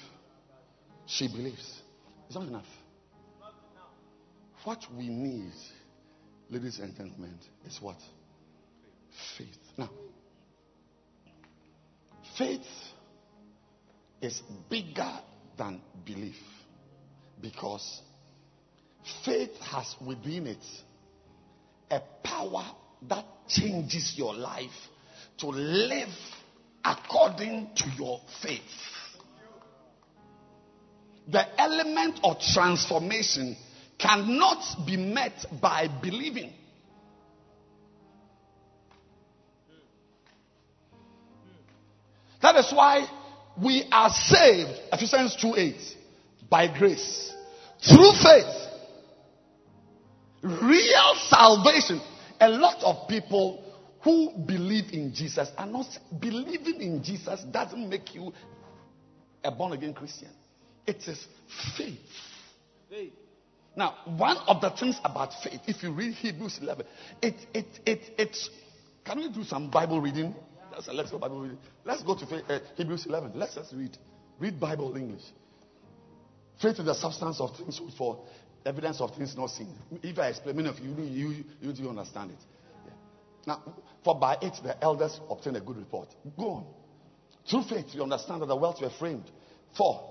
She 1.07 1.29
believes. 1.29 1.83
It's 2.27 2.35
not 2.35 2.47
enough. 2.47 2.67
What 4.65 4.85
we 4.97 5.09
need, 5.09 5.53
ladies 6.51 6.79
and 6.79 6.97
gentlemen, 6.97 7.35
is 7.67 7.79
what? 7.81 7.97
Faith. 9.37 9.59
Now, 9.77 9.91
faith 12.37 12.67
is 14.21 14.43
bigger 14.69 15.13
than 15.57 15.81
belief 16.05 16.37
because 17.41 18.01
faith 19.25 19.57
has 19.71 19.95
within 20.05 20.47
it 20.47 20.65
a 21.91 22.01
power 22.23 22.65
that 23.09 23.25
changes 23.49 24.15
your 24.17 24.35
life 24.35 24.71
to 25.39 25.49
live 25.49 26.09
according 26.85 27.71
to 27.77 27.85
your 27.97 28.21
faith. 28.43 28.61
The 31.29 31.61
element 31.61 32.21
of 32.25 32.39
transformation 32.41 33.57
cannot 33.99 34.87
be 34.87 34.97
met 34.97 35.45
by 35.61 35.89
believing. 36.03 36.53
That 42.41 42.57
is 42.57 42.73
why 42.73 43.07
we 43.63 43.85
are 43.91 44.11
saved, 44.11 44.71
Ephesians 44.93 45.37
2 45.41 45.55
8, 45.57 45.75
by 46.49 46.79
grace, 46.79 47.35
through 47.83 48.13
faith. 48.23 48.55
Real 50.43 51.15
salvation. 51.29 52.01
A 52.41 52.49
lot 52.49 52.83
of 52.85 53.09
people 53.09 53.65
who 54.03 54.31
believe 54.47 54.93
in 54.93 55.13
Jesus 55.13 55.49
are 55.59 55.67
not 55.67 55.87
believing 56.21 56.81
in 56.81 57.03
Jesus 57.03 57.43
doesn't 57.51 57.89
make 57.89 58.15
you 58.15 58.33
a 59.43 59.51
born 59.51 59.73
again 59.73 59.93
Christian. 59.93 60.31
It 60.87 61.03
is 61.09 61.27
faith. 61.77 61.99
Faith. 62.89 63.13
Now, 63.79 63.95
one 64.07 64.37
of 64.49 64.61
the 64.61 64.71
things 64.71 64.99
about 65.05 65.33
faith, 65.41 65.61
if 65.69 65.85
you 65.85 65.93
read 65.93 66.13
Hebrews 66.15 66.59
11, 66.61 66.85
it, 67.23 67.35
it, 67.55 67.67
it, 67.87 68.01
it's. 68.19 68.51
Can 69.05 69.19
we 69.19 69.31
do 69.31 69.45
some 69.45 69.71
Bible 69.71 70.01
reading? 70.01 70.35
A 70.89 70.93
let's 70.93 71.13
go 71.13 71.19
Bible 71.21 71.43
reading. 71.43 71.59
Let's 71.85 72.03
go 72.03 72.17
to 72.19 72.27
faith, 72.27 72.43
uh, 72.49 72.59
Hebrews 72.75 73.07
11. 73.07 73.33
Let's 73.37 73.55
just 73.55 73.73
read. 73.73 73.97
Read 74.41 74.59
Bible 74.59 74.97
English. 74.97 75.23
Faith 76.61 76.81
is 76.81 76.87
the 76.87 76.95
substance 76.95 77.41
of 77.41 77.57
things 77.57 77.79
hoped 77.79 77.97
for, 77.97 78.25
evidence 78.67 79.01
of 79.01 79.15
things 79.15 79.37
not 79.37 79.51
seen. 79.51 79.73
If 80.03 80.19
I 80.19 80.31
explain, 80.31 80.57
many 80.57 80.71
of 80.71 80.81
you, 80.81 80.91
you, 80.97 81.29
you, 81.29 81.45
you 81.61 81.73
do 81.73 81.89
understand 81.89 82.33
it. 82.33 82.39
Yeah. 82.85 82.93
Now, 83.47 83.63
for 84.03 84.19
by 84.19 84.39
it 84.43 84.55
the 84.61 84.77
elders 84.83 85.21
obtained 85.31 85.57
a 85.57 85.61
good 85.61 85.77
report. 85.77 86.09
Go 86.37 86.51
on. 86.51 86.67
Through 87.49 87.63
faith, 87.63 87.95
you 87.95 88.03
understand 88.03 88.43
that 88.43 88.47
the 88.47 88.57
worlds 88.57 88.81
were 88.81 88.91
framed. 88.91 89.31
For. 89.77 90.03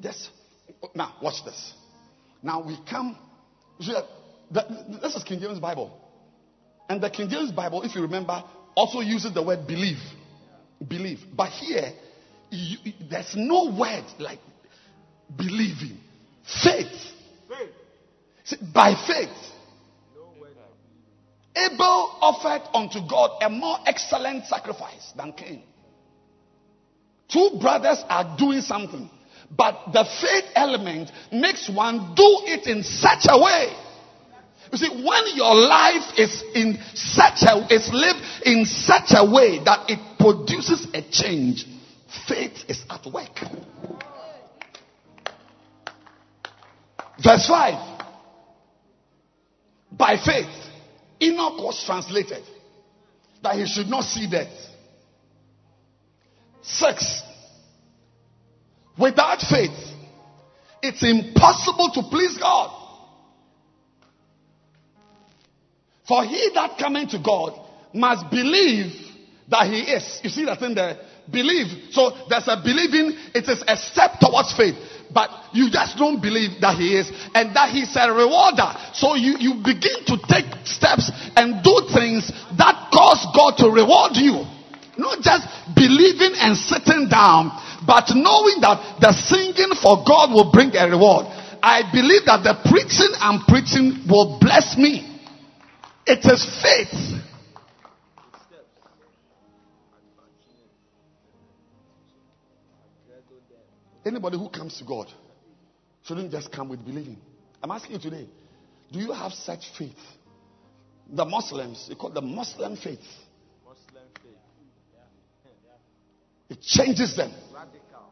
Yes. 0.00 0.28
Now, 0.94 1.14
watch 1.22 1.42
this. 1.46 1.79
Now 2.42 2.62
we 2.66 2.78
come. 2.88 3.16
See, 3.80 3.94
uh, 3.94 4.62
this 5.02 5.14
is 5.14 5.24
King 5.24 5.40
James 5.40 5.58
Bible. 5.58 5.96
And 6.88 7.00
the 7.00 7.10
King 7.10 7.28
James 7.28 7.52
Bible, 7.52 7.82
if 7.82 7.94
you 7.94 8.02
remember, 8.02 8.42
also 8.74 9.00
uses 9.00 9.32
the 9.32 9.42
word 9.42 9.66
believe. 9.66 9.98
Believe. 10.86 11.20
But 11.36 11.50
here, 11.50 11.92
you, 12.50 12.92
there's 13.08 13.34
no 13.36 13.76
word 13.78 14.04
like 14.18 14.40
believing. 15.36 15.98
Faith. 16.64 17.12
Faith. 17.48 17.70
See, 18.44 18.56
by 18.74 18.94
faith. 19.06 19.50
Abel 21.54 22.18
offered 22.20 22.62
unto 22.72 23.00
God 23.08 23.42
a 23.42 23.50
more 23.50 23.78
excellent 23.84 24.46
sacrifice 24.46 25.12
than 25.16 25.32
Cain. 25.32 25.62
Two 27.28 27.58
brothers 27.60 28.02
are 28.08 28.36
doing 28.36 28.60
something. 28.60 29.10
But 29.50 29.92
the 29.92 30.04
faith 30.04 30.44
element 30.54 31.10
makes 31.32 31.68
one 31.68 32.14
do 32.14 32.42
it 32.46 32.66
in 32.66 32.82
such 32.82 33.26
a 33.28 33.40
way 33.40 33.74
You 34.72 34.78
see, 34.78 34.88
when 34.88 35.24
your 35.34 35.54
life 35.54 36.16
is 36.16 36.44
in 36.54 36.78
such 36.94 37.42
a 37.42 37.66
is 37.74 37.90
lived 37.92 38.20
in 38.44 38.64
such 38.64 39.12
a 39.16 39.24
way 39.28 39.58
that 39.64 39.90
it 39.90 39.98
produces 40.18 40.86
a 40.94 41.02
change, 41.10 41.66
faith 42.28 42.64
is 42.68 42.84
at 42.88 43.04
work. 43.12 43.36
Verse 47.22 47.46
5. 47.48 47.98
By 49.92 50.16
faith, 50.24 50.70
Enoch 51.20 51.58
was 51.58 51.82
translated 51.84 52.44
that 53.42 53.56
he 53.56 53.66
should 53.66 53.88
not 53.88 54.04
see 54.04 54.30
death. 54.30 54.52
Six. 56.62 57.22
Without 59.00 59.40
faith, 59.40 59.78
it's 60.82 61.02
impossible 61.02 61.90
to 61.94 62.02
please 62.10 62.36
God. 62.38 62.76
For 66.06 66.24
he 66.24 66.50
that 66.54 66.76
cometh 66.78 67.10
to 67.10 67.18
God 67.18 67.58
must 67.94 68.30
believe 68.30 68.92
that 69.48 69.66
he 69.68 69.80
is. 69.80 70.20
You 70.22 70.30
see 70.30 70.44
that 70.44 70.60
in 70.62 70.74
there? 70.74 70.98
Believe. 71.30 71.92
So 71.92 72.10
there's 72.28 72.48
a 72.48 72.60
believing, 72.62 73.16
it 73.34 73.48
is 73.48 73.62
a 73.66 73.76
step 73.76 74.18
towards 74.20 74.52
faith. 74.56 74.74
But 75.12 75.30
you 75.52 75.70
just 75.70 75.96
don't 75.96 76.20
believe 76.20 76.60
that 76.60 76.76
he 76.76 76.96
is 76.96 77.10
and 77.34 77.54
that 77.56 77.70
he's 77.70 77.94
a 77.96 78.12
rewarder. 78.12 78.74
So 78.92 79.14
you, 79.14 79.36
you 79.38 79.54
begin 79.62 80.04
to 80.06 80.18
take 80.28 80.46
steps 80.66 81.10
and 81.36 81.62
do 81.64 81.88
things 81.94 82.30
that 82.58 82.90
cause 82.92 83.26
God 83.34 83.56
to 83.58 83.70
reward 83.70 84.12
you. 84.14 84.59
Not 84.98 85.20
just 85.20 85.46
believing 85.74 86.34
and 86.36 86.56
sitting 86.56 87.08
down, 87.08 87.50
but 87.86 88.10
knowing 88.14 88.60
that 88.60 88.98
the 89.00 89.12
singing 89.12 89.74
for 89.80 90.04
God 90.04 90.32
will 90.32 90.50
bring 90.52 90.74
a 90.76 90.88
reward. 90.88 91.26
I 91.62 91.82
believe 91.92 92.24
that 92.26 92.42
the 92.42 92.56
preaching 92.68 93.12
I'm 93.20 93.44
preaching 93.44 94.04
will 94.08 94.38
bless 94.40 94.76
me. 94.76 95.06
It 96.06 96.24
is 96.24 96.42
faith. 96.62 97.20
Anybody 104.04 104.38
who 104.38 104.48
comes 104.48 104.78
to 104.78 104.84
God 104.84 105.08
shouldn't 106.04 106.30
just 106.30 106.50
come 106.50 106.70
with 106.70 106.84
believing. 106.84 107.18
I'm 107.62 107.70
asking 107.70 107.92
you 107.92 107.98
today, 107.98 108.26
do 108.90 108.98
you 108.98 109.12
have 109.12 109.32
such 109.32 109.64
faith? 109.78 109.92
The 111.12 111.24
Muslims, 111.24 111.86
they 111.88 111.94
call 111.94 112.10
the 112.10 112.22
Muslim 112.22 112.76
faith. 112.76 112.98
Muslim 113.64 114.04
faith. 114.22 114.30
It 116.50 116.60
changes 116.60 117.16
them. 117.16 117.32
Radical. 117.54 118.10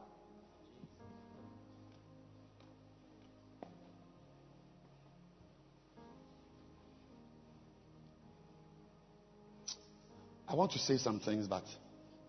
I 10.49 10.55
want 10.55 10.73
to 10.73 10.79
say 10.79 10.97
some 10.97 11.21
things, 11.21 11.47
but 11.47 11.65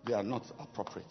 they 0.05 0.13
are 0.13 0.23
not 0.23 0.43
appropriate. 0.59 1.05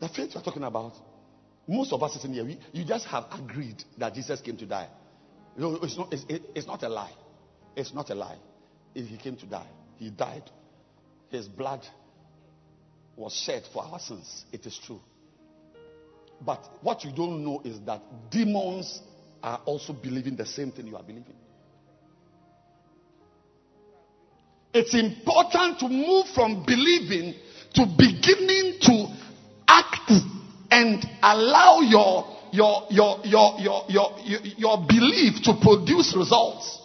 The 0.00 0.08
faith 0.08 0.32
you're 0.34 0.42
talking 0.42 0.64
about, 0.64 0.92
most 1.66 1.92
of 1.92 2.02
us 2.02 2.12
sitting 2.14 2.34
here, 2.34 2.44
we, 2.44 2.58
you 2.72 2.84
just 2.84 3.06
have 3.06 3.24
agreed 3.32 3.82
that 3.96 4.12
Jesus 4.12 4.40
came 4.40 4.56
to 4.58 4.66
die. 4.66 4.88
No, 5.56 5.76
it's 5.76 5.96
not, 5.96 6.12
it's, 6.12 6.24
it- 6.28 6.42
it's 6.54 6.66
not 6.66 6.82
a 6.82 6.88
lie. 6.88 7.12
It's 7.76 7.94
not 7.94 8.10
a 8.10 8.14
lie. 8.14 8.36
He 8.92 9.16
came 9.16 9.36
to 9.36 9.46
die, 9.46 9.66
he 9.98 10.10
died. 10.10 10.50
His 11.30 11.46
blood 11.46 11.86
was 13.16 13.34
shed 13.34 13.64
for 13.72 13.84
our 13.84 13.98
sins. 13.98 14.44
It 14.52 14.66
is 14.66 14.78
true. 14.84 15.00
But 16.40 16.68
what 16.82 17.04
you 17.04 17.12
don't 17.12 17.44
know 17.44 17.62
is 17.64 17.80
that 17.86 18.02
demons 18.30 19.00
are 19.42 19.60
also 19.64 19.92
believing 19.92 20.36
the 20.36 20.46
same 20.46 20.72
thing 20.72 20.86
you 20.86 20.96
are 20.96 21.02
believing. 21.02 21.34
It's 24.72 24.94
important 24.94 25.78
to 25.80 25.88
move 25.88 26.26
from 26.34 26.64
believing 26.66 27.34
to 27.74 27.86
beginning 27.96 28.78
to 28.80 29.06
act 29.68 30.10
and 30.70 31.04
allow 31.22 31.80
your 31.80 32.34
your 32.52 32.86
your 32.90 33.20
your 33.24 33.54
your 33.60 33.84
your, 33.88 34.10
your, 34.24 34.40
your 34.56 34.86
belief 34.88 35.42
to 35.44 35.54
produce 35.62 36.14
results. 36.16 36.80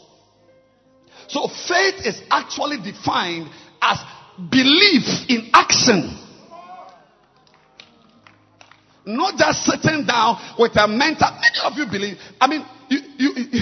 So 1.30 1.48
faith 1.48 2.06
is 2.06 2.22
actually 2.32 2.78
defined 2.82 3.50
as 3.82 4.00
belief 4.50 5.30
in 5.30 5.50
action. 5.54 6.18
Not 9.06 9.38
just 9.38 9.64
sitting 9.66 10.06
down 10.06 10.38
with 10.58 10.76
a 10.76 10.88
mental. 10.88 11.30
Many 11.30 11.60
of 11.64 11.78
you 11.78 11.86
believe. 11.86 12.18
I 12.42 12.48
mean, 12.48 12.66
you, 12.90 13.00
you, 13.18 13.32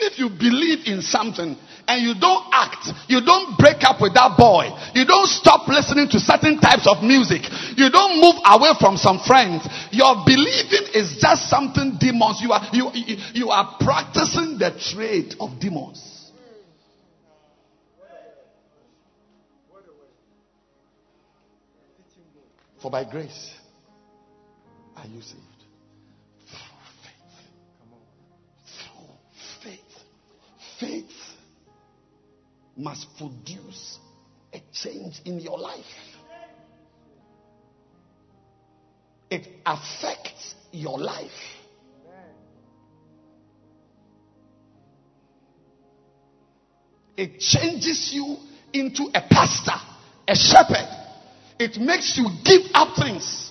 if 0.00 0.18
you 0.18 0.30
believe 0.30 0.86
in 0.86 1.02
something 1.02 1.56
and 1.86 1.98
you 2.00 2.14
don't 2.18 2.44
act, 2.52 2.88
you 3.08 3.20
don't 3.20 3.56
break 3.58 3.84
up 3.84 4.00
with 4.00 4.14
that 4.14 4.36
boy, 4.38 4.72
you 4.94 5.04
don't 5.04 5.28
stop 5.28 5.68
listening 5.68 6.08
to 6.08 6.18
certain 6.18 6.58
types 6.58 6.88
of 6.88 7.04
music, 7.04 7.44
you 7.76 7.90
don't 7.90 8.16
move 8.20 8.40
away 8.48 8.72
from 8.80 8.96
some 8.96 9.20
friends. 9.20 9.68
Your 9.92 10.24
believing 10.24 10.88
is 10.96 11.20
just 11.20 11.50
something 11.50 11.96
demons. 12.00 12.40
You 12.40 12.52
are 12.52 12.64
you, 12.72 12.90
you 13.34 13.50
are 13.50 13.76
practicing 13.80 14.56
the 14.56 14.72
trade 14.72 15.36
of 15.38 15.60
demons. 15.60 16.13
For 22.84 22.90
by 22.90 23.04
grace 23.04 23.54
are 24.94 25.06
you 25.06 25.22
saved. 25.22 25.40
Through 26.50 26.82
faith. 27.02 27.24
Through 28.76 29.70
faith. 29.70 30.04
Faith 30.78 31.16
must 32.76 33.06
produce 33.16 33.98
a 34.52 34.60
change 34.70 35.18
in 35.24 35.40
your 35.40 35.58
life. 35.58 35.82
It 39.30 39.48
affects 39.64 40.54
your 40.70 40.98
life. 40.98 41.30
It 47.16 47.38
changes 47.40 48.10
you 48.12 48.36
into 48.74 49.04
a 49.14 49.22
pastor, 49.30 49.80
a 50.28 50.36
shepherd. 50.36 51.03
It 51.58 51.78
makes 51.78 52.16
you 52.18 52.28
give 52.44 52.62
up 52.74 52.96
things. 52.96 53.50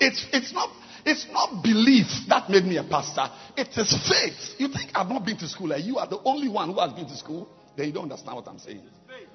It's, 0.00 0.26
it's 0.32 0.52
not 0.52 0.70
it's 1.06 1.26
not 1.30 1.62
belief 1.62 2.06
that 2.28 2.48
made 2.48 2.64
me 2.64 2.78
a 2.78 2.84
pastor. 2.84 3.28
It 3.56 3.68
is 3.76 3.92
faith. 4.08 4.58
You 4.58 4.68
think 4.68 4.90
I've 4.94 5.08
not 5.08 5.24
been 5.24 5.36
to 5.38 5.48
school 5.48 5.70
and 5.72 5.84
you 5.84 5.98
are 5.98 6.08
the 6.08 6.18
only 6.24 6.48
one 6.48 6.72
who 6.72 6.80
has 6.80 6.92
been 6.92 7.06
to 7.06 7.16
school? 7.16 7.48
Then 7.76 7.88
you 7.88 7.92
don't 7.92 8.04
understand 8.04 8.36
what 8.36 8.48
I'm 8.48 8.58
saying. 8.58 8.80
Faith. 9.06 9.28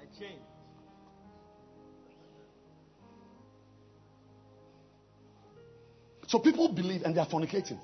A 0.00 0.18
change. 0.18 0.40
So 6.26 6.38
people 6.38 6.72
believe 6.72 7.02
and 7.02 7.14
they 7.14 7.20
are 7.20 7.28
fornicating. 7.28 7.78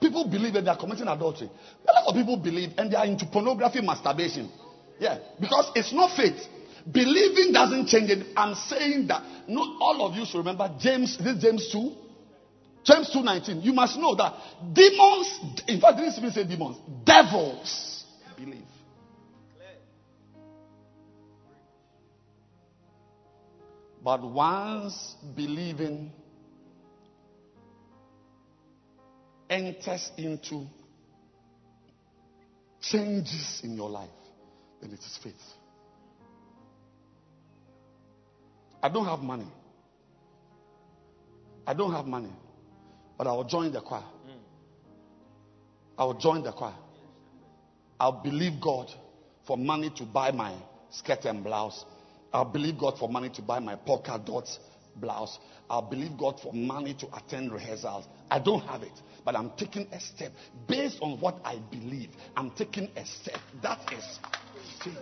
People 0.00 0.26
believe 0.28 0.54
and 0.54 0.66
they 0.66 0.70
are 0.70 0.78
committing 0.78 1.06
adultery. 1.06 1.50
A 1.86 1.92
lot 1.92 2.08
of 2.08 2.14
people 2.14 2.38
believe 2.38 2.70
and 2.78 2.90
they 2.90 2.96
are 2.96 3.06
into 3.06 3.26
pornography, 3.26 3.82
masturbation. 3.82 4.50
Yeah, 4.98 5.18
because 5.38 5.70
it's 5.74 5.92
not 5.92 6.16
faith. 6.16 6.40
Believing 6.90 7.52
doesn't 7.52 7.86
change 7.86 8.10
it. 8.10 8.26
I'm 8.36 8.54
saying 8.54 9.06
that 9.08 9.22
not 9.48 9.76
all 9.80 10.06
of 10.06 10.16
you 10.16 10.24
should 10.24 10.38
remember 10.38 10.74
James. 10.80 11.16
This 11.18 11.40
James 11.40 11.70
2. 11.70 11.92
James 12.84 13.10
2:19. 13.10 13.62
You 13.62 13.72
must 13.72 13.96
know 13.96 14.14
that 14.16 14.34
demons, 14.72 15.38
in 15.68 15.80
fact, 15.80 15.98
didn't 15.98 16.18
even 16.18 16.32
say 16.32 16.44
demons, 16.44 16.76
devils 17.04 18.04
believe. 18.36 18.62
But 24.02 24.22
once 24.22 25.14
believing 25.36 26.10
enters 29.48 30.10
into 30.16 30.66
changes 32.80 33.60
in 33.62 33.76
your 33.76 33.88
life, 33.88 34.10
then 34.80 34.90
it 34.90 34.98
is 34.98 35.18
faith. 35.22 35.34
I 38.82 38.88
don't 38.88 39.04
have 39.04 39.20
money. 39.20 39.46
I 41.66 41.74
don't 41.74 41.92
have 41.92 42.06
money. 42.06 42.32
But 43.16 43.26
I 43.26 43.32
will 43.32 43.44
join 43.44 43.72
the 43.72 43.80
choir. 43.80 44.04
I 45.96 46.04
will 46.04 46.14
join 46.14 46.42
the 46.42 46.52
choir. 46.52 46.74
I'll 48.00 48.20
believe 48.22 48.60
God 48.60 48.90
for 49.46 49.56
money 49.56 49.90
to 49.96 50.04
buy 50.04 50.32
my 50.32 50.54
skirt 50.90 51.24
and 51.24 51.44
blouse. 51.44 51.84
I'll 52.32 52.44
believe 52.44 52.78
God 52.78 52.98
for 52.98 53.08
money 53.08 53.28
to 53.30 53.42
buy 53.42 53.60
my 53.60 53.76
polka 53.76 54.20
dots 54.24 54.58
blouse. 54.96 55.38
I'll 55.70 55.82
believe 55.82 56.18
God 56.18 56.40
for 56.40 56.52
money 56.52 56.94
to 56.94 57.06
attend 57.16 57.52
rehearsals. 57.52 58.06
I 58.30 58.38
don't 58.38 58.60
have 58.62 58.82
it, 58.82 58.92
but 59.24 59.36
I'm 59.36 59.52
taking 59.56 59.86
a 59.92 60.00
step 60.00 60.32
based 60.66 60.98
on 61.00 61.20
what 61.20 61.36
I 61.44 61.58
believe. 61.70 62.10
I'm 62.36 62.50
taking 62.50 62.90
a 62.96 63.06
step. 63.06 63.38
That 63.62 63.78
is 63.92 64.18
faith. 64.82 64.96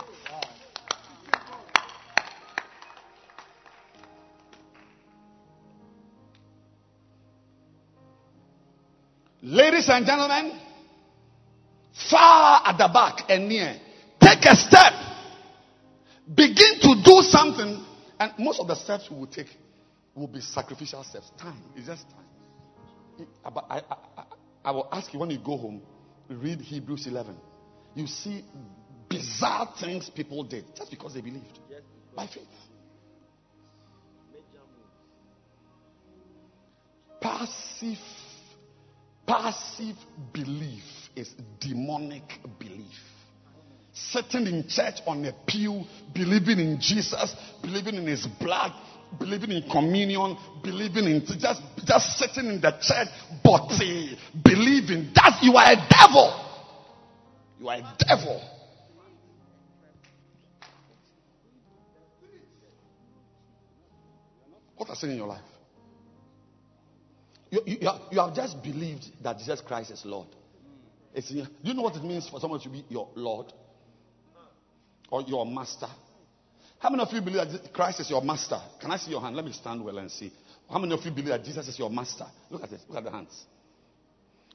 Ladies 9.43 9.89
and 9.89 10.05
gentlemen, 10.05 10.59
far 12.11 12.63
at 12.67 12.77
the 12.77 12.89
back 12.93 13.31
and 13.31 13.49
near, 13.49 13.75
take 14.21 14.45
a 14.45 14.55
step. 14.55 14.93
Begin 16.35 16.79
to 16.81 17.03
do 17.03 17.23
something. 17.23 17.85
And 18.19 18.33
most 18.39 18.61
of 18.61 18.69
the 18.69 18.75
steps 18.75 19.09
we 19.11 19.17
will 19.17 19.27
take 19.27 19.49
will 20.15 20.27
be 20.27 20.41
sacrificial 20.41 21.03
steps. 21.03 21.31
Time. 21.39 21.63
It's 21.75 21.87
just 21.87 22.05
time. 22.11 23.27
I, 23.45 23.49
I, 23.49 23.83
I, 24.19 24.25
I 24.67 24.71
will 24.73 24.89
ask 24.93 25.13
you 25.13 25.21
when 25.21 25.31
you 25.31 25.39
go 25.39 25.57
home, 25.57 25.81
read 26.29 26.61
Hebrews 26.61 27.07
11. 27.07 27.35
You 27.95 28.07
see 28.07 28.45
bizarre 29.09 29.73
things 29.81 30.11
people 30.11 30.45
did 30.45 30.65
just 30.77 30.91
because 30.91 31.15
they 31.15 31.21
believed 31.21 31.59
by 32.15 32.27
faith. 32.27 32.45
Passive, 37.21 37.99
passive 39.31 39.95
belief 40.33 40.83
is 41.15 41.33
demonic 41.61 42.25
belief. 42.59 42.99
Sitting 43.93 44.47
in 44.49 44.69
church 44.69 44.97
on 45.07 45.25
a 45.25 45.33
pew, 45.47 45.85
believing 46.13 46.59
in 46.59 46.81
Jesus, 46.81 47.35
believing 47.63 47.95
in 47.95 48.07
His 48.09 48.27
blood, 48.41 48.73
believing 49.21 49.53
in 49.53 49.71
communion, 49.71 50.37
believing 50.65 51.05
in 51.05 51.25
just 51.25 51.63
just 51.85 52.19
sitting 52.19 52.51
in 52.51 52.61
the 52.61 52.73
church, 52.81 53.09
but 53.45 53.71
uh, 53.71 54.17
believing 54.43 55.13
that 55.15 55.39
you 55.43 55.55
are 55.55 55.73
a 55.73 55.87
devil. 55.89 56.47
You 57.61 57.69
are 57.69 57.77
a 57.77 57.97
devil. 57.99 58.43
What 64.77 64.89
has 64.89 65.03
in 65.05 65.17
your 65.17 65.29
life? 65.29 65.43
You, 67.51 67.63
you, 67.67 67.79
you, 68.13 68.21
have, 68.21 68.35
just 68.35 68.63
believed 68.63 69.05
that 69.23 69.39
Jesus 69.39 69.61
Christ 69.61 69.91
is 69.91 70.05
Lord. 70.05 70.29
It's, 71.13 71.29
do 71.29 71.45
you 71.63 71.75
know 71.75 71.83
what 71.83 71.97
it 71.97 72.05
means 72.05 72.29
for 72.29 72.39
someone 72.39 72.61
to 72.61 72.69
be 72.69 72.85
your 72.89 73.09
Lord 73.17 73.53
or 75.11 75.23
your 75.23 75.45
master? 75.45 75.89
How 76.79 76.91
many 76.91 77.03
of 77.03 77.13
you 77.13 77.21
believe 77.21 77.51
that 77.51 77.73
Christ 77.73 78.01
is 78.01 78.09
your 78.09 78.23
master? 78.23 78.59
Can 78.81 78.91
I 78.91 78.97
see 78.97 79.11
your 79.11 79.21
hand? 79.21 79.37
Let 79.37 79.45
me 79.45 79.53
stand 79.53 79.85
well 79.85 79.99
and 79.99 80.11
see. 80.11 80.33
How 80.71 80.79
many 80.79 80.95
of 80.95 81.05
you 81.05 81.11
believe 81.11 81.31
that 81.31 81.45
Jesus 81.45 81.67
is 81.67 81.79
your 81.79 81.91
master? 81.91 82.27
Look 82.49 82.63
at 82.63 82.71
this. 82.71 82.83
Look 82.89 82.99
at 82.99 83.05
the 83.05 83.11
hands. 83.11 83.45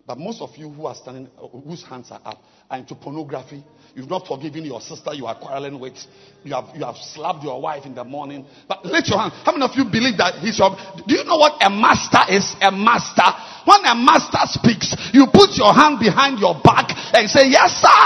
But 0.08 0.20
most 0.20 0.39
of 0.39 0.56
you 0.56 0.70
who 0.70 0.86
are 0.86 0.93
standing, 0.93 1.28
whose 1.66 1.84
hands 1.84 2.12
are 2.12 2.22
up, 2.24 2.38
are 2.70 2.78
into 2.78 2.93
pornography. 2.93 3.64
You've 3.95 4.10
not 4.10 4.28
forgiven 4.28 4.64
your 4.64 4.80
sister 4.80 5.14
you 5.16 5.26
are 5.26 5.34
quarreling 5.34 5.80
with. 5.80 5.97
You 6.43 6.53
have, 6.53 6.66
you 6.76 6.86
have 6.86 6.95
slapped 6.95 7.43
your 7.43 7.60
wife 7.60 7.86
in 7.86 7.95
the 7.95 8.03
morning. 8.03 8.45
But 8.68 8.86
lift 8.86 9.10
your 9.10 9.18
hand. 9.18 9.34
How 9.43 9.51
many 9.51 9.66
of 9.66 9.72
you 9.74 9.86
believe 9.86 10.18
that 10.18 10.36
he's 10.36 10.60
your. 10.60 10.78
Do 11.08 11.16
you 11.16 11.24
know 11.24 11.38
what 11.38 11.58
a 11.58 11.72
master 11.72 12.22
is? 12.30 12.45
A 12.62 12.70
master. 12.70 13.26
When 13.66 13.82
a 13.82 13.95
master 13.95 14.45
speaks, 14.45 14.93
you 15.12 15.26
put 15.34 15.58
your 15.58 15.74
hand 15.74 15.97
behind 15.97 16.38
your 16.38 16.53
back 16.62 16.93
and 17.18 17.26
say, 17.28 17.49
Yes, 17.49 17.82
sir. 17.82 18.06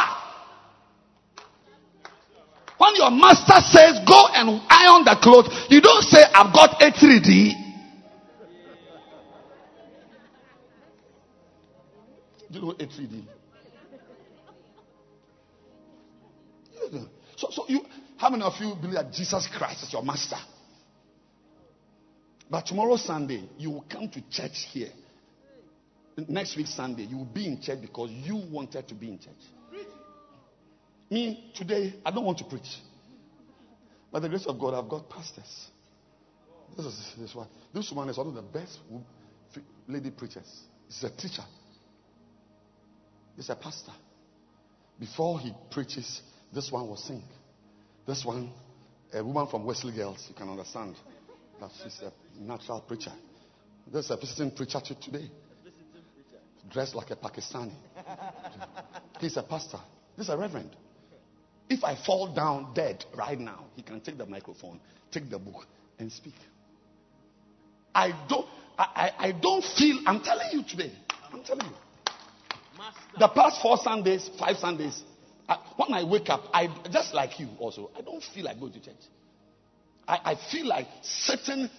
When 2.80 2.96
your 2.96 3.12
master 3.12 3.60
says, 3.60 4.00
Go 4.08 4.24
and 4.32 4.64
iron 4.72 5.04
the 5.04 5.20
clothes, 5.20 5.52
you 5.68 5.82
don't 5.82 6.04
say, 6.04 6.24
I've 6.32 6.54
got 6.56 6.80
a 6.80 6.96
3D. 6.96 7.69
Do 12.52 12.60
you 12.60 12.66
know 12.66 12.74
A3D? 12.74 13.24
So, 17.36 17.48
so 17.52 17.66
you, 17.68 17.82
how 18.18 18.30
many 18.30 18.44
of 18.44 18.54
you 18.60 18.76
believe 18.76 18.96
that 18.96 19.14
Jesus 19.14 19.48
Christ 19.48 19.84
is 19.84 19.94
your 19.94 20.04
master? 20.04 20.38
But 22.50 22.66
tomorrow 22.66 22.96
Sunday, 22.96 23.48
you 23.58 23.70
will 23.70 23.86
come 23.90 24.10
to 24.10 24.22
church 24.30 24.68
here. 24.72 24.90
Next 26.28 26.58
week 26.58 26.68
Sunday, 26.68 27.04
you 27.04 27.18
will 27.18 27.26
be 27.26 27.46
in 27.46 27.62
church 27.62 27.80
because 27.82 28.10
you 28.10 28.36
wanted 28.52 28.88
to 28.88 28.96
be 28.96 29.10
in 29.10 29.20
church. 29.20 29.86
Me, 31.10 31.52
today, 31.56 31.94
I 32.06 32.12
don't 32.12 32.26
want 32.26 32.40
to 32.40 32.44
preach. 32.46 32.78
By 34.12 34.20
the 34.20 34.30
grace 34.30 34.46
of 34.48 34.60
God, 34.60 34.74
I've 34.74 34.90
got 34.90 35.10
pastors. 35.10 35.70
This 36.76 36.86
is 36.86 37.14
this 37.18 37.36
one. 37.36 37.48
This 37.74 37.90
woman 37.92 38.10
is 38.10 38.18
one 38.18 38.28
of 38.28 38.34
the 38.34 38.42
best 38.42 38.80
lady 39.88 40.12
preachers. 40.12 40.62
She's 40.90 41.04
a 41.04 41.10
teacher. 41.10 41.44
He's 43.40 43.50
a 43.50 43.56
pastor. 43.56 43.94
Before 45.00 45.40
he 45.40 45.54
preaches, 45.72 46.22
this 46.54 46.70
one 46.74 46.90
will 46.90 46.98
sing. 46.98 47.24
This 48.06 48.26
one, 48.26 48.52
a 49.14 49.24
woman 49.24 49.48
from 49.48 49.64
Wesley 49.64 49.96
Girls, 49.96 50.26
you 50.28 50.36
can 50.36 50.50
understand 50.50 50.98
that 51.62 51.72
she's 51.82 52.02
a 52.02 52.12
natural 52.38 52.82
preacher. 52.82 53.14
There's 53.90 54.12
a 54.12 54.18
visiting 54.18 54.52
preacher 54.52 54.82
today. 54.82 55.32
Dressed 56.70 56.96
like 56.96 57.12
a 57.12 57.16
Pakistani. 57.16 57.72
He's 59.22 59.38
a 59.38 59.44
pastor. 59.44 59.80
This 60.18 60.26
is 60.26 60.34
a 60.34 60.38
reverend. 60.38 60.76
If 61.70 61.86
I 61.86 61.96
fall 61.96 62.34
down 62.34 62.74
dead 62.74 63.06
right 63.18 63.40
now, 63.40 63.68
he 63.78 63.84
can 63.84 64.02
take 64.02 64.18
the 64.18 64.26
microphone, 64.26 64.82
take 65.12 65.30
the 65.30 65.40
book, 65.40 65.66
and 65.98 66.12
speak. 66.12 66.36
I 67.96 68.12
don't, 68.28 68.48
I, 68.78 68.84
I, 69.18 69.28
I 69.28 69.32
don't 69.32 69.64
feel, 69.64 70.02
I'm 70.06 70.20
telling 70.20 70.50
you 70.52 70.64
today, 70.64 70.92
I'm 71.32 71.42
telling 71.42 71.68
you. 71.68 71.76
The 73.18 73.28
past 73.28 73.62
four 73.62 73.78
Sundays, 73.78 74.30
five 74.40 74.58
Sundays, 74.58 75.04
I, 75.48 75.58
when 75.78 75.94
I 75.94 76.04
wake 76.04 76.30
up, 76.30 76.44
I 76.54 76.68
just 76.92 77.14
like 77.14 77.40
you 77.40 77.50
also, 77.60 77.92
I 77.98 78.02
don't 78.02 78.24
feel 78.24 78.46
like 78.46 78.60
going 78.60 78.74
to 78.74 78.80
church. 78.80 78.96
I, 80.08 80.20
I 80.32 80.36
feel 80.52 80.68
like 80.68 80.88
sitting 81.02 81.70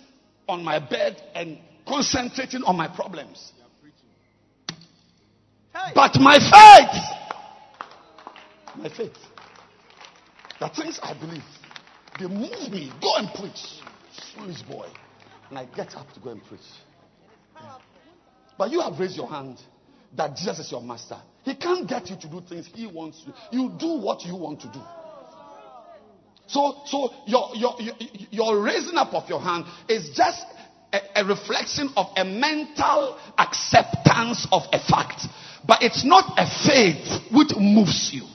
on 0.48 0.64
my 0.64 0.78
bed 0.78 1.22
and 1.34 1.58
concentrating 1.86 2.62
on 2.64 2.76
my 2.76 2.88
problems. 2.88 3.52
But 5.94 6.16
my 6.20 6.38
faith, 6.38 7.02
my 8.76 8.88
faith, 8.88 9.16
the 10.58 10.68
things 10.68 10.98
I 11.02 11.14
believe, 11.14 11.44
they 12.18 12.26
move 12.26 12.70
me. 12.70 12.92
Go 13.00 13.14
and 13.16 13.28
preach. 13.34 13.80
Foolish 14.34 14.62
boy. 14.62 14.88
And 15.48 15.58
I 15.58 15.64
get 15.64 15.94
up 15.96 16.12
to 16.14 16.20
go 16.20 16.30
and 16.30 16.44
preach. 16.44 16.60
But 18.58 18.70
you 18.70 18.80
have 18.80 18.98
raised 18.98 19.16
your 19.16 19.28
hand 19.28 19.58
that 20.16 20.36
Jesus 20.36 20.58
is 20.58 20.72
your 20.72 20.82
master. 20.82 21.16
He 21.44 21.54
can't 21.54 21.88
get 21.88 22.10
you 22.10 22.16
to 22.16 22.28
do 22.28 22.40
things 22.48 22.68
he 22.74 22.86
wants 22.86 23.22
to. 23.24 23.34
You 23.52 23.72
do 23.78 24.00
what 24.00 24.24
you 24.24 24.36
want 24.36 24.60
to 24.62 24.68
do. 24.68 24.80
So, 26.46 26.78
so 26.84 27.10
your, 27.26 27.50
your, 27.54 27.76
your, 27.80 27.94
your 28.30 28.62
raising 28.62 28.96
up 28.96 29.14
of 29.14 29.28
your 29.28 29.40
hand 29.40 29.66
is 29.88 30.10
just 30.14 30.44
a, 30.92 31.20
a 31.20 31.24
reflection 31.24 31.90
of 31.96 32.06
a 32.16 32.24
mental 32.24 33.18
acceptance 33.38 34.48
of 34.50 34.62
a 34.72 34.80
fact. 34.80 35.26
But 35.66 35.82
it's 35.82 36.04
not 36.04 36.34
a 36.36 36.46
faith 36.66 37.22
which 37.32 37.54
moves 37.56 38.10
you. 38.12 38.26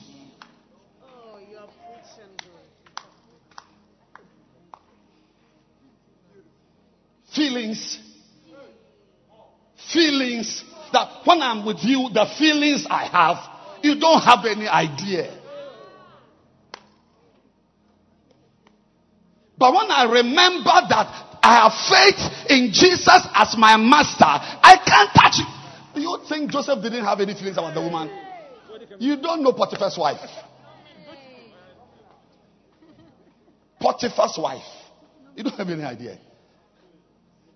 Feelings. 7.34 8.00
Feelings 9.92 10.64
that 10.92 11.26
when 11.26 11.42
I'm 11.42 11.64
with 11.64 11.78
you, 11.82 12.10
the 12.12 12.26
feelings 12.38 12.86
I 12.88 13.04
have, 13.06 13.82
you 13.82 13.98
don't 13.98 14.22
have 14.22 14.44
any 14.44 14.66
idea. 14.66 15.32
But 19.58 19.72
when 19.72 19.90
I 19.90 20.04
remember 20.04 20.76
that 20.88 21.38
I 21.42 21.54
have 21.62 21.72
faith 21.88 22.50
in 22.50 22.72
Jesus 22.72 23.26
as 23.34 23.56
my 23.56 23.76
master, 23.76 24.24
I 24.26 24.76
can't 24.84 25.10
touch. 25.14 25.40
Do 25.94 26.00
you 26.00 26.18
think 26.28 26.50
Joseph 26.50 26.82
didn't 26.82 27.04
have 27.04 27.20
any 27.20 27.34
feelings 27.34 27.56
about 27.56 27.74
the 27.74 27.80
woman? 27.80 28.10
You 28.98 29.16
don't 29.16 29.42
know 29.42 29.52
Potiphar's 29.52 29.96
wife. 29.96 30.20
Potiphar's 33.80 34.38
wife. 34.38 34.66
You 35.36 35.44
don't 35.44 35.56
have 35.56 35.68
any 35.68 35.84
idea. 35.84 36.18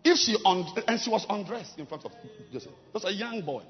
If 0.03 0.19
she 0.19 0.37
and 0.45 1.01
she 1.01 1.11
was 1.11 1.27
undressed 1.29 1.79
in 1.79 1.87
front 1.87 2.05
of 2.05 2.13
Joseph, 2.53 2.73
was 2.93 3.05
a 3.05 3.13
young 3.13 3.43
boy. 3.43 3.63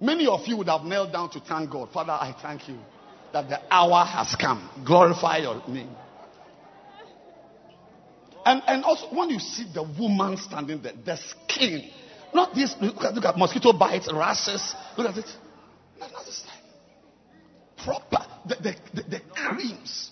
Many 0.00 0.26
of 0.26 0.46
you 0.46 0.56
would 0.56 0.68
have 0.68 0.82
knelt 0.82 1.12
down 1.12 1.30
to 1.30 1.40
thank 1.40 1.70
God. 1.70 1.90
Father, 1.92 2.12
I 2.12 2.34
thank 2.42 2.68
you 2.68 2.78
that 3.32 3.48
the 3.48 3.60
hour 3.72 4.04
has 4.04 4.34
come. 4.34 4.68
Glorify 4.84 5.38
your 5.38 5.62
name. 5.68 5.94
And, 8.44 8.62
and 8.66 8.84
also, 8.84 9.06
when 9.14 9.30
you 9.30 9.38
see 9.38 9.64
the 9.72 9.82
woman 9.82 10.36
standing 10.36 10.82
there, 10.82 10.94
the 11.04 11.16
skin, 11.16 11.88
not 12.34 12.54
this, 12.54 12.74
look 12.80 12.96
at, 13.04 13.14
look 13.14 13.24
at 13.24 13.38
mosquito 13.38 13.72
bites, 13.72 14.12
rashes, 14.12 14.74
look 14.98 15.08
at 15.08 15.18
it. 15.18 15.30
Not 16.00 16.10
this 16.26 16.44
Proper, 17.84 18.26
the, 18.46 18.56
the, 18.56 18.74
the, 18.94 19.02
the 19.08 19.20
creams, 19.34 20.10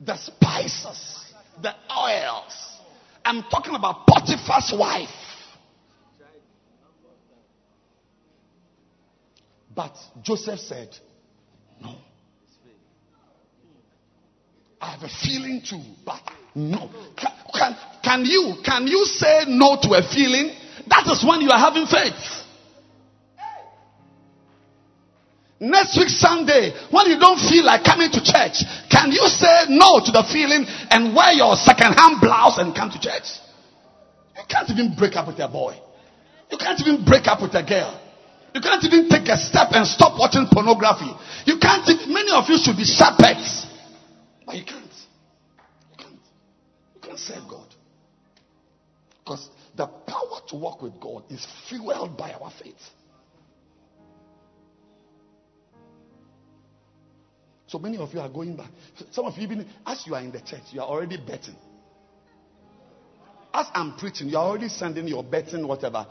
the 0.00 0.16
spices, 0.16 1.23
the 1.62 1.74
oils. 1.96 2.80
I'm 3.24 3.42
talking 3.44 3.74
about 3.74 4.06
Potiphar's 4.06 4.72
wife. 4.76 5.08
But 9.74 9.96
Joseph 10.22 10.60
said, 10.60 10.96
No. 11.80 11.96
I 14.80 14.90
have 14.92 15.02
a 15.02 15.08
feeling 15.08 15.62
too, 15.68 15.82
but 16.04 16.20
no. 16.54 16.90
Can, 17.16 17.32
can, 17.52 17.76
can 18.02 18.24
you 18.24 18.54
can 18.64 18.86
you 18.86 19.04
say 19.04 19.44
no 19.48 19.78
to 19.82 19.94
a 19.94 20.02
feeling? 20.02 20.54
that 20.86 21.06
is 21.06 21.24
when 21.24 21.40
you 21.40 21.50
are 21.50 21.58
having 21.58 21.86
faith. 21.86 22.43
Next 25.60 25.96
week, 25.96 26.08
Sunday, 26.08 26.74
when 26.90 27.06
you 27.06 27.18
don't 27.18 27.38
feel 27.38 27.64
like 27.64 27.84
coming 27.84 28.10
to 28.10 28.20
church, 28.20 28.66
can 28.90 29.12
you 29.12 29.22
say 29.30 29.70
no 29.70 30.02
to 30.04 30.10
the 30.10 30.26
feeling 30.30 30.66
and 30.90 31.14
wear 31.14 31.32
your 31.32 31.54
second 31.56 31.94
hand 31.94 32.20
blouse 32.20 32.58
and 32.58 32.74
come 32.74 32.90
to 32.90 33.00
church? 33.00 33.38
You 34.36 34.42
can't 34.48 34.68
even 34.70 34.94
break 34.96 35.14
up 35.16 35.28
with 35.28 35.38
a 35.38 35.48
boy. 35.48 35.78
You 36.50 36.58
can't 36.58 36.80
even 36.80 37.04
break 37.04 37.26
up 37.26 37.40
with 37.40 37.54
a 37.54 37.62
girl. 37.62 38.00
You 38.54 38.60
can't 38.60 38.82
even 38.84 39.08
take 39.08 39.26
a 39.28 39.36
step 39.36 39.68
and 39.72 39.86
stop 39.86 40.18
watching 40.18 40.46
pornography. 40.50 41.10
You 41.46 41.58
can't, 41.58 41.86
many 42.08 42.30
of 42.30 42.44
you 42.48 42.58
should 42.58 42.76
be 42.76 42.84
shepherds. 42.84 43.66
But 44.46 44.56
you 44.56 44.64
can't. 44.64 44.94
You 45.90 45.96
can't. 45.98 46.20
You 46.94 47.00
can't 47.00 47.18
serve 47.18 47.48
God. 47.48 47.66
Because 49.24 49.48
the 49.76 49.86
power 49.86 50.40
to 50.48 50.56
walk 50.56 50.82
with 50.82 51.00
God 51.00 51.24
is 51.30 51.46
fueled 51.68 52.16
by 52.16 52.32
our 52.32 52.52
faith. 52.62 52.74
So 57.74 57.80
many 57.80 57.98
of 57.98 58.14
you 58.14 58.20
are 58.20 58.28
going 58.28 58.54
back. 58.54 58.70
Some 59.10 59.24
of 59.24 59.36
you, 59.36 59.42
even 59.42 59.66
as 59.84 60.06
you 60.06 60.14
are 60.14 60.20
in 60.20 60.30
the 60.30 60.38
church, 60.38 60.62
you 60.70 60.80
are 60.80 60.86
already 60.86 61.16
betting. 61.16 61.56
As 63.52 63.66
I'm 63.74 63.96
preaching, 63.96 64.28
you 64.28 64.36
are 64.36 64.44
already 64.44 64.68
sending 64.68 65.08
your 65.08 65.24
betting, 65.24 65.66
whatever. 65.66 66.06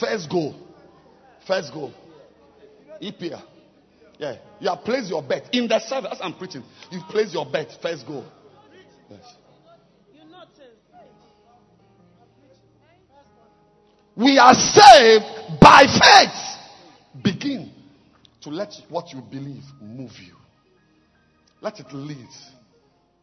First 0.00 0.30
goal. 0.30 0.54
First 1.46 1.74
goal. 1.74 1.92
EPA. 3.02 3.42
Yeah. 4.18 4.36
You 4.58 4.70
have 4.70 4.82
placed 4.82 5.10
your 5.10 5.22
bet 5.22 5.50
in 5.52 5.68
the 5.68 5.78
service. 5.80 6.08
As 6.12 6.20
I'm 6.22 6.38
preaching, 6.38 6.64
you 6.90 7.02
place 7.10 7.34
your 7.34 7.44
bet. 7.44 7.68
First 7.82 8.06
goal. 8.06 8.24
Yes. 9.10 9.34
We 14.16 14.38
are 14.38 14.54
saved 14.54 15.60
by 15.60 15.84
faith. 15.84 17.22
Begin 17.22 17.72
to 18.40 18.48
let 18.48 18.72
what 18.88 19.12
you 19.12 19.20
believe 19.20 19.64
move 19.82 20.12
you. 20.18 20.36
Let 21.64 21.80
it 21.80 21.90
lead 21.94 22.28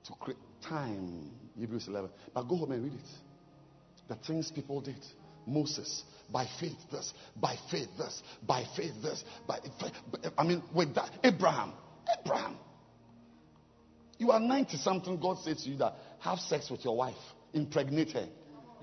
to 0.05 0.13
create 0.19 0.39
time. 0.67 1.29
Hebrews 1.59 1.87
11. 1.87 2.09
But 2.33 2.41
go 2.47 2.55
home 2.55 2.71
and 2.71 2.83
read 2.83 2.93
it. 2.93 3.09
The 4.07 4.15
things 4.15 4.51
people 4.51 4.81
did. 4.81 4.95
Moses, 5.45 6.03
by 6.33 6.47
faith 6.59 6.77
this, 6.91 7.13
by 7.35 7.55
faith 7.69 7.89
this, 7.99 8.23
by 8.47 8.63
faith 8.75 8.93
this, 9.03 9.23
by 9.47 9.59
I 10.35 10.43
mean, 10.43 10.63
with 10.73 10.95
that, 10.95 11.11
Abraham, 11.23 11.73
Abraham. 12.19 12.57
You 14.17 14.31
are 14.31 14.39
90 14.39 14.75
something, 14.77 15.19
God 15.19 15.37
says 15.43 15.63
to 15.63 15.69
you 15.69 15.77
that 15.77 15.93
have 16.19 16.39
sex 16.39 16.71
with 16.71 16.83
your 16.83 16.97
wife, 16.97 17.13
impregnate 17.53 18.11
her. 18.13 18.27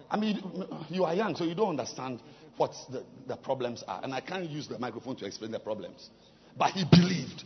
I 0.09 0.18
mean, 0.18 0.40
you 0.89 1.02
are 1.02 1.14
young, 1.14 1.35
so 1.35 1.43
you 1.43 1.56
don't 1.56 1.70
understand 1.70 2.20
what 2.56 2.74
the, 2.93 3.05
the 3.26 3.36
problems 3.36 3.82
are. 3.89 4.05
And 4.05 4.14
I 4.14 4.20
can't 4.20 4.48
use 4.48 4.68
the 4.68 4.78
microphone 4.78 5.16
to 5.16 5.26
explain 5.26 5.51
the 5.51 5.60
problems. 5.60 6.10
But 6.56 6.72
he 6.72 6.85
believed. 6.89 7.43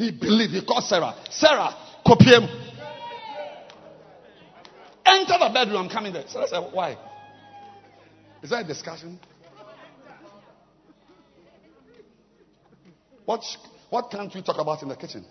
He 0.00 0.10
believed. 0.12 0.54
He 0.54 0.64
called 0.64 0.84
Sarah. 0.84 1.14
Sarah, 1.28 1.76
copy 2.06 2.24
him. 2.24 2.44
Enter 5.04 5.34
the 5.38 5.50
bedroom. 5.52 5.76
I'm 5.76 5.88
coming 5.90 6.14
there. 6.14 6.24
Sarah 6.26 6.48
said, 6.48 6.70
Why? 6.72 6.96
Is 8.42 8.48
that 8.48 8.64
a 8.64 8.66
discussion? 8.66 9.20
What, 13.26 13.44
what 13.90 14.10
can't 14.10 14.34
we 14.34 14.40
talk 14.40 14.56
about 14.58 14.82
in 14.82 14.88
the 14.88 14.96
kitchen? 14.96 15.22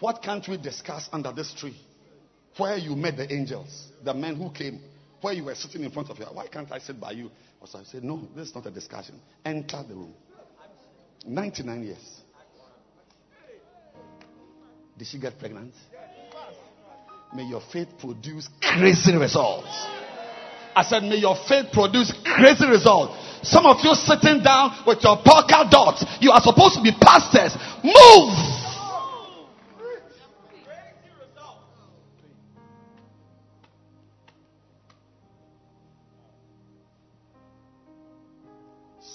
What 0.00 0.20
can't 0.20 0.46
we 0.48 0.56
discuss 0.56 1.08
under 1.12 1.30
this 1.30 1.54
tree? 1.54 1.76
Where 2.56 2.76
you 2.78 2.96
met 2.96 3.16
the 3.16 3.32
angels, 3.32 3.92
the 4.02 4.12
men 4.12 4.34
who 4.34 4.50
came, 4.50 4.80
where 5.20 5.34
you 5.34 5.44
were 5.44 5.54
sitting 5.54 5.84
in 5.84 5.92
front 5.92 6.10
of 6.10 6.18
you. 6.18 6.24
Why 6.24 6.48
can't 6.48 6.70
I 6.72 6.80
sit 6.80 6.98
by 6.98 7.12
you? 7.12 7.30
So 7.64 7.78
I 7.78 7.84
said, 7.84 8.02
No, 8.02 8.28
this 8.34 8.48
is 8.48 8.54
not 8.56 8.66
a 8.66 8.72
discussion. 8.72 9.20
Enter 9.44 9.84
the 9.88 9.94
room. 9.94 10.14
99 11.24 11.84
years. 11.84 12.21
Did 15.02 15.08
she 15.08 15.18
get 15.18 15.36
pregnant? 15.36 15.74
May 17.34 17.42
your 17.42 17.60
faith 17.72 17.88
produce 17.98 18.48
crazy 18.62 19.16
results. 19.16 19.66
I 20.76 20.84
said, 20.84 21.02
may 21.02 21.16
your 21.16 21.34
faith 21.48 21.72
produce 21.72 22.14
crazy 22.24 22.68
results. 22.68 23.12
Some 23.42 23.66
of 23.66 23.78
you 23.82 23.96
sitting 23.96 24.44
down 24.44 24.84
with 24.86 25.02
your 25.02 25.16
polka 25.16 25.66
dots. 25.68 26.04
You 26.20 26.30
are 26.30 26.40
supposed 26.40 26.76
to 26.76 26.82
be 26.84 26.92
pastors. 26.92 27.56
Move! 27.82 28.32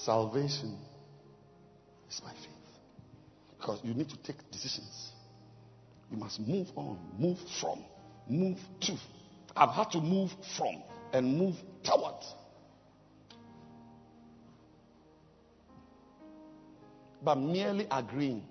Salvation 0.04 0.78
is 2.10 2.20
by 2.20 2.32
faith. 2.32 2.48
Because 3.58 3.80
you 3.86 3.94
need 3.94 4.10
to 4.10 4.18
take 4.18 4.36
decisions. 4.52 5.14
You 6.12 6.18
must 6.18 6.40
move 6.40 6.68
on, 6.76 6.98
move 7.18 7.38
from, 7.60 7.84
move 8.28 8.58
to. 8.82 8.98
I've 9.56 9.70
had 9.70 9.92
to 9.92 10.00
move 10.00 10.32
from 10.58 10.84
and 11.14 11.38
move 11.38 11.56
toward. 11.84 12.24
But 17.24 17.36
merely 17.36 17.88
agreeing 17.90 18.44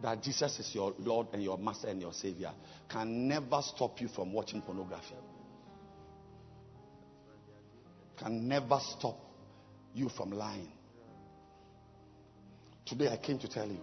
that 0.00 0.22
Jesus 0.22 0.58
is 0.58 0.74
your 0.74 0.94
Lord 0.98 1.28
and 1.32 1.42
your 1.42 1.58
Master 1.58 1.88
and 1.88 2.00
your 2.00 2.12
Savior 2.12 2.50
can 2.88 3.28
never 3.28 3.60
stop 3.62 4.00
you 4.00 4.08
from 4.08 4.32
watching 4.32 4.62
pornography. 4.62 5.14
Can 8.16 8.48
never 8.48 8.78
stop 8.80 9.18
you 9.94 10.08
from 10.08 10.30
lying. 10.30 10.70
Today 12.86 13.08
I 13.08 13.16
came 13.16 13.38
to 13.38 13.48
tell 13.48 13.66
you 13.66 13.80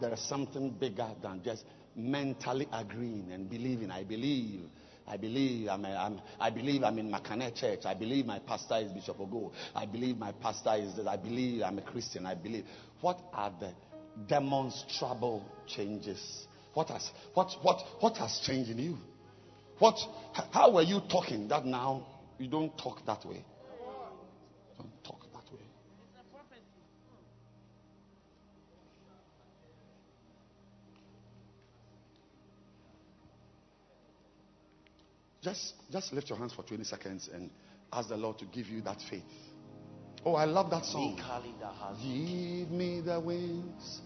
there 0.00 0.12
is 0.12 0.20
something 0.20 0.70
bigger 0.70 1.08
than 1.22 1.42
just 1.42 1.64
mentally 1.96 2.68
agreeing 2.72 3.30
and 3.32 3.48
believing. 3.48 3.90
I 3.90 4.04
believe. 4.04 4.62
I 5.06 5.16
believe 5.16 5.68
I'm, 5.68 5.84
a, 5.86 5.96
I'm 5.96 6.20
I 6.38 6.50
believe 6.50 6.82
I'm 6.84 6.98
in 6.98 7.10
Makane 7.10 7.54
Church. 7.54 7.80
I 7.86 7.94
believe 7.94 8.26
my 8.26 8.40
pastor 8.40 8.76
is 8.76 8.92
Bishop 8.92 9.18
Ogo. 9.18 9.52
I 9.74 9.86
believe 9.86 10.18
my 10.18 10.32
pastor 10.32 10.74
is 10.74 10.96
this. 10.96 11.06
I 11.06 11.16
believe 11.16 11.62
I'm 11.62 11.78
a 11.78 11.82
Christian. 11.82 12.26
I 12.26 12.34
believe. 12.34 12.64
What 13.00 13.18
are 13.32 13.52
the 13.58 13.72
demonstrable 14.26 15.44
changes? 15.66 16.46
What 16.74 16.88
has 16.88 17.10
what 17.34 17.52
what 17.62 17.80
what 18.00 18.16
has 18.18 18.38
changed 18.44 18.70
in 18.70 18.78
you? 18.78 18.98
What 19.78 19.98
how 20.52 20.72
were 20.72 20.82
you 20.82 21.00
talking 21.10 21.48
that 21.48 21.64
now 21.64 22.06
you 22.38 22.48
don't 22.48 22.76
talk 22.76 23.04
that 23.06 23.24
way? 23.24 23.44
Just, 35.42 35.74
just 35.90 36.12
lift 36.12 36.28
your 36.28 36.38
hands 36.38 36.52
for 36.52 36.62
20 36.62 36.84
seconds 36.84 37.28
and 37.32 37.50
ask 37.92 38.08
the 38.08 38.16
Lord 38.16 38.38
to 38.38 38.44
give 38.46 38.66
you 38.66 38.80
that 38.82 38.98
faith. 39.08 39.22
Oh, 40.24 40.34
I 40.34 40.44
love 40.44 40.70
that 40.70 40.84
song. 40.84 41.16
Give 42.02 42.70
me 42.70 43.00
the 43.00 43.20
wings 43.20 44.00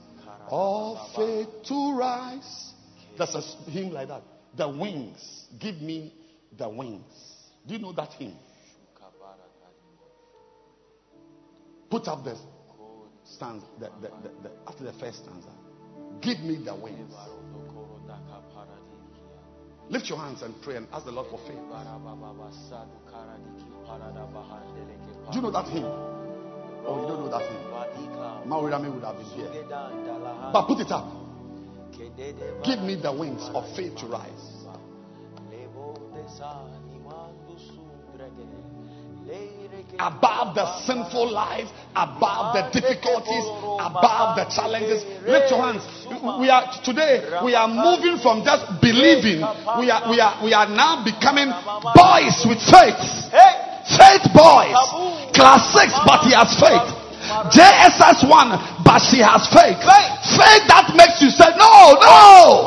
of 0.49 0.99
faith 1.17 1.49
to 1.69 1.97
rise. 1.97 2.75
That's 3.19 3.35
a 3.35 3.71
hymn 3.71 3.93
like 3.93 4.09
that. 4.09 4.23
The 4.57 4.69
wings. 4.69 5.47
Give 5.59 5.81
me 5.81 6.15
the 6.57 6.69
wings. 6.69 7.13
Do 7.67 7.75
you 7.75 7.81
know 7.81 7.93
that 7.93 8.13
hymn? 8.13 8.37
Put 11.91 12.09
up 12.09 12.25
the 12.25 12.37
stanza, 13.25 13.67
the, 13.79 13.91
the, 14.01 14.09
the, 14.09 14.29
the, 14.43 14.51
after 14.67 14.85
the 14.85 14.93
first 14.95 15.25
stanza. 15.25 15.51
Give 16.21 16.41
me 16.41 16.63
the 16.65 16.75
wings. 16.75 17.13
Lift 19.91 20.09
your 20.09 20.19
hands 20.19 20.43
and 20.43 20.55
pray 20.63 20.77
and 20.77 20.87
ask 20.93 21.05
the 21.05 21.13
Lord 21.13 21.29
for 21.29 21.39
faith. 21.39 21.59
Do 25.31 25.37
you 25.37 25.43
know 25.43 25.51
that 25.51 25.69
hymn? 25.69 25.85
Oh, 26.85 27.01
you 27.01 27.07
don't 27.09 27.21
know 27.21 27.31
that 27.31 27.43
hymn. 27.43 27.63
Maurami 28.51 28.93
would 28.93 29.05
have 29.05 29.17
been 29.17 29.27
here. 29.27 29.51
But 30.53 30.67
put 30.67 30.81
it 30.81 30.91
up. 30.91 31.13
Give 32.65 32.81
me 32.81 32.95
the 33.01 33.13
wings 33.13 33.43
of 33.55 33.65
faith 33.77 33.97
to 33.97 34.07
rise. 34.07 34.63
Above 39.99 40.55
the 40.57 40.67
sinful 40.87 41.31
life, 41.31 41.69
above 41.95 42.57
the 42.57 42.81
difficulties, 42.81 43.45
above 43.79 44.37
the 44.41 44.45
challenges. 44.49 45.05
Lift 45.29 45.51
your 45.53 45.61
hands. 45.61 45.85
We 46.41 46.49
are 46.49 46.65
today. 46.83 47.21
We 47.45 47.55
are 47.55 47.69
moving 47.69 48.19
from 48.19 48.43
just 48.43 48.81
believing. 48.81 49.45
We 49.79 49.91
are 49.93 50.03
we 50.11 50.17
are 50.19 50.35
we 50.43 50.51
are 50.57 50.67
now 50.69 51.05
becoming 51.05 51.53
boys 51.95 52.41
with 52.49 52.59
faith. 52.65 52.99
Faith 53.85 54.25
boys. 54.33 54.81
Class 55.37 55.61
six, 55.77 55.93
but 56.09 56.25
he 56.25 56.33
has 56.33 56.51
faith. 56.57 56.89
JSS 57.53 58.25
one, 58.29 58.51
but 58.85 58.99
she 58.99 59.21
has 59.21 59.47
faith. 59.49 59.79
Faith 60.37 60.65
that 60.73 60.91
makes 60.97 61.21
you 61.23 61.31
say 61.31 61.53
no, 61.57 61.95
no. 62.01 62.65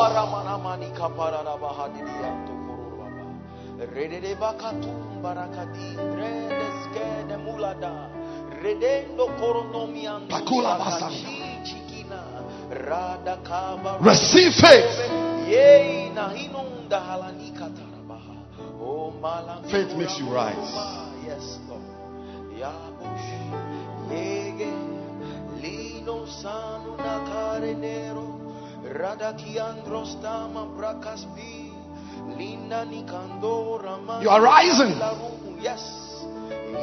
Receive 14.04 14.54
faith. 14.54 15.00
Yea, 15.48 16.10
nahinunda 16.10 17.00
halanika 17.00 17.70
tarabaha. 17.72 18.36
Oh, 18.82 19.12
malam. 19.22 19.64
Faith 19.72 19.96
makes 19.96 20.20
you 20.20 20.28
rise. 20.28 20.76
Yes, 21.26 21.60
Lord. 21.70 21.82
Yabush. 22.52 23.30
Yege. 24.12 24.72
Lino 25.62 26.26
You 34.22 34.30
are 34.30 34.42
rising. 34.42 34.98
Yes. 35.62 35.82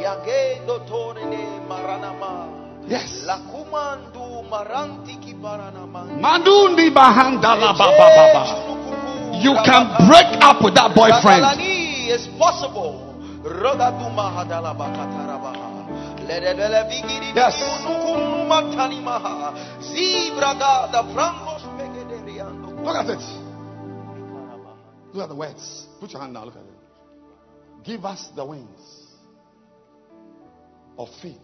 Yage 0.01 0.63
dotorene 0.67 1.61
maranama. 1.69 2.49
Yes. 2.89 3.25
Lakumandu 3.27 4.43
maranti 4.51 5.17
kibaranama. 5.19 6.05
Mandundi 6.21 6.91
bahanda 6.91 7.55
la 7.55 7.73
ba 7.73 7.87
ba 7.99 8.07
ba 8.17 8.25
ba. 8.35 8.43
You 9.43 9.55
can 9.65 10.07
break 10.07 10.31
up 10.43 10.63
with 10.63 10.75
that 10.75 10.95
boyfriend. 10.95 11.45
Is 12.09 12.27
possible. 12.39 13.15
Rogaduma 13.43 14.31
hadala 14.37 14.75
bakatarabaha. 14.75 15.69
Lededele 16.27 16.87
bigiri 16.91 17.35
Yes. 17.35 17.59
nukunu 17.85 18.47
matanimaha. 18.47 19.53
Zibraga 19.81 20.89
da 20.93 21.03
frangos 21.13 21.63
pegederiando. 21.79 22.71
Look 22.85 22.97
at 22.97 23.09
it. 23.11 23.42
Look 25.13 25.25
at 25.25 25.29
the 25.29 25.37
words. 25.37 25.87
Put 26.01 26.13
your 26.13 26.21
hand 26.21 26.35
down. 26.35 26.47
Look 26.47 26.57
at 26.57 26.63
it. 26.63 27.85
Give 27.85 28.05
us 28.05 28.29
the 28.35 28.45
wings 28.45 29.07
of 30.99 31.09
faith 31.21 31.37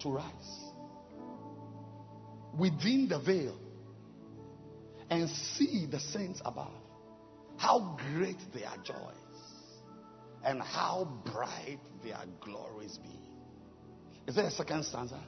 to 0.00 0.10
rise 0.10 0.64
within 2.58 3.08
the 3.08 3.18
veil 3.18 3.56
and 5.10 5.28
see 5.28 5.86
the 5.90 6.00
saints 6.00 6.40
above. 6.44 6.72
How 7.56 7.96
great 8.12 8.38
their 8.52 8.72
joys 8.82 8.96
and 10.44 10.60
how 10.60 11.08
bright 11.24 11.78
their 12.02 12.20
glories 12.40 12.98
be. 12.98 13.18
Is 14.26 14.34
there 14.34 14.46
a 14.46 14.50
second 14.50 14.84
stanza? 14.84 15.20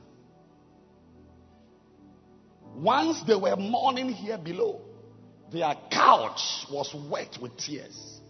Once 2.74 3.22
they 3.26 3.34
were 3.34 3.56
mourning 3.56 4.08
here 4.08 4.38
below, 4.38 4.80
their 5.52 5.74
couch 5.90 6.66
was 6.70 6.94
wet 7.10 7.38
with 7.40 7.56
tears. 7.56 8.20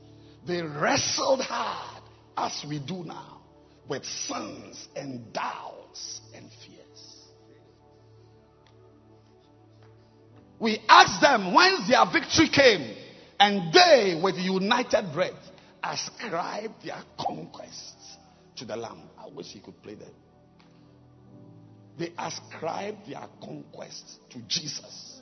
They 0.47 0.63
wrestled 0.63 1.41
hard, 1.41 2.03
as 2.37 2.65
we 2.69 2.79
do 2.79 3.05
now, 3.05 3.41
with 3.89 4.05
sins 4.05 4.89
and 4.95 5.33
doubts 5.33 6.21
and 6.35 6.51
fears. 6.51 7.17
We 10.59 10.81
asked 10.89 11.21
them 11.21 11.53
whence 11.55 11.89
their 11.89 12.05
victory 12.11 12.49
came, 12.49 12.97
and 13.39 13.73
they, 13.73 14.21
with 14.23 14.37
united 14.37 15.13
breath, 15.13 15.33
ascribed 15.83 16.85
their 16.85 17.03
conquests 17.19 18.17
to 18.57 18.65
the 18.65 18.77
Lamb. 18.77 19.03
I 19.19 19.29
wish 19.29 19.47
he 19.49 19.61
could 19.61 19.81
play 19.83 19.95
that. 19.95 20.13
They 21.99 22.13
ascribed 22.19 23.09
their 23.09 23.27
conquests 23.43 24.19
to 24.31 24.39
Jesus. 24.49 25.16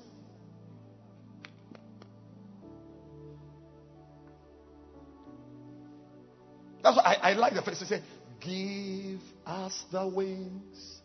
That's 6.84 6.96
why 6.98 7.16
I, 7.22 7.30
I 7.30 7.32
like 7.32 7.54
the 7.54 7.62
phrase. 7.62 7.80
They 7.80 7.86
say, 7.86 8.02
Give 8.40 9.20
us 9.46 9.84
the 9.90 10.06
wings 10.06 11.00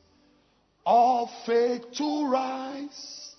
of 0.85 1.29
faith 1.45 1.85
to 1.93 2.27
rise 2.27 3.33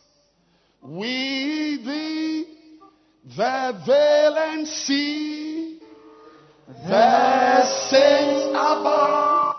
within 0.83 2.47
the 3.37 3.83
veil 3.87 4.37
and 4.39 4.67
see 4.67 5.81
the 6.89 7.67
saints 7.91 8.47
above. 8.49 9.57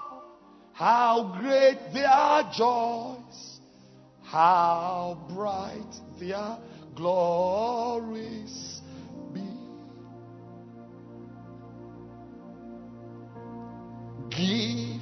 How 0.73 1.37
great 1.39 1.93
their 1.93 2.49
joys, 2.51 3.59
how 4.23 5.19
bright 5.29 5.99
their 6.19 6.57
glories 6.95 8.70
Give 14.41 15.01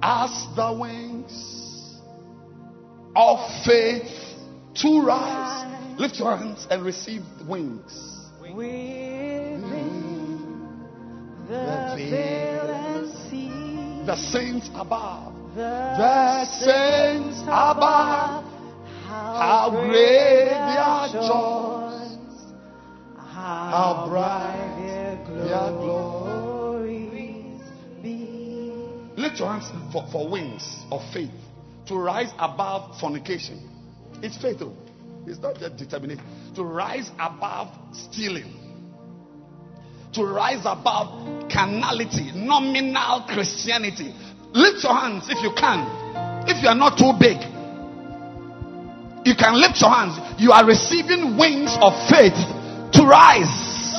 us 0.00 0.46
the 0.54 0.72
wings 0.80 1.98
of 3.16 3.38
faith 3.64 4.10
to 4.76 5.00
rise. 5.02 5.98
Lift 5.98 6.20
your 6.20 6.36
hands 6.36 6.66
and 6.70 6.84
receive 6.84 7.22
wings. 7.48 7.92
Within 8.40 9.62
The 11.48 11.94
veil 11.96 12.70
and 12.70 13.08
see 13.28 13.50
The 14.06 14.14
saints 14.16 14.70
above. 14.74 15.34
the 15.56 16.44
saints 16.44 17.40
above. 17.42 18.44
How 19.08 19.70
great 19.70 20.50
their 20.50 21.08
joys. 21.22 22.18
How 23.16 24.06
bright 24.08 25.24
their 25.26 25.70
glories 25.72 26.07
For, 29.38 30.06
for 30.10 30.28
wings 30.28 30.84
of 30.90 31.00
faith 31.12 31.30
to 31.86 31.96
rise 31.96 32.30
above 32.38 32.98
fornication. 33.00 33.70
It's 34.22 34.36
faith, 34.40 34.58
though. 34.58 34.74
It's 35.26 35.38
not 35.38 35.58
just 35.58 35.76
determination. 35.76 36.24
To 36.56 36.64
rise 36.64 37.10
above 37.18 37.68
stealing. 37.94 38.52
To 40.14 40.24
rise 40.24 40.62
above 40.64 41.50
carnality, 41.50 42.32
nominal 42.34 43.26
Christianity. 43.28 44.12
Lift 44.54 44.82
your 44.82 44.94
hands 44.94 45.26
if 45.28 45.42
you 45.42 45.52
can. 45.56 45.86
If 46.48 46.62
you 46.62 46.68
are 46.68 46.74
not 46.74 46.98
too 46.98 47.12
big, 47.20 47.38
you 49.24 49.36
can 49.36 49.60
lift 49.60 49.80
your 49.80 49.90
hands. 49.90 50.18
You 50.40 50.52
are 50.52 50.66
receiving 50.66 51.36
wings 51.38 51.76
of 51.80 51.92
faith 52.08 52.34
to 52.92 53.06
rise. 53.06 53.94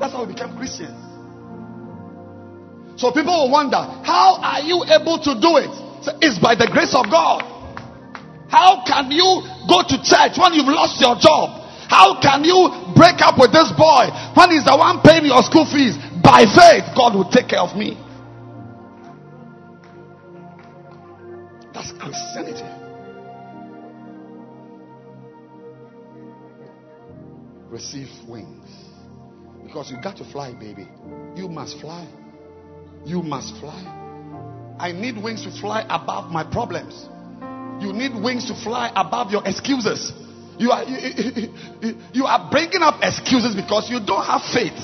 That's 0.00 0.12
how 0.12 0.24
we 0.26 0.32
become 0.32 0.56
Christians. 0.56 1.07
So 2.98 3.12
people 3.12 3.30
will 3.30 3.50
wonder, 3.50 3.78
how 3.78 4.42
are 4.42 4.60
you 4.60 4.82
able 4.90 5.22
to 5.22 5.38
do 5.38 5.62
it? 5.62 5.70
It's 6.18 6.38
by 6.42 6.58
the 6.58 6.66
grace 6.66 6.94
of 6.98 7.06
God. 7.06 7.46
How 8.50 8.82
can 8.82 9.12
you 9.12 9.46
go 9.70 9.86
to 9.86 9.96
church 10.02 10.34
when 10.34 10.52
you've 10.54 10.66
lost 10.66 10.98
your 11.00 11.14
job? 11.14 11.62
How 11.86 12.18
can 12.20 12.42
you 12.42 12.92
break 12.98 13.22
up 13.22 13.38
with 13.38 13.52
this 13.52 13.70
boy 13.70 14.10
when 14.34 14.50
he's 14.50 14.64
the 14.64 14.74
one 14.76 15.00
paying 15.00 15.26
your 15.26 15.42
school 15.46 15.64
fees? 15.64 15.94
By 16.24 16.42
faith, 16.42 16.90
God 16.96 17.14
will 17.14 17.30
take 17.30 17.48
care 17.48 17.60
of 17.60 17.76
me. 17.78 17.94
That's 21.72 21.92
Christianity. 21.92 22.66
Receive 27.70 28.08
wings. 28.26 28.68
Because 29.62 29.90
you 29.92 30.02
got 30.02 30.16
to 30.16 30.24
fly, 30.24 30.52
baby. 30.52 30.88
You 31.36 31.48
must 31.48 31.78
fly. 31.80 32.08
You 33.08 33.22
must 33.22 33.56
fly. 33.56 34.76
I 34.78 34.92
need 34.92 35.16
wings 35.16 35.42
to 35.44 35.50
fly 35.50 35.80
above 35.88 36.30
my 36.30 36.44
problems. 36.44 37.08
You 37.80 37.96
need 37.96 38.12
wings 38.12 38.52
to 38.52 38.54
fly 38.54 38.92
above 38.94 39.32
your 39.32 39.40
excuses. 39.48 40.12
You 40.58 40.72
are 40.72 40.84
you, 40.84 41.48
you 42.12 42.26
are 42.26 42.50
bringing 42.50 42.82
up 42.82 43.00
excuses 43.00 43.56
because 43.56 43.88
you 43.88 43.98
don't 44.04 44.26
have 44.26 44.44
faith. 44.52 44.76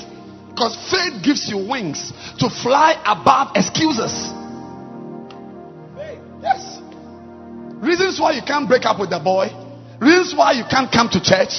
Because 0.49 0.73
faith 0.89 1.21
gives 1.21 1.45
you 1.47 1.69
wings 1.69 2.11
to 2.41 2.49
fly 2.49 2.97
above 3.05 3.53
excuses. 3.53 4.09
Yes. 6.41 6.81
Reasons 7.77 8.19
why 8.19 8.33
you 8.33 8.41
can't 8.41 8.67
break 8.67 8.89
up 8.89 8.99
with 8.99 9.11
the 9.11 9.19
boy. 9.19 9.53
Reasons 10.01 10.33
why 10.33 10.53
you 10.53 10.63
can't 10.65 10.89
come 10.91 11.13
to 11.13 11.21
church. 11.21 11.53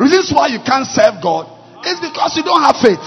Reasons 0.00 0.32
why 0.32 0.48
you 0.48 0.64
can't 0.64 0.88
serve 0.88 1.20
God 1.20 1.44
is 1.84 2.00
because 2.00 2.40
you 2.40 2.42
don't 2.42 2.64
have 2.64 2.80
faith. 2.80 3.04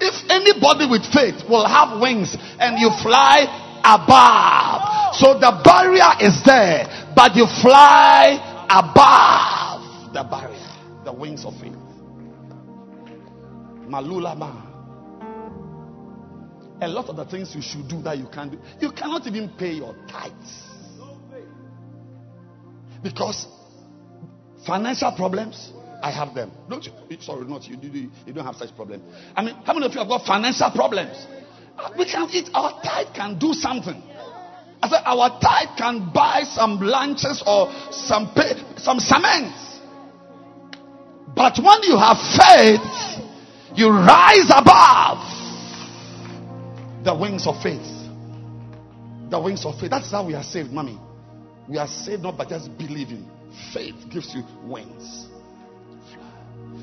If 0.00 0.30
anybody 0.30 0.86
with 0.88 1.04
faith 1.12 1.48
will 1.48 1.66
have 1.66 2.00
wings 2.00 2.36
and 2.58 2.78
you 2.78 2.90
fly 3.02 3.44
above. 3.84 5.14
So 5.16 5.34
the 5.38 5.60
barrier 5.64 6.12
is 6.20 6.42
there, 6.44 6.86
but 7.14 7.36
you 7.36 7.46
fly 7.46 8.38
above 8.68 10.14
the 10.14 10.24
barrier. 10.24 10.56
The 11.04 11.12
wings 11.12 11.44
of 11.44 11.54
faith. 11.60 11.72
Malulama. 13.88 14.68
A 16.82 16.88
lot 16.88 17.08
of 17.08 17.16
the 17.16 17.24
things 17.26 17.54
you 17.54 17.60
should 17.60 17.88
do 17.88 18.00
that 18.02 18.16
you 18.16 18.26
can't 18.32 18.52
do. 18.52 18.58
You 18.80 18.92
cannot 18.92 19.26
even 19.26 19.50
pay 19.50 19.72
your 19.72 19.94
tithes. 20.08 20.64
Because 23.02 23.46
financial 24.66 25.12
problems, 25.12 25.72
I 26.02 26.10
have 26.10 26.34
them. 26.34 26.50
Don't 26.68 26.84
you? 26.84 26.92
Eh, 27.10 27.16
sorry, 27.20 27.46
not 27.46 27.64
you. 27.66 27.76
You, 27.80 28.10
you 28.26 28.32
don't 28.32 28.44
have 28.44 28.56
such 28.56 28.74
problem. 28.74 29.02
I 29.36 29.42
mean, 29.42 29.54
how 29.64 29.74
many 29.74 29.86
of 29.86 29.92
you 29.92 29.98
have 29.98 30.08
got 30.08 30.24
financial 30.24 30.70
problems? 30.70 31.26
Ah, 31.78 31.92
we 31.98 32.04
can 32.04 32.28
eat. 32.30 32.48
Our 32.54 32.80
tithe 32.82 33.14
can 33.14 33.38
do 33.38 33.52
something. 33.52 34.02
I 34.82 34.88
said 34.88 35.02
our 35.04 35.38
tithe 35.40 35.76
can 35.76 36.10
buy 36.12 36.42
some 36.44 36.80
lunches 36.80 37.42
or 37.46 37.70
some 37.90 38.32
pay, 38.34 38.52
some 38.76 38.98
cement. 38.98 39.54
But 41.36 41.58
when 41.58 41.82
you 41.82 41.96
have 41.98 42.16
faith, 42.16 42.80
you 43.76 43.90
rise 43.90 44.50
above 44.50 45.20
the 47.04 47.14
wings 47.14 47.46
of 47.46 47.62
faith. 47.62 47.86
The 49.30 49.40
wings 49.40 49.64
of 49.64 49.78
faith. 49.78 49.90
That's 49.90 50.10
how 50.10 50.26
we 50.26 50.34
are 50.34 50.42
saved, 50.42 50.72
mommy. 50.72 50.98
We 51.68 51.78
are 51.78 51.86
saved 51.86 52.22
not 52.22 52.36
by 52.36 52.46
just 52.46 52.76
believing. 52.76 53.30
Faith 53.72 53.94
gives 54.10 54.34
you 54.34 54.42
wings. 54.64 55.29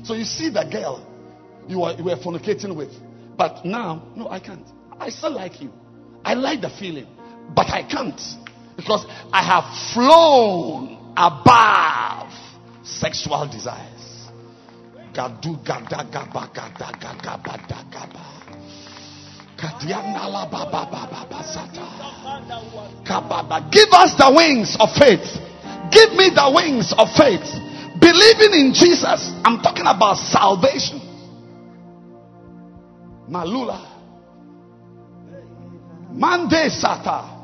So 0.04 0.14
you 0.14 0.24
see 0.24 0.48
the 0.50 0.64
girl 0.70 1.04
you 1.68 1.80
were, 1.80 1.92
you 1.92 2.04
were 2.04 2.16
fornicating 2.16 2.74
with. 2.74 2.90
But 3.36 3.64
now, 3.64 4.02
no, 4.16 4.28
I 4.28 4.40
can't. 4.40 4.66
I 4.98 5.10
still 5.10 5.32
like 5.32 5.60
you. 5.60 5.70
I 6.24 6.34
like 6.34 6.60
the 6.60 6.70
feeling. 6.70 7.06
But 7.54 7.68
I 7.68 7.86
can't. 7.88 8.20
Because 8.76 9.06
I 9.32 9.44
have 9.44 9.64
flown 9.94 11.14
above 11.16 12.32
sexual 12.82 13.48
desires. 13.50 14.28
Gadu 15.14 15.64
gada 15.64 16.08
gaba 16.10 16.50
gada 16.54 16.92
gada 16.98 17.40
gada 17.42 17.84
gaba. 17.92 18.38
Kadiana 19.56 20.50
baba 20.50 20.88
baba 20.90 21.42
sata. 21.42 21.84
Kababa. 23.04 23.70
Give 23.70 23.88
us 23.92 24.14
the 24.16 24.32
wings 24.34 24.76
of 24.78 24.90
faith. 24.94 25.26
Give 25.90 26.12
me 26.12 26.30
the 26.30 26.52
wings 26.54 26.94
of 26.96 27.08
faith. 27.16 27.67
Believing 28.00 28.52
in 28.66 28.72
Jesus. 28.72 29.32
I'm 29.44 29.60
talking 29.62 29.86
about 29.86 30.16
salvation. 30.16 31.00
Malula. 33.28 33.80
Mande 36.12 36.70
sata. 36.70 37.34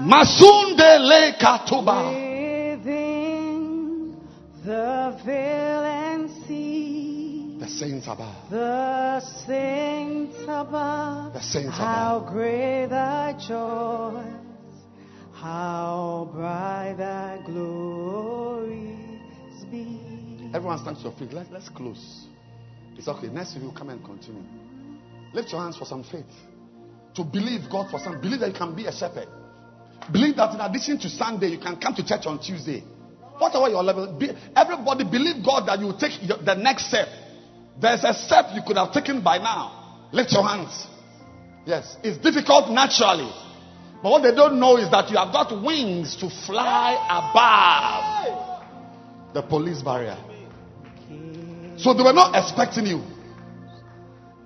Masunde 0.00 0.98
le 0.98 1.32
katuba. 1.38 2.22
the 4.64 5.20
veil 5.26 5.84
and 5.84 6.30
see 6.46 7.56
The 7.60 7.68
saints 7.68 8.06
above. 8.08 8.50
the 8.50 9.20
saints 9.46 10.36
above. 10.48 11.34
The 11.34 11.40
saints 11.40 11.76
How 11.76 12.18
above. 12.18 12.32
great 12.32 12.86
thy 12.86 13.32
joys, 13.34 14.24
how 15.44 16.30
bright 16.32 16.94
thy 16.96 17.38
glories 17.44 18.80
be. 19.70 20.00
Everyone 20.54 20.78
stands 20.78 21.02
to 21.02 21.10
your 21.10 21.18
feet. 21.18 21.34
Let, 21.34 21.52
let's 21.52 21.68
close. 21.68 22.24
It's 22.96 23.08
okay. 23.08 23.26
Next 23.26 23.54
week 23.54 23.64
we'll 23.64 23.74
come 23.74 23.90
and 23.90 24.02
continue. 24.02 24.42
Lift 25.34 25.52
your 25.52 25.60
hands 25.60 25.76
for 25.76 25.84
some 25.84 26.02
faith. 26.02 26.24
To 27.16 27.24
believe 27.24 27.70
God 27.70 27.90
for 27.90 27.98
some. 27.98 28.22
Believe 28.22 28.40
that 28.40 28.48
you 28.48 28.54
can 28.54 28.74
be 28.74 28.86
a 28.86 28.92
shepherd. 28.92 29.28
Believe 30.10 30.36
that 30.36 30.54
in 30.54 30.60
addition 30.60 30.98
to 31.00 31.10
Sunday, 31.10 31.48
you 31.48 31.58
can 31.58 31.76
come 31.78 31.94
to 31.94 32.06
church 32.06 32.24
on 32.24 32.38
Tuesday. 32.40 32.82
Whatever 33.36 33.68
your 33.68 33.82
level, 33.82 34.16
be, 34.18 34.30
everybody 34.56 35.04
believe 35.04 35.44
God 35.44 35.66
that 35.68 35.78
you 35.78 35.86
will 35.86 35.98
take 35.98 36.22
your, 36.22 36.38
the 36.38 36.54
next 36.54 36.88
step. 36.88 37.08
There's 37.78 38.02
a 38.02 38.14
step 38.14 38.46
you 38.54 38.62
could 38.66 38.78
have 38.78 38.92
taken 38.94 39.22
by 39.22 39.36
now. 39.36 40.08
Lift 40.10 40.32
your 40.32 40.48
hands. 40.48 40.86
Yes, 41.66 41.98
it's 42.02 42.16
difficult 42.16 42.70
naturally. 42.70 43.43
But 44.04 44.10
what 44.10 44.22
they 44.22 44.34
don't 44.34 44.60
know 44.60 44.76
is 44.76 44.90
that 44.90 45.08
you 45.08 45.16
have 45.16 45.32
got 45.32 45.48
wings 45.64 46.14
to 46.16 46.28
fly 46.28 46.92
above 47.08 48.04
the 49.32 49.40
police 49.40 49.80
barrier. 49.80 50.18
So 51.78 51.94
they 51.94 52.02
were 52.02 52.12
not 52.12 52.36
expecting 52.36 52.84
you. 52.84 53.00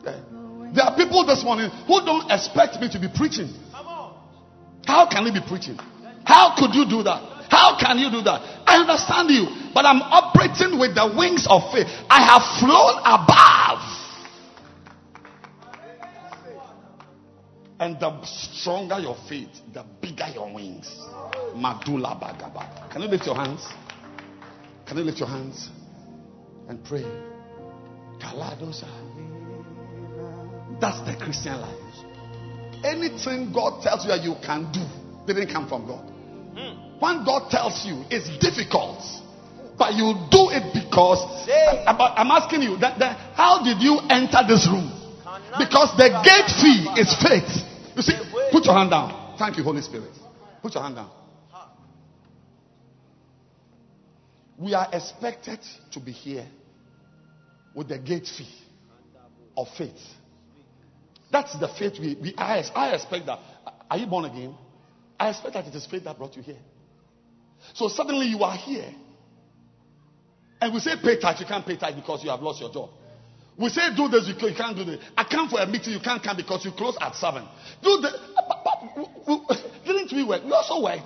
There 0.05 0.85
are 0.85 0.95
people 0.95 1.27
this 1.27 1.43
morning 1.43 1.71
who 1.89 1.99
don't 2.07 2.31
expect 2.31 2.79
me 2.81 2.89
to 2.89 3.01
be 3.01 3.09
preaching. 3.13 3.53
How 4.87 5.09
can 5.11 5.27
you 5.27 5.33
be 5.33 5.43
preaching? 5.43 5.77
How 6.23 6.55
could 6.57 6.73
you 6.73 6.87
do 6.89 7.03
that? 7.03 7.19
How 7.51 7.75
can 7.81 7.99
you 7.99 8.13
do 8.13 8.23
that? 8.23 8.63
I 8.63 8.79
understand 8.79 9.29
you, 9.31 9.49
but 9.75 9.85
I'm 9.85 10.03
operating 10.03 10.79
with 10.79 10.95
the 10.95 11.13
wings 11.19 11.49
of 11.51 11.67
faith. 11.75 11.91
I 12.09 12.23
have 12.23 12.47
flown 12.63 12.95
above. 13.03 13.83
And 17.81 17.99
the 18.01 18.25
stronger 18.25 18.99
your 18.99 19.17
faith, 19.29 19.51
the 19.73 19.85
bigger 20.01 20.27
your 20.35 20.53
wings. 20.53 20.89
Madula 21.55 22.19
bagaba. 22.21 22.91
Can 22.91 23.03
you 23.03 23.09
lift 23.09 23.27
your 23.27 23.37
hands? 23.37 23.65
Can 24.87 24.99
you 24.99 25.05
lift 25.05 25.19
your 25.19 25.29
hands 25.29 25.69
and 26.69 26.85
pray? 26.85 27.05
Kaladosa. 28.19 28.89
That's 30.81 31.01
the 31.07 31.17
Christian 31.23 31.61
life. 31.61 31.79
Anything 32.85 33.53
God 33.53 33.83
tells 33.83 34.05
you 34.05 34.11
that 34.11 34.23
you 34.23 34.35
can 34.45 34.71
do 34.73 34.83
didn't 35.27 35.53
come 35.53 35.69
from 35.69 35.87
God. 35.87 36.05
When 36.99 37.25
God 37.25 37.51
tells 37.51 37.87
you 37.87 38.03
it's 38.11 38.27
difficult, 38.39 38.99
but 39.79 39.95
you 39.95 40.15
do 40.31 40.51
it 40.51 40.75
because 40.75 41.23
I'm 41.87 42.31
asking 42.35 42.63
you 42.63 42.77
that, 42.79 42.99
that 42.99 43.35
how 43.35 43.63
did 43.63 43.79
you 43.81 44.01
enter 44.11 44.43
this 44.49 44.67
room? 44.67 44.91
Because 45.59 45.95
the 45.97 46.11
gate 46.27 46.51
fee 46.59 46.91
is 46.99 47.15
faith. 47.23 47.68
You 47.99 48.03
see, 48.03 48.15
put 48.53 48.65
your 48.65 48.75
hand 48.75 48.91
down. 48.91 49.35
Thank 49.37 49.57
you, 49.57 49.65
Holy 49.65 49.83
Spirit. 49.83 50.13
Put 50.63 50.73
your 50.73 50.85
hand 50.85 50.95
down. 50.95 51.11
We 54.57 54.73
are 54.73 54.89
expected 54.93 55.59
to 55.91 55.99
be 55.99 56.13
here 56.13 56.47
with 57.75 57.89
the 57.89 57.99
gate 57.99 58.29
fee 58.29 58.47
of 59.57 59.67
faith. 59.77 59.99
That's 61.33 61.59
the 61.59 61.67
faith 61.67 61.95
we, 61.99 62.17
we 62.23 62.35
I, 62.39 62.63
I 62.73 62.95
expect 62.95 63.27
that. 63.27 63.41
Are 63.91 63.99
you 63.99 64.07
born 64.07 64.27
again? 64.27 64.55
I 65.19 65.31
expect 65.31 65.55
that 65.55 65.67
it 65.67 65.75
is 65.75 65.85
faith 65.85 66.05
that 66.05 66.17
brought 66.17 66.37
you 66.37 66.43
here. 66.43 66.61
So 67.75 67.89
suddenly 67.89 68.27
you 68.27 68.45
are 68.45 68.57
here. 68.57 68.95
And 70.61 70.73
we 70.73 70.79
say 70.79 70.93
pay 71.03 71.19
tax, 71.19 71.41
you 71.41 71.47
can't 71.47 71.67
pay 71.67 71.77
tax 71.77 71.95
because 71.97 72.23
you 72.23 72.31
have 72.31 72.43
lost 72.43 72.61
your 72.61 72.73
job. 72.73 72.91
We 73.59 73.69
say 73.71 73.95
do 73.97 74.09
this, 74.09 74.29
you 74.29 74.35
can't- 74.35 74.77
do 74.77 74.85
this. 74.85 75.01
I 75.17 75.25
come 75.25 75.49
for 75.49 75.61
a 75.61 75.67
meeting, 75.67 75.93
you 75.93 76.01
can't 76.01 76.23
come 76.23 76.37
because 76.37 76.65
you 76.65 76.71
close 76.71 76.97
at 77.01 77.17
7. 77.17 77.43
Do 77.83 78.01
but- 78.01 78.15
didn't 79.85 80.13
we 80.13 80.23
work? 80.23 80.45
We 80.45 80.53
also 80.53 80.81
worked. 80.81 81.03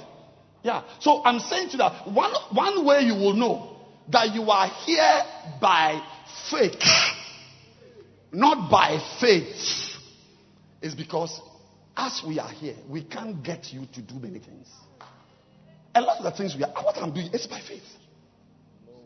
Yeah. 0.63 0.83
So 1.01 1.25
I'm 1.25 1.41
saying 1.41 1.69
to 1.69 1.73
you 1.73 1.79
that 1.79 2.09
one, 2.09 2.33
one 2.51 2.85
way 2.85 3.01
you 3.03 3.15
will 3.15 3.33
know 3.33 3.77
that 4.11 4.35
you 4.35 4.51
are 4.51 4.69
here 4.69 5.23
by 5.61 6.03
faith, 6.51 6.83
not 8.31 8.71
by 8.71 8.99
faith, 9.21 9.97
is 10.83 10.95
because 10.95 11.41
as 11.97 12.23
we 12.27 12.39
are 12.39 12.51
here, 12.51 12.77
we 12.89 13.03
can't 13.03 13.43
get 13.43 13.73
you 13.73 13.87
to 13.95 14.03
do 14.03 14.15
many 14.15 14.39
things. 14.39 14.69
A 15.95 16.01
lot 16.01 16.19
of 16.19 16.25
the 16.25 16.31
things 16.33 16.55
we 16.57 16.65
are, 16.65 16.71
what 16.83 16.97
I'm 16.99 17.13
doing 17.13 17.31
is 17.33 17.47
by 17.47 17.61
faith. 17.61 17.83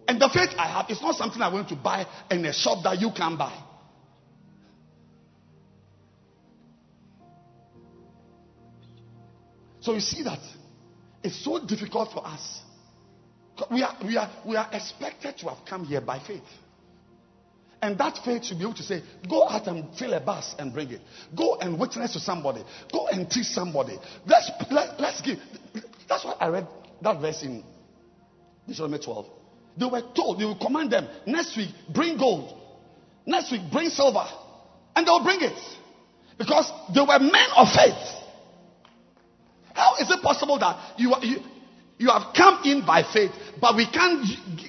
And 0.08 0.20
the 0.20 0.28
faith 0.28 0.50
I 0.56 0.66
have 0.68 0.90
is 0.90 1.00
not 1.02 1.16
something 1.16 1.42
I 1.42 1.52
want 1.52 1.68
to 1.70 1.76
buy 1.76 2.06
in 2.30 2.44
a 2.44 2.52
shop 2.52 2.84
that 2.84 3.00
you 3.00 3.10
can 3.10 3.36
buy. 3.36 3.56
So 9.80 9.94
you 9.94 10.00
see 10.00 10.22
that 10.24 10.40
it's 11.22 11.44
so 11.44 11.64
difficult 11.64 12.12
for 12.12 12.26
us. 12.26 12.60
We 13.70 13.82
are, 13.82 13.96
we, 14.04 14.16
are, 14.16 14.30
we 14.44 14.56
are 14.56 14.68
expected 14.72 15.38
to 15.38 15.48
have 15.48 15.64
come 15.64 15.84
here 15.84 16.00
by 16.00 16.18
faith. 16.18 16.42
And 17.82 17.96
that 17.98 18.18
faith 18.24 18.44
should 18.44 18.58
be 18.58 18.64
able 18.64 18.74
to 18.74 18.82
say, 18.82 19.02
go 19.28 19.48
out 19.48 19.66
and 19.66 19.96
fill 19.96 20.12
a 20.14 20.20
bus 20.20 20.54
and 20.58 20.72
bring 20.72 20.90
it. 20.90 21.00
Go 21.36 21.56
and 21.56 21.78
witness 21.78 22.14
to 22.14 22.20
somebody. 22.20 22.64
Go 22.92 23.06
and 23.08 23.30
teach 23.30 23.46
somebody. 23.46 23.98
Let's, 24.26 24.50
let, 24.70 24.98
let's 25.00 25.20
give. 25.20 25.38
That's 26.08 26.24
why 26.24 26.34
I 26.40 26.48
read 26.48 26.68
that 27.02 27.20
verse 27.20 27.42
in 27.42 27.62
Deuteronomy 28.66 29.02
12. 29.04 29.26
They 29.78 29.86
were 29.86 30.02
told, 30.14 30.40
they 30.40 30.44
will 30.44 30.58
command 30.58 30.92
them, 30.92 31.06
next 31.26 31.56
week, 31.56 31.68
bring 31.92 32.16
gold. 32.16 32.52
Next 33.26 33.52
week, 33.52 33.62
bring 33.70 33.90
silver. 33.90 34.24
And 34.94 35.06
they'll 35.06 35.22
bring 35.22 35.42
it. 35.42 35.58
Because 36.38 36.70
they 36.94 37.00
were 37.00 37.18
men 37.18 37.48
of 37.56 37.68
faith. 37.68 38.16
How 39.74 39.96
is 40.00 40.10
it 40.10 40.22
possible 40.22 40.58
that 40.58 40.98
you, 40.98 41.14
you, 41.22 41.38
you 41.98 42.08
have 42.08 42.34
come 42.34 42.62
in 42.64 42.86
by 42.86 43.02
faith, 43.02 43.30
but 43.60 43.76
we 43.76 43.86
can't 43.90 44.24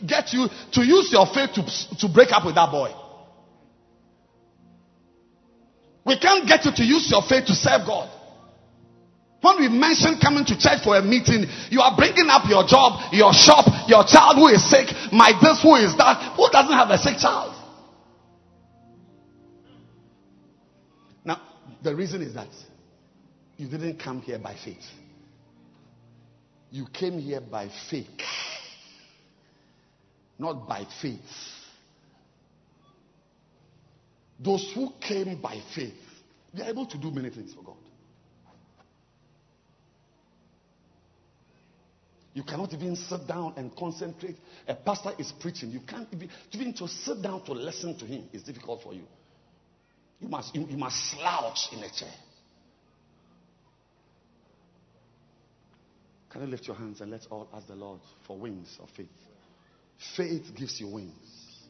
get 0.05 0.33
you 0.33 0.47
to 0.73 0.81
use 0.81 1.09
your 1.11 1.25
faith 1.27 1.51
to, 1.53 1.97
to 1.99 2.13
break 2.13 2.31
up 2.31 2.45
with 2.45 2.55
that 2.55 2.71
boy? 2.71 2.91
We 6.05 6.19
can't 6.19 6.47
get 6.47 6.65
you 6.65 6.71
to 6.73 6.83
use 6.83 7.09
your 7.11 7.21
faith 7.21 7.45
to 7.45 7.53
serve 7.53 7.85
God. 7.85 8.09
When 9.41 9.59
we 9.59 9.69
mention 9.69 10.19
coming 10.19 10.45
to 10.45 10.57
church 10.57 10.83
for 10.83 10.97
a 10.97 11.01
meeting, 11.01 11.45
you 11.69 11.81
are 11.81 11.95
bringing 11.95 12.27
up 12.27 12.49
your 12.49 12.65
job, 12.65 13.13
your 13.13 13.33
shop, 13.33 13.65
your 13.87 14.03
child 14.03 14.37
who 14.37 14.47
is 14.47 14.67
sick, 14.69 14.87
my 15.11 15.31
this, 15.41 15.61
who 15.61 15.75
is 15.75 15.95
that, 15.97 16.35
who 16.35 16.49
doesn't 16.51 16.73
have 16.73 16.89
a 16.89 16.97
sick 16.97 17.17
child. 17.17 17.53
Now, 21.23 21.41
the 21.83 21.95
reason 21.95 22.21
is 22.21 22.33
that 22.33 22.49
you 23.57 23.67
didn't 23.67 23.99
come 23.99 24.21
here 24.21 24.39
by 24.39 24.55
faith. 24.55 24.85
You 26.71 26.87
came 26.91 27.19
here 27.19 27.41
by 27.41 27.69
fake. 27.89 28.23
not 30.39 30.67
by 30.67 30.85
faith. 31.01 31.19
Those 34.39 34.71
who 34.75 34.93
came 35.01 35.41
by 35.41 35.59
faith, 35.75 35.95
they 36.53 36.63
are 36.63 36.69
able 36.69 36.85
to 36.85 36.97
do 36.97 37.09
many 37.11 37.29
things 37.29 37.53
for 37.53 37.63
God. 37.63 37.76
You 42.37 42.43
cannot 42.43 42.71
even 42.71 42.95
sit 42.95 43.25
down 43.25 43.55
and 43.57 43.75
concentrate. 43.75 44.35
A 44.67 44.75
pastor 44.75 45.09
is 45.17 45.31
preaching. 45.39 45.71
You 45.71 45.79
can't 45.79 46.07
even, 46.13 46.29
even 46.51 46.71
to 46.75 46.87
sit 46.87 47.19
down 47.19 47.43
to 47.45 47.53
listen 47.53 47.97
to 47.97 48.05
him 48.05 48.29
is 48.31 48.43
difficult 48.43 48.83
for 48.83 48.93
you. 48.93 49.05
You 50.19 50.27
must, 50.27 50.53
you, 50.53 50.67
you 50.69 50.77
must 50.77 50.97
slouch 51.09 51.69
in 51.73 51.79
a 51.79 51.89
chair. 51.89 52.13
Can 56.29 56.41
you 56.41 56.47
lift 56.47 56.67
your 56.67 56.75
hands 56.75 57.01
and 57.01 57.09
let's 57.09 57.25
all 57.25 57.47
ask 57.55 57.65
the 57.65 57.73
Lord 57.73 58.01
for 58.27 58.37
wings 58.37 58.77
of 58.83 58.89
faith? 58.95 59.07
Faith 60.15 60.43
gives 60.55 60.79
you 60.79 60.89
wings. 60.89 61.65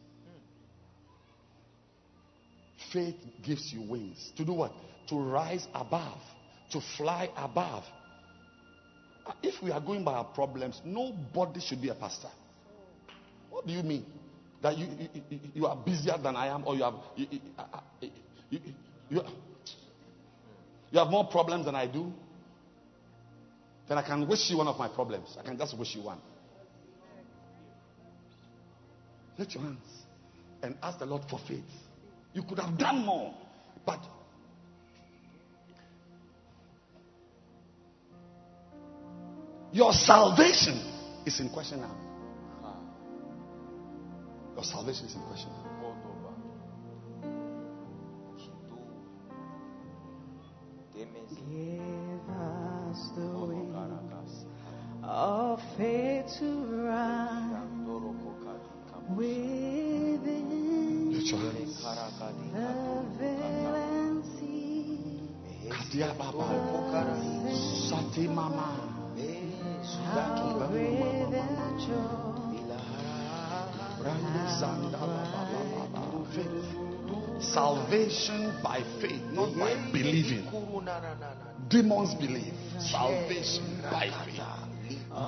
Faith 2.91 3.15
gives 3.41 3.71
you 3.71 3.89
wings. 3.89 4.33
To 4.35 4.43
do 4.43 4.51
what? 4.51 4.73
To 5.07 5.15
rise 5.15 5.65
above, 5.73 6.19
to 6.71 6.81
fly 6.97 7.29
above. 7.37 7.85
If 9.43 9.61
we 9.61 9.71
are 9.71 9.81
going 9.81 10.03
by 10.03 10.13
our 10.13 10.23
problems, 10.25 10.81
nobody 10.85 11.59
should 11.59 11.81
be 11.81 11.89
a 11.89 11.95
pastor. 11.95 12.29
What 13.49 13.65
do 13.65 13.73
you 13.73 13.83
mean? 13.83 14.05
That 14.61 14.77
you, 14.77 14.87
you, 15.29 15.39
you 15.53 15.65
are 15.67 15.75
busier 15.75 16.17
than 16.17 16.35
I 16.35 16.47
am, 16.47 16.65
or 16.65 16.75
you 16.75 16.83
have 16.83 16.95
you, 17.15 17.27
you, 18.49 18.59
you, 19.09 19.21
you 20.91 20.99
have 20.99 21.09
more 21.09 21.25
problems 21.27 21.65
than 21.65 21.75
I 21.75 21.85
do? 21.87 22.11
Then 23.87 23.97
I 23.97 24.01
can 24.01 24.27
wish 24.27 24.49
you 24.49 24.57
one 24.57 24.67
of 24.67 24.77
my 24.77 24.87
problems. 24.87 25.37
I 25.39 25.43
can 25.43 25.57
just 25.57 25.77
wish 25.77 25.95
you 25.95 26.01
one. 26.03 26.19
Lift 29.37 29.53
your 29.53 29.63
hands 29.63 29.79
and 30.63 30.75
ask 30.81 30.99
the 30.99 31.05
Lord 31.05 31.23
for 31.29 31.39
faith. 31.47 31.63
You 32.33 32.43
could 32.43 32.59
have 32.59 32.77
done 32.77 33.05
more, 33.05 33.33
but 33.85 33.99
your 39.71 39.93
salvation 39.93 40.79
is 41.25 41.39
in 41.39 41.49
question 41.49 41.81
now. 41.81 41.95
Your 44.55 44.63
salvation 44.63 45.05
is 45.05 45.15
in 45.15 45.21
question 45.21 45.49
now. 45.51 45.63
Give 50.95 52.27
us 52.29 53.09
the 53.15 53.27
wings 53.47 54.45
of 55.03 55.59
faith 55.77 56.25
to 56.39 56.49
run 56.85 57.85
within 59.15 60.49
Lift 61.13 61.27
your 61.27 61.39
hands. 61.39 61.83
the 62.53 62.69
veil 63.19 63.75
and 63.75 64.25
see 64.39 65.29
Kadiababa. 65.69 66.47
Sati 67.89 68.27
mama. 68.27 68.86
Salvation 77.39 78.53
by 78.63 78.83
faith, 78.99 79.21
not 79.31 79.57
by 79.57 79.73
believing. 79.91 80.43
Demons 81.69 82.13
believe. 82.15 82.53
Salvation 82.79 83.81
by 83.89 84.09
faith. 84.25 84.41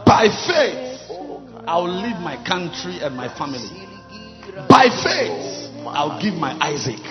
By 0.06 0.28
faith, 0.48 1.12
I'll 1.68 1.90
leave 1.90 2.20
my 2.20 2.38
country 2.46 3.00
and 3.00 3.16
my 3.16 3.30
family. 3.38 3.70
By 4.68 4.90
faith, 4.90 5.72
I'll 5.88 6.22
give 6.22 6.34
my 6.36 6.58
Isaac. 6.60 7.02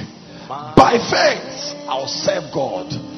By 0.48 0.98
faith, 0.98 1.88
I'll 1.88 2.06
serve 2.08 2.52
God. 2.52 3.17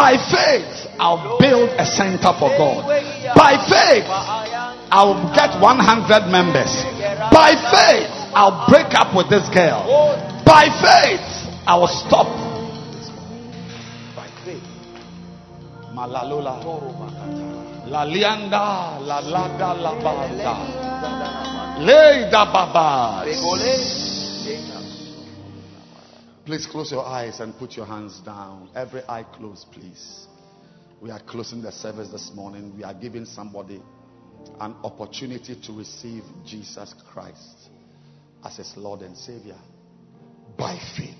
By 0.00 0.16
faith, 0.16 0.88
I'll 0.98 1.36
build 1.38 1.68
a 1.76 1.84
center 1.84 2.32
for 2.40 2.48
God. 2.56 2.88
By 3.36 3.60
faith, 3.68 4.08
I'll 4.08 5.28
get 5.36 5.60
100 5.60 6.32
members. 6.32 6.72
By 7.28 7.52
faith, 7.68 8.08
I'll 8.32 8.64
break 8.70 8.94
up 8.96 9.14
with 9.14 9.28
this 9.28 9.46
girl. 9.52 9.84
By 10.46 10.72
faith, 10.80 11.28
I 11.68 11.76
will 11.76 11.92
stop. 11.92 12.32
By 14.16 14.26
faith. 14.42 14.64
Malalula. 15.92 16.56
La 17.92 18.04
lianda, 18.04 18.96
la 19.04 19.20
lada, 19.20 19.74
la 19.74 19.92
banda. 20.00 20.56
Leida 21.84 22.50
baba. 22.50 23.24
Please 26.50 26.66
close 26.66 26.90
your 26.90 27.06
eyes 27.06 27.38
and 27.38 27.56
put 27.56 27.76
your 27.76 27.86
hands 27.86 28.18
down. 28.26 28.70
Every 28.74 29.02
eye 29.08 29.22
closed, 29.22 29.70
please. 29.70 30.26
We 31.00 31.12
are 31.12 31.20
closing 31.20 31.62
the 31.62 31.70
service 31.70 32.08
this 32.08 32.32
morning. 32.34 32.76
We 32.76 32.82
are 32.82 32.92
giving 32.92 33.24
somebody 33.24 33.80
an 34.58 34.74
opportunity 34.82 35.54
to 35.64 35.72
receive 35.72 36.24
Jesus 36.44 36.92
Christ 37.12 37.70
as 38.44 38.56
his 38.56 38.76
Lord 38.76 39.02
and 39.02 39.16
Savior 39.16 39.58
by 40.58 40.76
faith. 40.96 41.14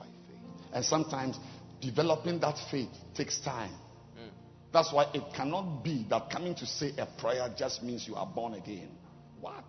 By 0.00 0.06
faith. 0.06 0.72
And 0.72 0.82
sometimes 0.82 1.38
developing 1.82 2.40
that 2.40 2.56
faith 2.70 2.88
takes 3.14 3.40
time. 3.40 3.74
That's 4.72 4.90
why 4.94 5.10
it 5.12 5.24
cannot 5.36 5.84
be 5.84 6.06
that 6.08 6.30
coming 6.30 6.54
to 6.54 6.64
say 6.64 6.94
a 6.96 7.04
prayer 7.20 7.54
just 7.54 7.82
means 7.82 8.08
you 8.08 8.14
are 8.14 8.26
born 8.26 8.54
again. 8.54 8.88
What? 9.42 9.62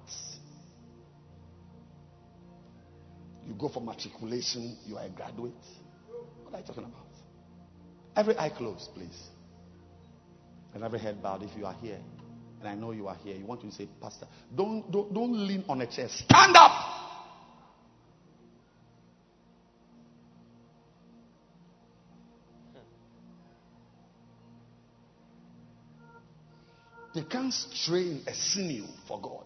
You 3.48 3.54
go 3.54 3.70
for 3.70 3.82
matriculation, 3.82 4.78
you 4.86 4.98
are 4.98 5.06
a 5.06 5.10
graduate. 5.10 5.54
What 6.44 6.54
are 6.54 6.60
you 6.60 6.66
talking 6.66 6.84
about? 6.84 7.06
Every 8.16 8.38
eye 8.38 8.50
closed, 8.50 8.90
please. 8.94 9.30
And 10.74 10.84
every 10.84 11.00
head 11.00 11.22
bowed 11.22 11.44
if 11.44 11.52
you 11.58 11.66
are 11.66 11.76
here. 11.82 12.00
And 12.60 12.70
I 12.70 12.76
know 12.76 12.92
you 12.92 13.08
are 13.08 13.16
here. 13.16 13.36
You 13.36 13.46
want 13.46 13.62
to 13.62 13.72
say, 13.72 13.88
Pastor, 14.02 14.28
don't, 14.56 14.90
don't, 14.92 15.14
don't 15.14 15.48
lean 15.48 15.64
on 15.70 15.82
a 15.82 15.88
chair. 15.88 16.08
Stand 16.10 16.56
up. 16.56 16.72
They 27.14 27.24
can't 27.24 27.54
strain 27.54 28.24
a 28.28 28.34
sinew 28.34 28.86
for 29.08 29.22
God. 29.22 29.46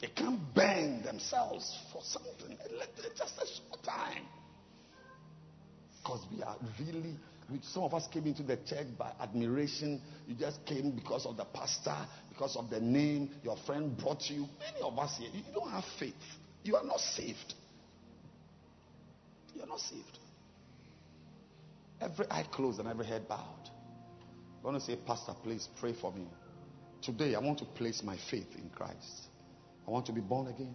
They 0.00 0.08
can't 0.08 0.40
bend 0.54 1.04
themselves 1.04 1.74
for 1.92 2.02
something. 2.02 2.58
Just 3.16 3.34
a 3.38 3.46
short 3.46 3.82
time. 3.82 4.24
Because 6.02 6.26
we 6.30 6.42
are 6.42 6.56
really, 6.78 7.16
some 7.62 7.84
of 7.84 7.94
us 7.94 8.06
came 8.12 8.26
into 8.26 8.42
the 8.42 8.56
church 8.56 8.86
by 8.98 9.12
admiration. 9.20 10.00
You 10.28 10.34
just 10.34 10.64
came 10.66 10.90
because 10.92 11.26
of 11.26 11.36
the 11.36 11.46
pastor, 11.46 11.96
because 12.28 12.56
of 12.56 12.70
the 12.70 12.80
name. 12.80 13.30
Your 13.42 13.56
friend 13.66 13.96
brought 13.96 14.28
you. 14.28 14.46
Many 14.60 14.82
of 14.82 14.98
us 14.98 15.16
here, 15.18 15.30
you 15.32 15.42
don't 15.54 15.70
have 15.70 15.84
faith. 15.98 16.14
You 16.62 16.76
are 16.76 16.84
not 16.84 17.00
saved. 17.00 17.54
You 19.54 19.62
are 19.62 19.66
not 19.66 19.80
saved. 19.80 20.18
Every 22.00 22.26
eye 22.30 22.46
closed 22.52 22.78
and 22.78 22.88
every 22.88 23.06
head 23.06 23.26
bowed. 23.26 23.70
I 24.62 24.66
want 24.66 24.78
to 24.78 24.84
say, 24.84 24.96
Pastor, 25.06 25.32
please 25.42 25.68
pray 25.80 25.94
for 25.98 26.12
me. 26.12 26.26
Today, 27.00 27.34
I 27.34 27.38
want 27.38 27.58
to 27.60 27.64
place 27.64 28.02
my 28.02 28.18
faith 28.30 28.48
in 28.56 28.68
Christ. 28.68 29.28
I 29.86 29.90
want 29.90 30.06
to 30.06 30.12
be 30.12 30.20
born 30.20 30.48
again. 30.48 30.74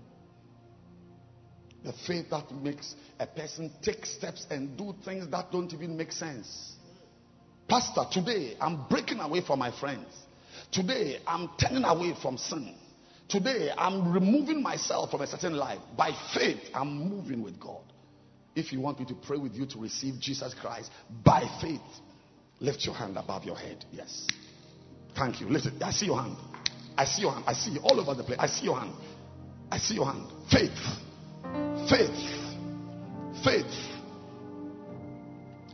The 1.83 1.93
faith 2.07 2.29
that 2.29 2.51
makes 2.51 2.95
a 3.19 3.25
person 3.25 3.71
take 3.81 4.05
steps 4.05 4.45
and 4.49 4.77
do 4.77 4.93
things 5.03 5.27
that 5.31 5.51
don't 5.51 5.73
even 5.73 5.97
make 5.97 6.11
sense. 6.11 6.75
Pastor, 7.67 8.03
today 8.11 8.55
I'm 8.61 8.87
breaking 8.87 9.19
away 9.19 9.41
from 9.41 9.59
my 9.59 9.71
friends. 9.79 10.07
Today 10.71 11.19
I'm 11.25 11.49
turning 11.59 11.83
away 11.83 12.13
from 12.21 12.37
sin. 12.37 12.75
Today 13.27 13.71
I'm 13.75 14.11
removing 14.11 14.61
myself 14.61 15.09
from 15.09 15.21
a 15.21 15.27
certain 15.27 15.53
life. 15.53 15.79
By 15.97 16.11
faith, 16.33 16.59
I'm 16.73 17.09
moving 17.09 17.41
with 17.41 17.59
God. 17.59 17.81
If 18.55 18.73
you 18.73 18.81
want 18.81 18.99
me 18.99 19.05
to 19.05 19.15
pray 19.15 19.37
with 19.37 19.53
you 19.53 19.65
to 19.67 19.79
receive 19.79 20.19
Jesus 20.19 20.53
Christ 20.53 20.91
by 21.23 21.43
faith, 21.61 21.79
lift 22.59 22.85
your 22.85 22.93
hand 22.93 23.17
above 23.17 23.45
your 23.45 23.55
head. 23.55 23.85
Yes. 23.91 24.27
Thank 25.15 25.41
you. 25.41 25.47
Listen, 25.47 25.81
I 25.81 25.91
see 25.91 26.07
your 26.07 26.21
hand. 26.21 26.35
I 26.97 27.05
see 27.05 27.21
your 27.21 27.31
hand. 27.31 27.45
I 27.47 27.53
see 27.53 27.71
you 27.71 27.79
all 27.81 27.99
over 27.99 28.13
the 28.13 28.23
place. 28.23 28.39
I 28.39 28.47
see 28.47 28.65
your 28.65 28.79
hand. 28.79 28.93
I 29.71 29.77
see 29.77 29.95
your 29.95 30.05
hand. 30.05 30.27
Faith. 30.51 30.71
Faith. 31.89 32.41
Faith. 33.43 33.73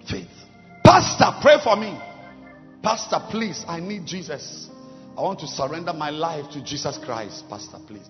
Faith. 0.09 0.27
Pastor, 0.83 1.37
pray 1.41 1.57
for 1.63 1.75
me. 1.75 1.99
Pastor, 2.83 3.19
please, 3.29 3.65
I 3.67 3.79
need 3.79 4.05
Jesus. 4.05 4.69
I 5.17 5.21
want 5.21 5.39
to 5.39 5.47
surrender 5.47 5.93
my 5.93 6.11
life 6.11 6.49
to 6.51 6.63
Jesus 6.63 6.97
Christ. 7.03 7.45
Pastor, 7.49 7.79
please. 7.87 8.07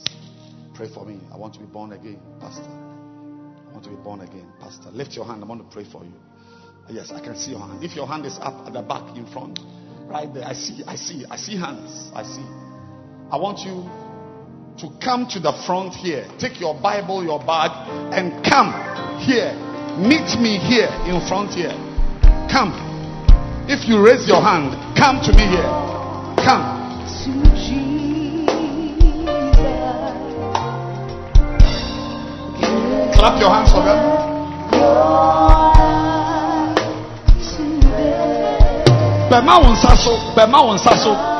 Pray 0.75 0.89
for 0.93 1.05
me. 1.05 1.19
I 1.33 1.37
want 1.37 1.53
to 1.55 1.59
be 1.59 1.65
born 1.65 1.93
again. 1.93 2.19
Pastor. 2.39 2.69
I 2.69 3.71
want 3.71 3.83
to 3.85 3.89
be 3.89 3.95
born 3.95 4.21
again. 4.21 4.47
Pastor. 4.59 4.91
Lift 4.91 5.13
your 5.13 5.25
hand. 5.25 5.43
I 5.43 5.47
want 5.47 5.67
to 5.67 5.73
pray 5.73 5.89
for 5.89 6.03
you. 6.03 6.13
Yes, 6.89 7.11
I 7.11 7.19
can 7.19 7.35
see 7.35 7.51
your 7.51 7.59
hand. 7.59 7.83
If 7.83 7.95
your 7.95 8.07
hand 8.07 8.25
is 8.25 8.37
up 8.39 8.67
at 8.67 8.73
the 8.73 8.81
back 8.81 9.15
in 9.17 9.25
front, 9.25 9.59
right 10.05 10.31
there, 10.33 10.45
I 10.45 10.53
see, 10.53 10.83
I 10.85 10.95
see, 10.95 11.25
I 11.29 11.35
see 11.35 11.57
hands. 11.57 12.11
I 12.13 12.23
see. 12.23 12.66
I 13.29 13.35
want 13.35 13.59
you 13.59 13.83
to 14.79 14.87
come 15.03 15.27
to 15.31 15.39
the 15.39 15.51
front 15.65 15.93
here. 15.93 16.25
Take 16.39 16.61
your 16.61 16.79
Bible, 16.79 17.23
your 17.25 17.39
bag, 17.39 17.71
and 18.15 18.31
come 18.45 18.71
here. 19.19 19.51
Meet 19.99 20.39
me 20.39 20.55
here 20.57 20.87
in 21.03 21.19
front 21.27 21.51
here. 21.51 21.75
Come. 22.47 22.71
If 23.67 23.83
you 23.89 23.99
raise 23.99 24.27
your 24.29 24.39
hand, 24.41 24.71
come 24.95 25.19
to 25.27 25.31
me 25.35 25.43
here. 25.43 25.67
Come. 26.39 26.77
to 27.03 27.31
Jesus. 27.51 28.47
Clap 33.17 33.41
your 33.41 33.49
hands 33.51 33.71
for 33.73 33.83
them. 33.83 34.27
Bẹ̀ma 39.29 39.59
wo 40.63 40.73
nsa 40.73 40.95
so, 40.95 41.36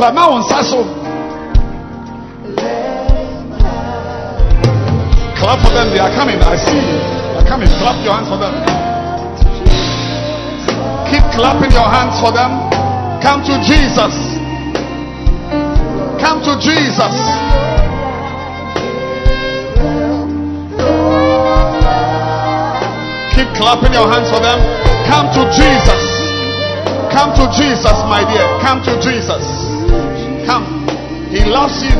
bẹ̀ma 0.00 0.22
wo 0.30 0.38
nsa 0.38 0.62
so. 0.70 0.80
Bẹ̀ma 0.80 0.82
wo 0.82 0.84
nsa 0.84 0.84
so. 1.02 1.06
Clap 5.36 5.60
for 5.60 5.70
them, 5.70 5.90
they 5.90 6.00
are 6.00 6.10
coming. 6.16 6.40
I 6.42 6.56
see 6.56 6.74
you. 6.74 6.98
They 6.98 7.38
are 7.38 7.46
coming. 7.46 7.68
Clap 7.78 8.02
your 8.04 8.14
hands 8.14 8.28
for 8.28 8.38
them. 8.38 8.54
Keep 11.10 11.22
clapping 11.36 11.70
your 11.70 11.88
hands 11.88 12.18
for 12.20 12.32
them. 12.32 12.50
Come 13.22 13.44
to 13.44 13.54
Jesus. 13.62 14.14
Come 16.18 16.42
to 16.42 16.58
Jesus. 16.58 17.14
Keep 23.36 23.48
clapping 23.54 23.92
your 23.92 24.08
hands 24.10 24.28
for 24.32 24.40
them. 24.40 24.58
Come 25.06 25.30
to 25.36 25.42
Jesus. 25.54 26.05
Come 27.16 27.32
to 27.32 27.48
Jesus, 27.56 27.96
my 28.12 28.28
dear. 28.28 28.44
Come 28.60 28.82
to 28.84 29.00
Jesus. 29.00 29.40
Come. 30.44 30.86
He 31.30 31.46
loves 31.46 31.82
you. 31.82 31.96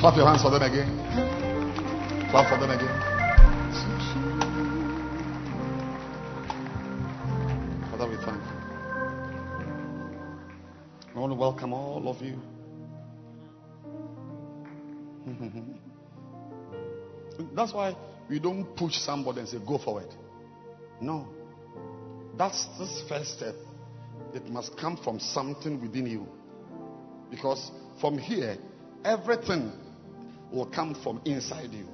Clap 0.00 0.16
your 0.16 0.26
hands 0.26 0.42
for 0.42 0.50
them 0.50 0.62
again. 0.62 0.98
Clap 2.32 2.48
for 2.50 2.58
them 2.58 2.70
again. 2.70 2.90
Father, 7.92 8.08
we 8.10 8.16
thank 8.16 8.42
you. 8.42 8.56
I 11.14 11.18
want 11.20 11.30
to 11.30 11.36
welcome 11.36 11.72
all 11.72 12.08
of 12.08 12.20
you. 12.20 12.36
That's 17.54 17.72
why 17.72 17.96
we 18.28 18.38
don't 18.38 18.76
push 18.76 18.96
somebody 18.96 19.40
and 19.40 19.48
say, 19.48 19.58
go 19.66 19.78
forward. 19.78 20.08
No. 21.00 21.26
That's 22.36 22.66
this 22.78 23.02
first 23.08 23.38
step. 23.38 23.54
It 24.34 24.48
must 24.48 24.76
come 24.76 24.96
from 24.96 25.18
something 25.18 25.80
within 25.80 26.06
you. 26.06 26.26
Because 27.30 27.70
from 28.00 28.18
here, 28.18 28.56
everything 29.04 29.72
will 30.52 30.66
come 30.66 30.94
from 31.02 31.20
inside 31.24 31.72
you. 31.72 31.86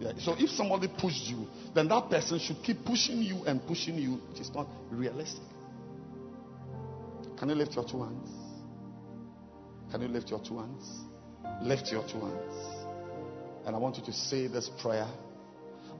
Yeah. 0.00 0.12
So 0.18 0.34
if 0.38 0.50
somebody 0.50 0.88
pushed 0.88 1.28
you, 1.28 1.46
then 1.74 1.88
that 1.88 2.10
person 2.10 2.38
should 2.38 2.62
keep 2.62 2.84
pushing 2.84 3.22
you 3.22 3.44
and 3.44 3.64
pushing 3.66 3.96
you. 3.96 4.20
It 4.34 4.40
is 4.40 4.50
not 4.50 4.66
realistic. 4.90 5.42
Can 7.38 7.48
you 7.48 7.54
lift 7.54 7.74
your 7.74 7.84
two 7.84 8.02
hands? 8.02 8.30
Can 9.90 10.02
you 10.02 10.08
lift 10.08 10.30
your 10.30 10.40
two 10.40 10.58
hands? 10.58 11.04
Lift 11.62 11.90
your 11.90 12.02
two 12.06 12.20
hands. 12.20 12.54
And 13.66 13.74
I 13.74 13.78
want 13.78 13.96
you 13.96 14.04
to 14.04 14.12
say 14.12 14.46
this 14.46 14.68
prayer. 14.80 15.06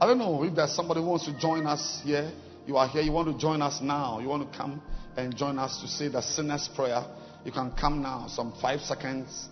I 0.01 0.07
don't 0.07 0.19
know 0.19 0.43
if 0.45 0.55
there's 0.55 0.75
somebody 0.75 1.01
who 1.01 1.07
wants 1.07 1.25
to 1.27 1.39
join 1.39 1.67
us 1.67 2.01
here. 2.05 2.31
You 2.67 2.77
are 2.77 2.89
here, 2.89 3.03
you 3.03 3.13
want 3.13 3.29
to 3.29 3.39
join 3.39 3.63
us 3.63 3.81
now. 3.81 4.19
You 4.21 4.29
want 4.29 4.51
to 4.51 4.59
come 4.59 4.83
and 5.17 5.37
join 5.37 5.59
us 5.59 5.81
to 5.81 5.89
say 5.89 6.09
the 6.09 6.21
sinner's 6.21 6.69
prayer. 6.69 7.05
You 7.45 7.53
can 7.53 7.73
come 7.73 8.03
now. 8.03 8.27
Some 8.29 8.55
five 8.61 8.81
seconds 8.81 9.49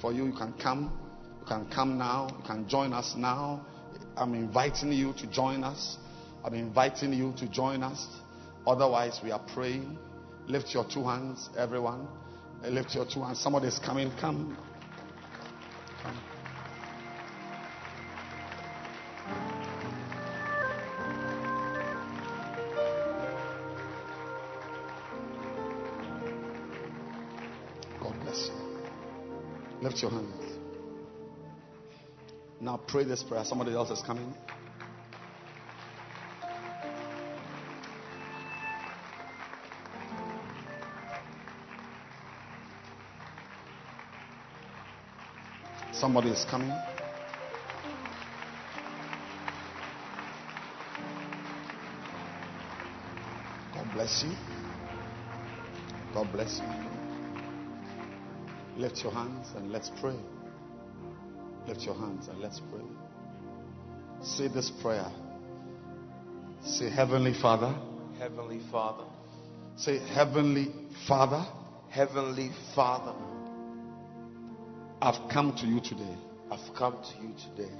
for 0.00 0.12
you. 0.12 0.26
You 0.26 0.32
can 0.32 0.54
come. 0.54 0.92
You 1.40 1.46
can 1.46 1.70
come 1.70 1.98
now. 1.98 2.28
You 2.38 2.44
can 2.46 2.68
join 2.68 2.92
us 2.92 3.14
now. 3.16 3.64
I'm 4.16 4.34
inviting 4.34 4.92
you 4.92 5.12
to 5.14 5.26
join 5.26 5.64
us. 5.64 5.98
I'm 6.44 6.54
inviting 6.54 7.12
you 7.12 7.32
to 7.38 7.48
join 7.48 7.82
us. 7.82 8.06
Otherwise, 8.66 9.20
we 9.22 9.30
are 9.30 9.42
praying. 9.54 9.98
Lift 10.46 10.74
your 10.74 10.84
two 10.84 11.04
hands, 11.04 11.48
everyone. 11.56 12.06
Lift 12.62 12.94
your 12.94 13.06
two 13.06 13.22
hands. 13.22 13.40
Somebody 13.40 13.68
is 13.68 13.78
coming. 13.78 14.10
Come. 14.20 14.56
Come. 14.56 14.73
Lift 29.84 30.00
your 30.00 30.10
hands. 30.12 30.58
Now 32.58 32.80
pray 32.88 33.04
this 33.04 33.22
prayer. 33.22 33.44
Somebody 33.44 33.72
else 33.74 33.90
is 33.90 34.00
coming. 34.00 34.32
Somebody 45.92 46.30
is 46.30 46.46
coming. 46.46 46.72
God 53.74 53.92
bless 53.92 54.24
you. 54.24 54.32
God 56.14 56.32
bless 56.32 56.58
you. 56.58 56.93
Lift 58.76 59.02
your 59.02 59.12
hands 59.12 59.48
and 59.56 59.70
let's 59.70 59.90
pray. 60.00 60.16
Lift 61.66 61.82
your 61.82 61.94
hands 61.94 62.28
and 62.28 62.40
let's 62.40 62.60
pray. 62.70 62.82
Say 64.22 64.48
this 64.48 64.70
prayer. 64.82 65.10
Say, 66.64 66.90
Heavenly 66.90 67.34
Father. 67.40 67.74
Heavenly 68.18 68.60
Father, 68.70 69.04
Say, 69.76 69.98
Heavenly 69.98 70.72
Father, 71.08 71.44
Heavenly 71.90 72.50
Father, 72.74 73.14
I've 75.02 75.28
come 75.30 75.54
to 75.56 75.66
you 75.66 75.80
today. 75.80 76.16
I've 76.50 76.74
come 76.74 76.96
to 77.02 77.22
you 77.22 77.34
today. 77.50 77.72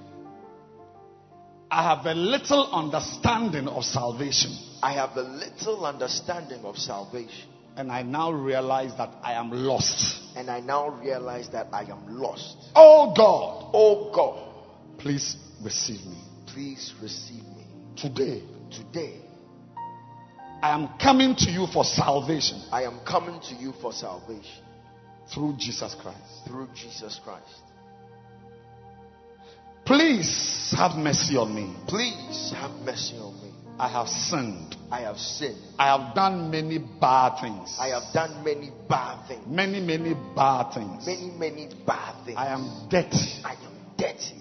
I 1.71 1.83
have 1.95 2.05
a 2.07 2.15
little 2.15 2.71
understanding 2.73 3.69
of 3.69 3.85
salvation. 3.85 4.57
I 4.83 4.93
have 4.93 5.17
a 5.17 5.23
little 5.23 5.87
understanding 5.87 6.65
of 6.65 6.77
salvation, 6.77 7.49
And 7.77 7.91
I 7.91 8.03
now 8.03 8.31
realize 8.33 8.93
that 8.99 9.11
I 9.23 9.33
am 9.35 9.51
lost. 9.51 10.21
and 10.37 10.49
I 10.51 10.61
now 10.61 10.89
realize 10.91 11.49
that 11.51 11.69
I 11.73 11.83
am 11.85 12.19
lost. 12.21 12.57
Oh 12.75 13.13
God, 13.17 13.71
Oh 13.75 14.13
God, 14.15 14.99
please 14.99 15.37
receive 15.63 16.05
me. 16.07 16.19
please 16.47 16.93
receive 17.03 17.43
me. 17.57 17.65
Today, 17.97 18.43
Today, 18.71 19.21
I 20.63 20.71
am 20.71 20.89
coming 21.01 21.35
to 21.37 21.51
you 21.51 21.67
for 21.73 21.85
salvation 21.85 22.61
I 22.73 22.83
am 22.85 22.99
coming 23.07 23.39
to 23.49 23.55
you 23.55 23.73
for 23.83 23.93
salvation 23.93 24.63
through 25.33 25.55
Jesus 25.59 25.95
Christ. 26.01 26.47
through 26.47 26.69
Jesus 26.75 27.21
Christ. 27.25 27.63
Please 29.85 30.75
have 30.77 30.97
mercy 30.97 31.37
on 31.37 31.55
me. 31.55 31.75
Please 31.87 32.53
have 32.57 32.71
mercy 32.85 33.17
on 33.19 33.35
me. 33.43 33.51
I 33.79 33.89
have 33.89 34.09
sinned. 34.09 34.77
I 34.91 35.01
have 35.01 35.19
sinned. 35.19 35.59
I 35.79 35.97
have 35.97 36.15
done 36.15 36.51
many 36.51 36.79
bad 36.79 37.41
things. 37.41 37.77
I 37.81 37.89
have 37.89 38.13
done 38.13 38.45
many 38.45 38.71
bad 38.89 39.27
things. 39.27 39.45
many, 39.47 39.81
many 39.81 40.15
bad 40.37 40.73
things. 40.73 41.07
Many, 41.07 41.31
many 41.37 41.69
bad 41.87 42.25
things. 42.25 42.39
I 42.39 42.49
am 42.49 42.89
dirty. 42.89 43.43
I 43.45 43.55
am 43.55 43.77
dirty. 43.99 44.41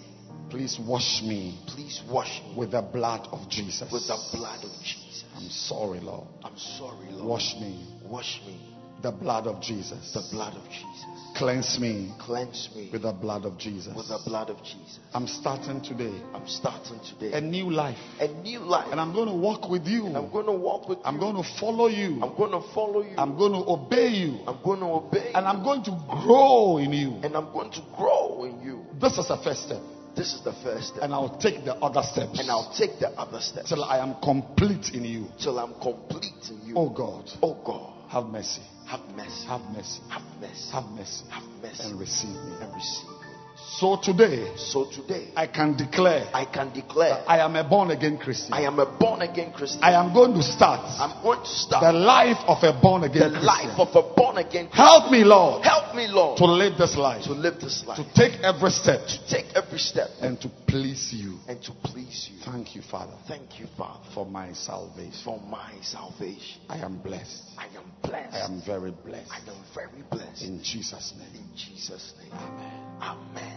Please 0.52 0.78
wash 0.80 1.24
me 1.24 1.60
Please 1.68 2.04
wash 2.08 2.42
me 2.44 2.54
with 2.56 2.72
the 2.72 2.82
blood 2.84 3.28
of 3.32 3.50
Jesus. 3.50 3.92
with 3.92 4.06
the 4.08 4.20
blood 4.38 4.64
of 4.64 4.72
Jesus. 4.84 5.24
I'm 5.36 5.50
sorry, 5.50 6.00
Lord. 6.00 6.28
I'm 6.44 6.58
sorry, 6.58 7.08
Lord. 7.10 7.28
Wash 7.28 7.56
me. 7.56 7.88
Wash 8.04 8.40
me. 8.46 8.60
The 9.04 9.12
blood 9.12 9.48
of 9.48 9.62
Jesus. 9.62 10.14
The 10.14 10.24
blood 10.32 10.56
of 10.56 10.64
Jesus. 10.70 11.06
Cleanse 11.36 11.78
me 11.80 12.14
Cleanse 12.20 12.70
me 12.76 12.90
with 12.94 13.02
the 13.02 13.12
blood 13.12 13.44
of 13.44 13.58
Jesus. 13.58 13.94
with 13.96 14.08
the 14.08 14.20
blood 14.26 14.50
of 14.50 14.58
Jesus. 14.64 15.00
I'm 15.14 15.28
starting 15.28 15.82
today 15.82 16.14
I'm 16.34 16.48
starting 16.48 17.00
today 17.10 17.34
a 17.38 17.42
new 17.42 17.70
life. 17.70 17.98
a 18.22 18.28
new 18.30 18.60
life. 18.60 18.88
And 18.92 19.02
I'm 19.02 19.12
going 19.14 19.28
to 19.28 19.34
walk 19.36 19.70
with 19.70 19.86
you. 19.88 20.06
And 20.06 20.16
I'm 20.16 20.32
going 20.32 20.46
to 20.46 20.54
walk 20.54 20.88
with 20.88 21.00
I'm 21.04 21.16
you. 21.16 21.20
going 21.20 21.36
to 21.36 21.44
follow 21.60 21.88
you. 21.88 22.22
I'm 22.24 22.36
going 22.38 22.52
to 22.52 22.62
follow 22.74 23.02
you. 23.04 23.16
I'm 23.18 23.38
going 23.38 23.52
to 23.52 23.64
obey 23.70 24.08
you. 24.08 24.40
I'm 24.48 24.60
going 24.64 24.80
to 24.80 24.86
obey 24.86 25.32
And 25.34 25.44
you. 25.44 25.52
I'm 25.52 25.64
going 25.64 25.84
to 25.84 25.92
grow 26.24 26.78
in 26.78 26.94
you. 26.94 27.20
and 27.24 27.36
I'm 27.36 27.52
going 27.52 27.72
to 27.72 27.82
grow 27.98 28.46
in 28.46 28.62
you. 28.62 28.86
This 29.02 29.18
is 29.18 29.28
the 29.28 29.38
first 29.44 29.64
step. 29.64 29.82
This 30.16 30.34
is 30.36 30.42
the 30.46 30.54
first 30.64 30.90
step. 30.90 31.04
And 31.04 31.12
I'll 31.14 31.38
take 31.40 31.66
the 31.66 31.74
other 31.76 32.04
steps 32.04 32.40
And 32.40 32.50
I'll 32.50 32.72
take 32.78 33.00
the 33.00 33.10
other 33.20 33.42
steps 33.42 33.68
till 33.70 33.84
I 33.84 33.98
am 33.98 34.16
complete 34.24 34.94
in 34.94 35.04
you. 35.04 35.28
till 35.42 35.60
I'm 35.60 35.74
complete 35.82 36.40
in 36.52 36.62
you. 36.68 36.74
Oh 36.78 36.90
God, 36.90 37.28
Oh 37.42 37.58
God, 37.66 37.92
have 38.10 38.28
mercy. 38.28 38.62
Have 38.86 39.02
mercy. 39.16 39.48
Have 39.48 39.62
mercy. 39.74 40.02
Have 40.10 40.24
mercy. 40.40 40.72
Have 40.72 40.86
mercy. 40.92 41.26
Have 41.30 41.44
mercy. 41.62 41.84
And 41.84 42.00
receive 42.00 42.36
me. 42.36 42.54
And 42.62 42.74
receive. 42.74 43.23
So 43.66 43.98
today, 44.02 44.52
So 44.56 44.86
today, 44.86 45.30
I 45.36 45.48
can 45.48 45.76
declare 45.76 46.30
I 46.34 46.46
can 46.46 46.72
declare 46.74 47.24
I 47.28 47.40
am 47.40 47.56
a 47.56 47.64
born 47.68 47.92
again 47.92 48.18
Christian. 48.18 48.54
I 48.54 48.62
am 48.62 48.78
a 48.80 48.86
born 48.86 49.22
again 49.22 49.52
Christian. 49.52 49.84
I 49.84 49.94
am 49.94 50.14
going 50.14 50.34
to 50.34 50.44
start 50.44 50.80
I'm 51.00 51.22
going 51.24 51.40
to 51.42 51.50
start 51.50 51.82
the 51.84 51.98
life 51.98 52.38
of 52.48 52.64
a 52.64 52.80
born 52.80 53.02
the 53.02 53.08
again 53.08 53.32
Christian. 53.32 53.46
life 53.46 53.80
of 53.80 53.90
a 53.96 54.14
born 54.16 54.38
again 54.38 54.68
Christian. 54.68 54.86
Help 54.86 55.12
me, 55.12 55.24
Lord, 55.24 55.64
Help 55.66 55.96
me, 55.96 56.08
Lord, 56.08 56.38
to 56.38 56.46
live 56.46 56.78
this 56.78 56.96
life, 56.96 57.24
to 57.24 57.34
live 57.34 57.60
this 57.60 57.84
life, 57.88 57.98
to 57.98 58.06
take 58.14 58.40
every 58.44 58.70
step, 58.70 59.08
To 59.08 59.28
take 59.28 59.46
every 59.56 59.80
step, 59.80 60.10
and 60.22 60.40
to 60.42 60.50
please 60.68 61.12
you. 61.14 61.40
and 61.48 61.62
to 61.64 61.72
please 61.84 62.30
you. 62.32 62.40
Thank 62.46 62.76
you, 62.76 62.82
Father, 62.84 63.14
Thank 63.28 63.60
you, 63.60 63.68
Father, 63.78 64.04
for 64.14 64.26
my 64.26 64.54
salvation. 64.54 65.20
for 65.26 65.40
my 65.50 65.74
salvation. 65.82 66.62
I 66.70 66.78
am 66.78 67.00
blessed. 67.02 67.44
I 67.58 67.66
am 67.76 67.92
blessed. 68.04 68.36
I 68.36 68.46
am 68.46 68.62
very 68.66 68.92
blessed. 68.92 69.32
I 69.32 69.40
am 69.50 69.58
very 69.74 70.04
blessed. 70.12 70.44
In 70.44 70.62
Jesus' 70.64 71.14
name. 71.18 71.28
In 71.34 71.50
Jesus' 71.58 72.14
name. 72.22 72.32
Amen. 72.34 73.00
Amen. 73.02 73.53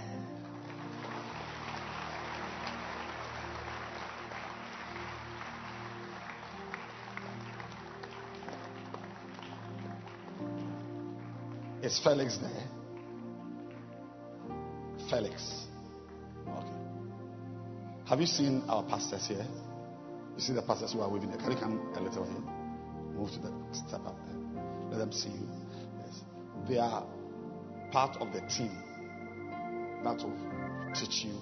Is 11.86 12.00
Felix 12.00 12.36
there? 12.38 12.50
Felix. 15.08 15.66
Okay. 16.48 16.66
Have 18.06 18.20
you 18.20 18.26
seen 18.26 18.64
our 18.68 18.82
pastors 18.82 19.24
here? 19.28 19.46
You 20.34 20.40
see 20.40 20.52
the 20.52 20.62
pastors 20.62 20.94
who 20.94 21.00
are 21.02 21.08
waving 21.08 21.30
there. 21.30 21.38
Can 21.38 21.52
you 21.52 21.56
come 21.56 21.92
a 21.94 22.00
little 22.00 22.24
here? 22.24 22.42
Move 23.14 23.30
to 23.30 23.38
the 23.38 23.52
step 23.72 24.04
up 24.04 24.16
there. 24.26 24.36
Let 24.90 24.98
them 24.98 25.12
see 25.12 25.28
you. 25.28 25.48
Yes. 26.04 26.22
They 26.68 26.78
are 26.78 27.06
part 27.92 28.16
of 28.16 28.32
the 28.32 28.40
team 28.40 28.76
that 30.02 30.16
will 30.16 30.92
teach 30.92 31.24
you, 31.24 31.38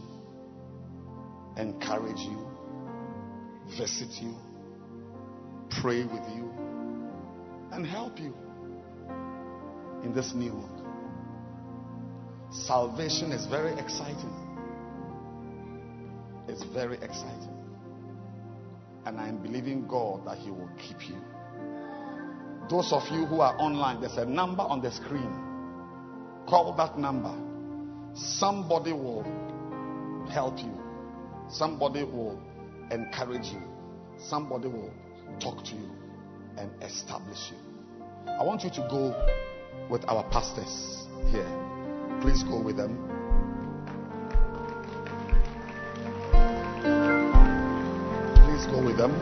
encourage 1.56 2.20
you, 2.20 2.46
visit 3.78 4.10
you, 4.20 4.34
pray 5.80 6.04
with 6.04 6.28
you, 6.36 6.52
and 7.72 7.86
help 7.86 8.20
you 8.20 8.34
in 10.04 10.14
this 10.14 10.32
new 10.34 10.52
world. 10.52 10.82
Salvation 12.50 13.32
is 13.32 13.46
very 13.46 13.72
exciting. 13.78 14.32
It's 16.46 16.62
very 16.62 16.96
exciting. 16.96 17.50
And 19.06 19.18
I'm 19.18 19.38
believing 19.38 19.86
God 19.88 20.26
that 20.26 20.38
He 20.38 20.50
will 20.50 20.70
keep 20.78 21.08
you. 21.08 21.16
Those 22.70 22.92
of 22.92 23.02
you 23.10 23.26
who 23.26 23.40
are 23.40 23.56
online, 23.58 24.00
there's 24.00 24.16
a 24.16 24.24
number 24.24 24.62
on 24.62 24.80
the 24.80 24.90
screen. 24.90 25.30
Call 26.48 26.74
that 26.76 26.98
number. 26.98 27.34
Somebody 28.14 28.92
will 28.92 29.24
help 30.30 30.58
you. 30.58 30.72
Somebody 31.48 32.04
will 32.04 32.40
encourage 32.90 33.46
you. 33.46 33.62
Somebody 34.18 34.68
will 34.68 34.92
talk 35.40 35.64
to 35.64 35.74
you 35.74 35.90
and 36.56 36.70
establish 36.82 37.50
you. 37.50 38.30
I 38.30 38.42
want 38.42 38.62
you 38.62 38.70
to 38.70 38.86
go 38.88 39.12
with 39.88 40.04
our 40.08 40.22
pastors 40.30 41.06
here. 41.30 41.46
Please 42.20 42.42
go 42.42 42.60
with 42.60 42.76
them. 42.76 42.96
Please 48.44 48.66
go 48.66 48.82
with 48.84 48.96
them. 48.96 49.12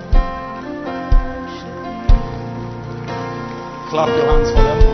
Clap 3.90 4.08
your 4.08 4.26
hands 4.26 4.50
for 4.50 4.62
them. 4.62 4.91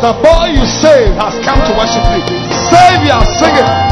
The 0.00 0.14
boy 0.14 0.46
you 0.56 0.64
saved 0.80 1.20
has 1.20 1.34
come 1.44 1.60
to 1.60 1.72
worship 1.76 2.00
you. 2.16 2.24
Savior, 2.72 3.20
sing 3.38 3.54
it. 3.54 3.89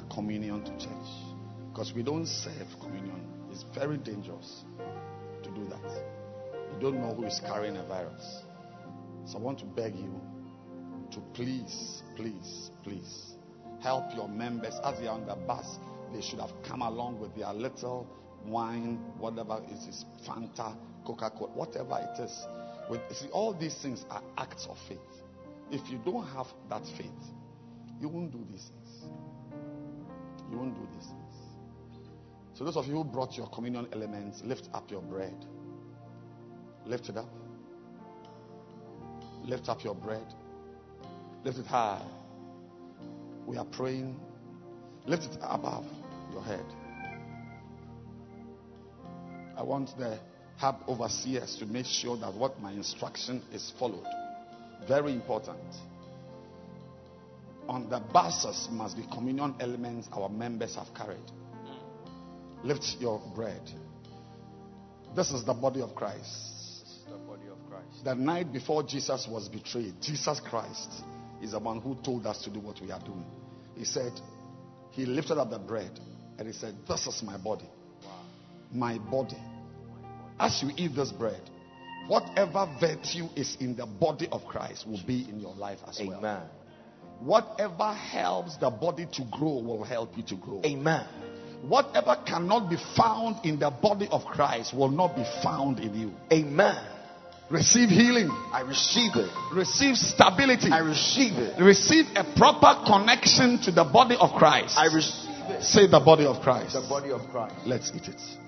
Their 0.00 0.08
communion 0.14 0.64
to 0.64 0.70
church. 0.72 1.08
Because 1.70 1.92
we 1.94 2.02
don't 2.02 2.26
serve 2.26 2.66
communion. 2.80 3.20
It's 3.50 3.64
very 3.74 3.96
dangerous 3.96 4.64
to 5.42 5.50
do 5.50 5.64
that. 5.68 6.04
You 6.72 6.80
don't 6.80 7.00
know 7.00 7.14
who 7.14 7.24
is 7.24 7.40
carrying 7.40 7.76
a 7.76 7.84
virus. 7.86 8.42
So 9.26 9.38
I 9.38 9.40
want 9.40 9.58
to 9.60 9.64
beg 9.64 9.94
you 9.96 10.20
to 11.12 11.20
please, 11.34 12.02
please, 12.16 12.70
please 12.82 13.34
help 13.82 14.14
your 14.14 14.28
members 14.28 14.74
as 14.84 14.98
they 14.98 15.06
are 15.06 15.14
on 15.14 15.26
the 15.26 15.34
bus. 15.34 15.78
They 16.12 16.20
should 16.20 16.40
have 16.40 16.52
come 16.66 16.82
along 16.82 17.20
with 17.20 17.34
their 17.36 17.52
little 17.52 18.06
wine, 18.46 18.98
whatever 19.18 19.60
it 19.68 19.88
is, 19.88 20.04
Fanta, 20.26 20.76
Coca 21.06 21.30
Cola, 21.30 21.50
whatever 21.52 21.98
it 22.00 22.22
is. 22.22 22.46
With, 22.88 23.00
see, 23.12 23.28
all 23.28 23.54
these 23.54 23.76
things 23.80 24.04
are 24.10 24.22
acts 24.36 24.66
of 24.68 24.76
faith. 24.88 24.98
If 25.70 25.88
you 25.90 26.00
don't 26.04 26.26
have 26.28 26.46
that 26.68 26.82
faith, 26.96 27.06
you 28.00 28.08
won't 28.08 28.32
do 28.32 28.44
these. 28.50 28.70
You 30.50 30.58
won't 30.58 30.74
do 30.74 30.86
these 30.94 31.06
things. 31.06 31.34
So, 32.54 32.64
those 32.64 32.76
of 32.76 32.86
you 32.86 32.94
who 32.94 33.04
brought 33.04 33.36
your 33.36 33.46
communion 33.48 33.88
elements, 33.92 34.42
lift 34.44 34.68
up 34.74 34.90
your 34.90 35.00
bread. 35.00 35.34
Lift 36.84 37.08
it 37.08 37.16
up. 37.16 37.28
Lift 39.44 39.68
up 39.68 39.82
your 39.84 39.94
bread. 39.94 40.26
Lift 41.44 41.58
it 41.58 41.66
high. 41.66 42.04
We 43.46 43.56
are 43.56 43.64
praying. 43.64 44.18
Lift 45.06 45.24
it 45.24 45.38
above 45.40 45.86
your 46.32 46.42
head. 46.42 46.64
I 49.56 49.62
want 49.62 49.96
the 49.98 50.18
hub 50.56 50.82
overseers 50.88 51.56
to 51.56 51.66
make 51.66 51.86
sure 51.86 52.16
that 52.18 52.34
what 52.34 52.60
my 52.60 52.72
instruction 52.72 53.42
is 53.52 53.72
followed. 53.78 54.06
Very 54.86 55.12
important. 55.12 55.58
On 57.70 57.88
the 57.88 58.00
buses 58.00 58.68
must 58.72 58.96
be 58.96 59.04
communion 59.12 59.54
elements 59.60 60.08
our 60.12 60.28
members 60.28 60.74
have 60.74 60.92
carried. 60.92 61.18
Lift 62.64 62.96
your 62.98 63.22
bread. 63.32 63.62
This 65.14 65.30
is 65.30 65.44
the 65.44 65.54
body 65.54 65.80
of 65.80 65.94
Christ. 65.94 67.06
The 67.08 67.16
body 67.18 67.46
of 67.46 67.58
Christ. 67.70 68.04
The 68.04 68.16
night 68.16 68.52
before 68.52 68.82
Jesus 68.82 69.28
was 69.30 69.48
betrayed, 69.48 69.94
Jesus 70.00 70.40
Christ 70.40 70.90
is 71.40 71.52
the 71.52 71.60
one 71.60 71.80
who 71.80 71.96
told 72.02 72.26
us 72.26 72.42
to 72.42 72.50
do 72.50 72.58
what 72.58 72.80
we 72.80 72.90
are 72.90 72.98
doing. 72.98 73.24
He 73.76 73.84
said, 73.84 74.12
He 74.90 75.06
lifted 75.06 75.38
up 75.38 75.50
the 75.50 75.60
bread 75.60 75.96
and 76.38 76.48
He 76.48 76.52
said, 76.52 76.74
This 76.88 77.06
is 77.06 77.22
my 77.22 77.38
body. 77.38 77.70
My 78.72 78.98
body. 78.98 79.38
As 80.40 80.60
you 80.60 80.70
eat 80.76 80.96
this 80.96 81.12
bread, 81.12 81.40
whatever 82.08 82.66
virtue 82.80 83.28
is 83.36 83.56
in 83.60 83.76
the 83.76 83.86
body 83.86 84.26
of 84.32 84.44
Christ 84.46 84.88
will 84.88 85.02
be 85.06 85.28
in 85.28 85.38
your 85.38 85.54
life 85.54 85.78
as 85.86 86.00
well. 86.04 86.18
Amen. 86.18 86.42
Whatever 87.20 87.92
helps 87.92 88.56
the 88.56 88.70
body 88.70 89.06
to 89.12 89.24
grow 89.30 89.60
will 89.60 89.84
help 89.84 90.16
you 90.16 90.22
to 90.24 90.36
grow. 90.36 90.62
Amen. 90.64 91.06
Whatever 91.62 92.16
cannot 92.26 92.70
be 92.70 92.76
found 92.96 93.44
in 93.44 93.58
the 93.58 93.70
body 93.70 94.08
of 94.10 94.24
Christ 94.24 94.74
will 94.74 94.88
not 94.88 95.14
be 95.14 95.24
found 95.42 95.78
in 95.80 95.94
you. 95.94 96.12
Amen. 96.32 96.76
Receive 97.50 97.88
healing. 97.90 98.30
I 98.52 98.62
receive 98.62 99.12
it. 99.16 99.28
Receive 99.52 99.96
stability. 99.96 100.70
I 100.70 100.78
receive 100.78 101.32
it. 101.34 101.60
Receive 101.60 102.06
a 102.14 102.24
proper 102.36 102.84
connection 102.86 103.60
to 103.64 103.72
the 103.72 103.84
body 103.84 104.16
of 104.18 104.30
Christ. 104.38 104.78
I 104.78 104.86
receive 104.86 105.30
it. 105.50 105.62
Say 105.62 105.86
the 105.88 106.00
body 106.00 106.24
of 106.24 106.40
Christ. 106.42 106.74
The 106.74 106.88
body 106.88 107.10
of 107.10 107.20
Christ. 107.30 107.56
Let's 107.66 107.92
eat 107.94 108.08
it. 108.08 108.39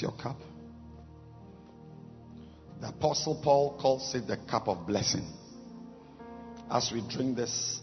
Your 0.00 0.12
cup. 0.12 0.36
The 2.80 2.88
Apostle 2.88 3.40
Paul 3.42 3.78
calls 3.80 4.14
it 4.14 4.26
the 4.26 4.36
cup 4.36 4.68
of 4.68 4.86
blessing. 4.86 5.26
As 6.70 6.90
we 6.92 7.02
drink 7.08 7.36
this, 7.36 7.80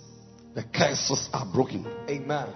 the 0.55 0.63
curses 0.63 1.29
are 1.33 1.45
broken. 1.45 1.85
Amen. 2.09 2.47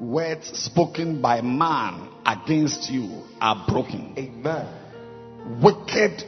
Words 0.00 0.48
spoken 0.58 1.20
by 1.20 1.40
man 1.42 2.08
against 2.24 2.90
you 2.90 3.22
are 3.40 3.66
broken. 3.68 4.14
Amen. 4.16 4.66
Wicked 5.62 6.24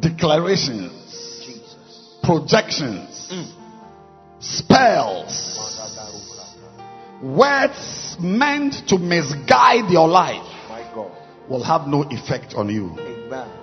declarations, 0.00 0.92
Jesus. 1.44 2.18
projections, 2.22 3.28
mm. 3.30 3.52
spells, 4.40 5.58
words 7.22 8.16
meant 8.18 8.88
to 8.88 8.98
misguide 8.98 9.90
your 9.90 10.08
life. 10.08 10.45
Will 11.48 11.62
have 11.62 11.86
no 11.86 12.02
effect 12.02 12.54
on 12.54 12.68
you 12.68 12.90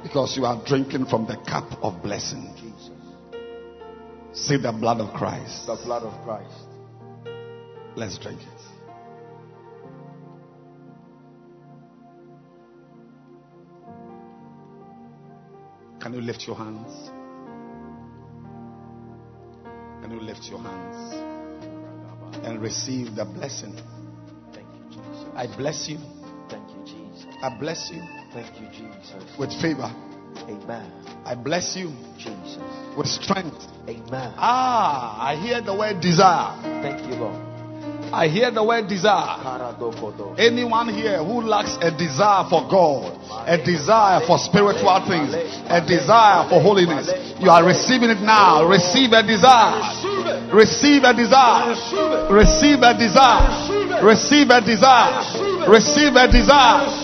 because 0.03 0.37
you 0.37 0.45
are 0.45 0.63
drinking 0.65 1.05
from 1.05 1.25
the 1.25 1.37
cup 1.49 1.83
of 1.83 2.01
blessing. 2.01 2.53
Jesus. 2.55 2.91
See 4.33 4.57
the 4.57 4.71
blood 4.71 4.99
of 4.99 5.13
Christ. 5.13 5.67
The 5.67 5.75
blood 5.75 6.03
of 6.03 6.23
Christ. 6.23 6.53
Let's 7.95 8.17
drink 8.17 8.41
it. 8.41 8.47
Can 16.01 16.13
you 16.13 16.21
lift 16.21 16.45
your 16.47 16.55
hands? 16.55 17.09
Can 20.01 20.11
you 20.11 20.19
lift 20.19 20.43
your 20.49 20.59
hands 20.59 21.13
and 22.43 22.61
receive 22.61 23.15
the 23.15 23.23
blessing? 23.23 23.79
Thank 24.53 24.67
you, 24.67 24.83
Jesus. 24.89 25.25
I 25.35 25.47
bless 25.55 25.87
you. 25.87 25.97
Thank 27.43 27.59
you, 27.59 27.59
Jesus. 27.59 27.59
I 27.59 27.59
bless 27.59 27.91
you 27.91 28.01
Thank 28.33 28.61
you, 28.61 28.67
Jesus. 28.71 29.37
with 29.37 29.51
favor. 29.61 29.91
Amen. 30.47 30.91
I 31.25 31.35
bless 31.35 31.75
you 31.75 31.91
Jesus. 32.17 32.57
with 32.97 33.07
strength. 33.07 33.67
Amen. 33.87 34.33
Ah, 34.37 35.21
I 35.21 35.35
hear 35.35 35.61
the 35.61 35.75
word 35.75 35.99
desire. 36.01 36.55
Thank 36.81 37.05
you, 37.07 37.19
Lord. 37.19 37.35
I 38.13 38.27
hear 38.27 38.51
the 38.51 38.63
word 38.63 38.87
desire. 38.87 39.41
Anyone 40.37 40.93
here 40.93 41.17
who 41.23 41.41
lacks 41.41 41.75
a 41.81 41.89
desire 41.91 42.47
for 42.47 42.63
God, 42.69 43.11
a 43.49 43.57
desire 43.57 44.21
for 44.25 44.37
spiritual 44.37 45.01
things, 45.09 45.33
a 45.67 45.81
desire 45.81 46.47
for 46.47 46.61
holiness, 46.61 47.09
you 47.41 47.49
are 47.49 47.65
receiving 47.65 48.09
it 48.09 48.21
now. 48.21 48.69
Receive 48.69 49.11
a 49.11 49.25
desire. 49.25 49.81
Receive 50.53 51.03
a 51.03 51.13
desire. 51.13 51.73
Receive 52.31 52.79
a 52.85 52.93
desire. 52.93 54.05
Receive 54.05 54.49
a 54.49 54.61
desire. 54.61 55.67
Receive 55.67 56.13
a 56.15 56.27
desire. 56.29 57.02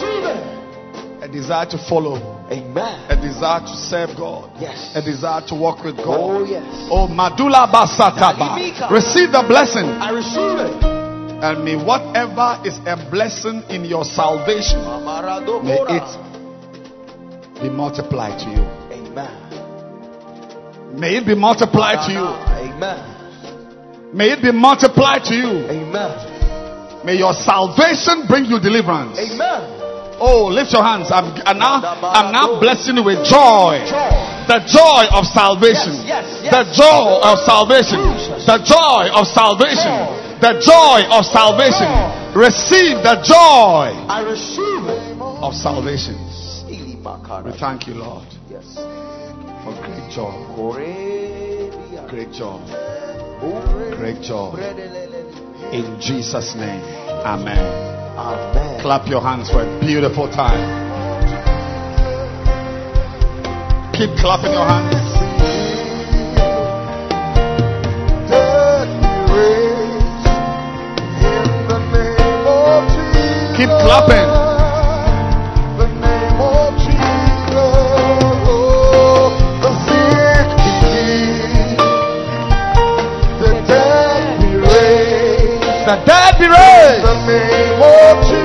Desire 1.32 1.66
to 1.68 1.78
follow. 1.78 2.18
Amen. 2.52 3.06
A 3.10 3.16
desire 3.16 3.62
to 3.62 3.76
serve 3.78 4.18
God. 4.18 4.50
Yes. 4.60 4.92
A 4.96 5.02
desire 5.02 5.42
to 5.48 5.56
walk 5.56 5.84
with 5.84 6.00
Oh, 6.00 6.40
God. 6.42 6.50
yes. 6.50 6.88
Oh, 6.92 7.08
Madula 7.08 7.70
Basataba. 7.70 8.58
Receive 8.92 9.32
the 9.32 9.44
blessing. 9.48 9.86
I 9.86 10.10
receive 10.10 10.58
it. 10.60 10.84
And 11.42 11.64
may 11.64 11.76
whatever 11.78 12.60
is 12.66 12.80
a 12.86 12.98
blessing 13.10 13.62
in 13.70 13.86
your 13.86 14.04
salvation, 14.04 14.82
may 15.64 15.80
it 15.96 16.18
be 17.62 17.70
multiplied 17.70 18.40
to 18.40 18.50
you. 18.50 18.66
Amen. 18.92 19.32
May 21.00 21.16
it 21.18 21.26
be 21.26 21.36
multiplied 21.36 22.06
to 22.08 22.12
you. 22.12 22.26
Amen. 22.74 23.00
May 24.14 24.32
it 24.32 24.42
be 24.42 24.52
multiplied 24.52 25.24
to 25.26 25.36
you. 25.36 25.48
Amen. 25.70 27.06
May 27.06 27.16
your 27.18 27.34
salvation 27.34 28.26
bring 28.28 28.46
you 28.46 28.60
deliverance. 28.60 29.18
Amen. 29.20 29.79
Oh, 30.22 30.52
lift 30.52 30.74
your 30.74 30.84
hands. 30.84 31.12
I'm, 31.12 31.32
I'm 31.48 31.58
now, 31.58 31.80
I'm 32.12 32.32
now 32.32 32.60
blessing 32.60 32.98
you 32.98 33.04
with 33.04 33.24
joy. 33.24 33.80
The 34.52 34.60
joy 34.68 35.08
of 35.16 35.26
salvation. 35.26 35.96
The 36.44 36.64
joy 36.76 37.24
of 37.24 37.40
salvation. 37.48 38.04
The 38.46 38.60
joy 38.64 39.10
of 39.16 39.26
salvation. 39.28 39.94
The 40.44 40.60
joy 40.60 41.08
of 41.12 41.26
salvation. 41.26 41.88
Receive 42.36 43.02
the 43.02 43.18
joy 43.26 43.90
I 44.08 44.22
receive 44.22 44.86
of 45.20 45.54
salvation. 45.54 46.16
We 46.70 47.52
thank 47.58 47.88
you, 47.88 47.96
Lord, 47.96 48.28
Yes. 48.50 48.76
for 49.64 49.74
great 49.82 50.10
joy. 50.12 50.34
Great 52.10 52.32
joy. 52.32 52.60
Great 53.96 54.22
joy. 54.22 54.56
In 55.72 56.00
Jesus' 56.02 56.56
name. 56.56 56.82
Amen. 57.26 58.09
Amen. 58.20 58.82
Clap 58.82 59.08
your 59.08 59.22
hands 59.22 59.50
for 59.50 59.64
a 59.64 59.80
beautiful 59.80 60.28
time. 60.28 60.90
Keep 63.94 64.18
clapping 64.18 64.52
your 64.52 64.66
hands. 64.66 65.10
Keep 73.58 73.70
clapping. 73.70 74.49
The 85.90 85.96
dead 86.06 86.38
be 86.38 86.46
raised. 86.46 88.39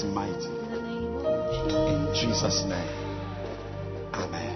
Us 0.00 0.06
mighty. 0.14 0.46
In 1.92 2.14
Jesus' 2.14 2.64
name. 2.64 2.88
Amen. 4.14 4.49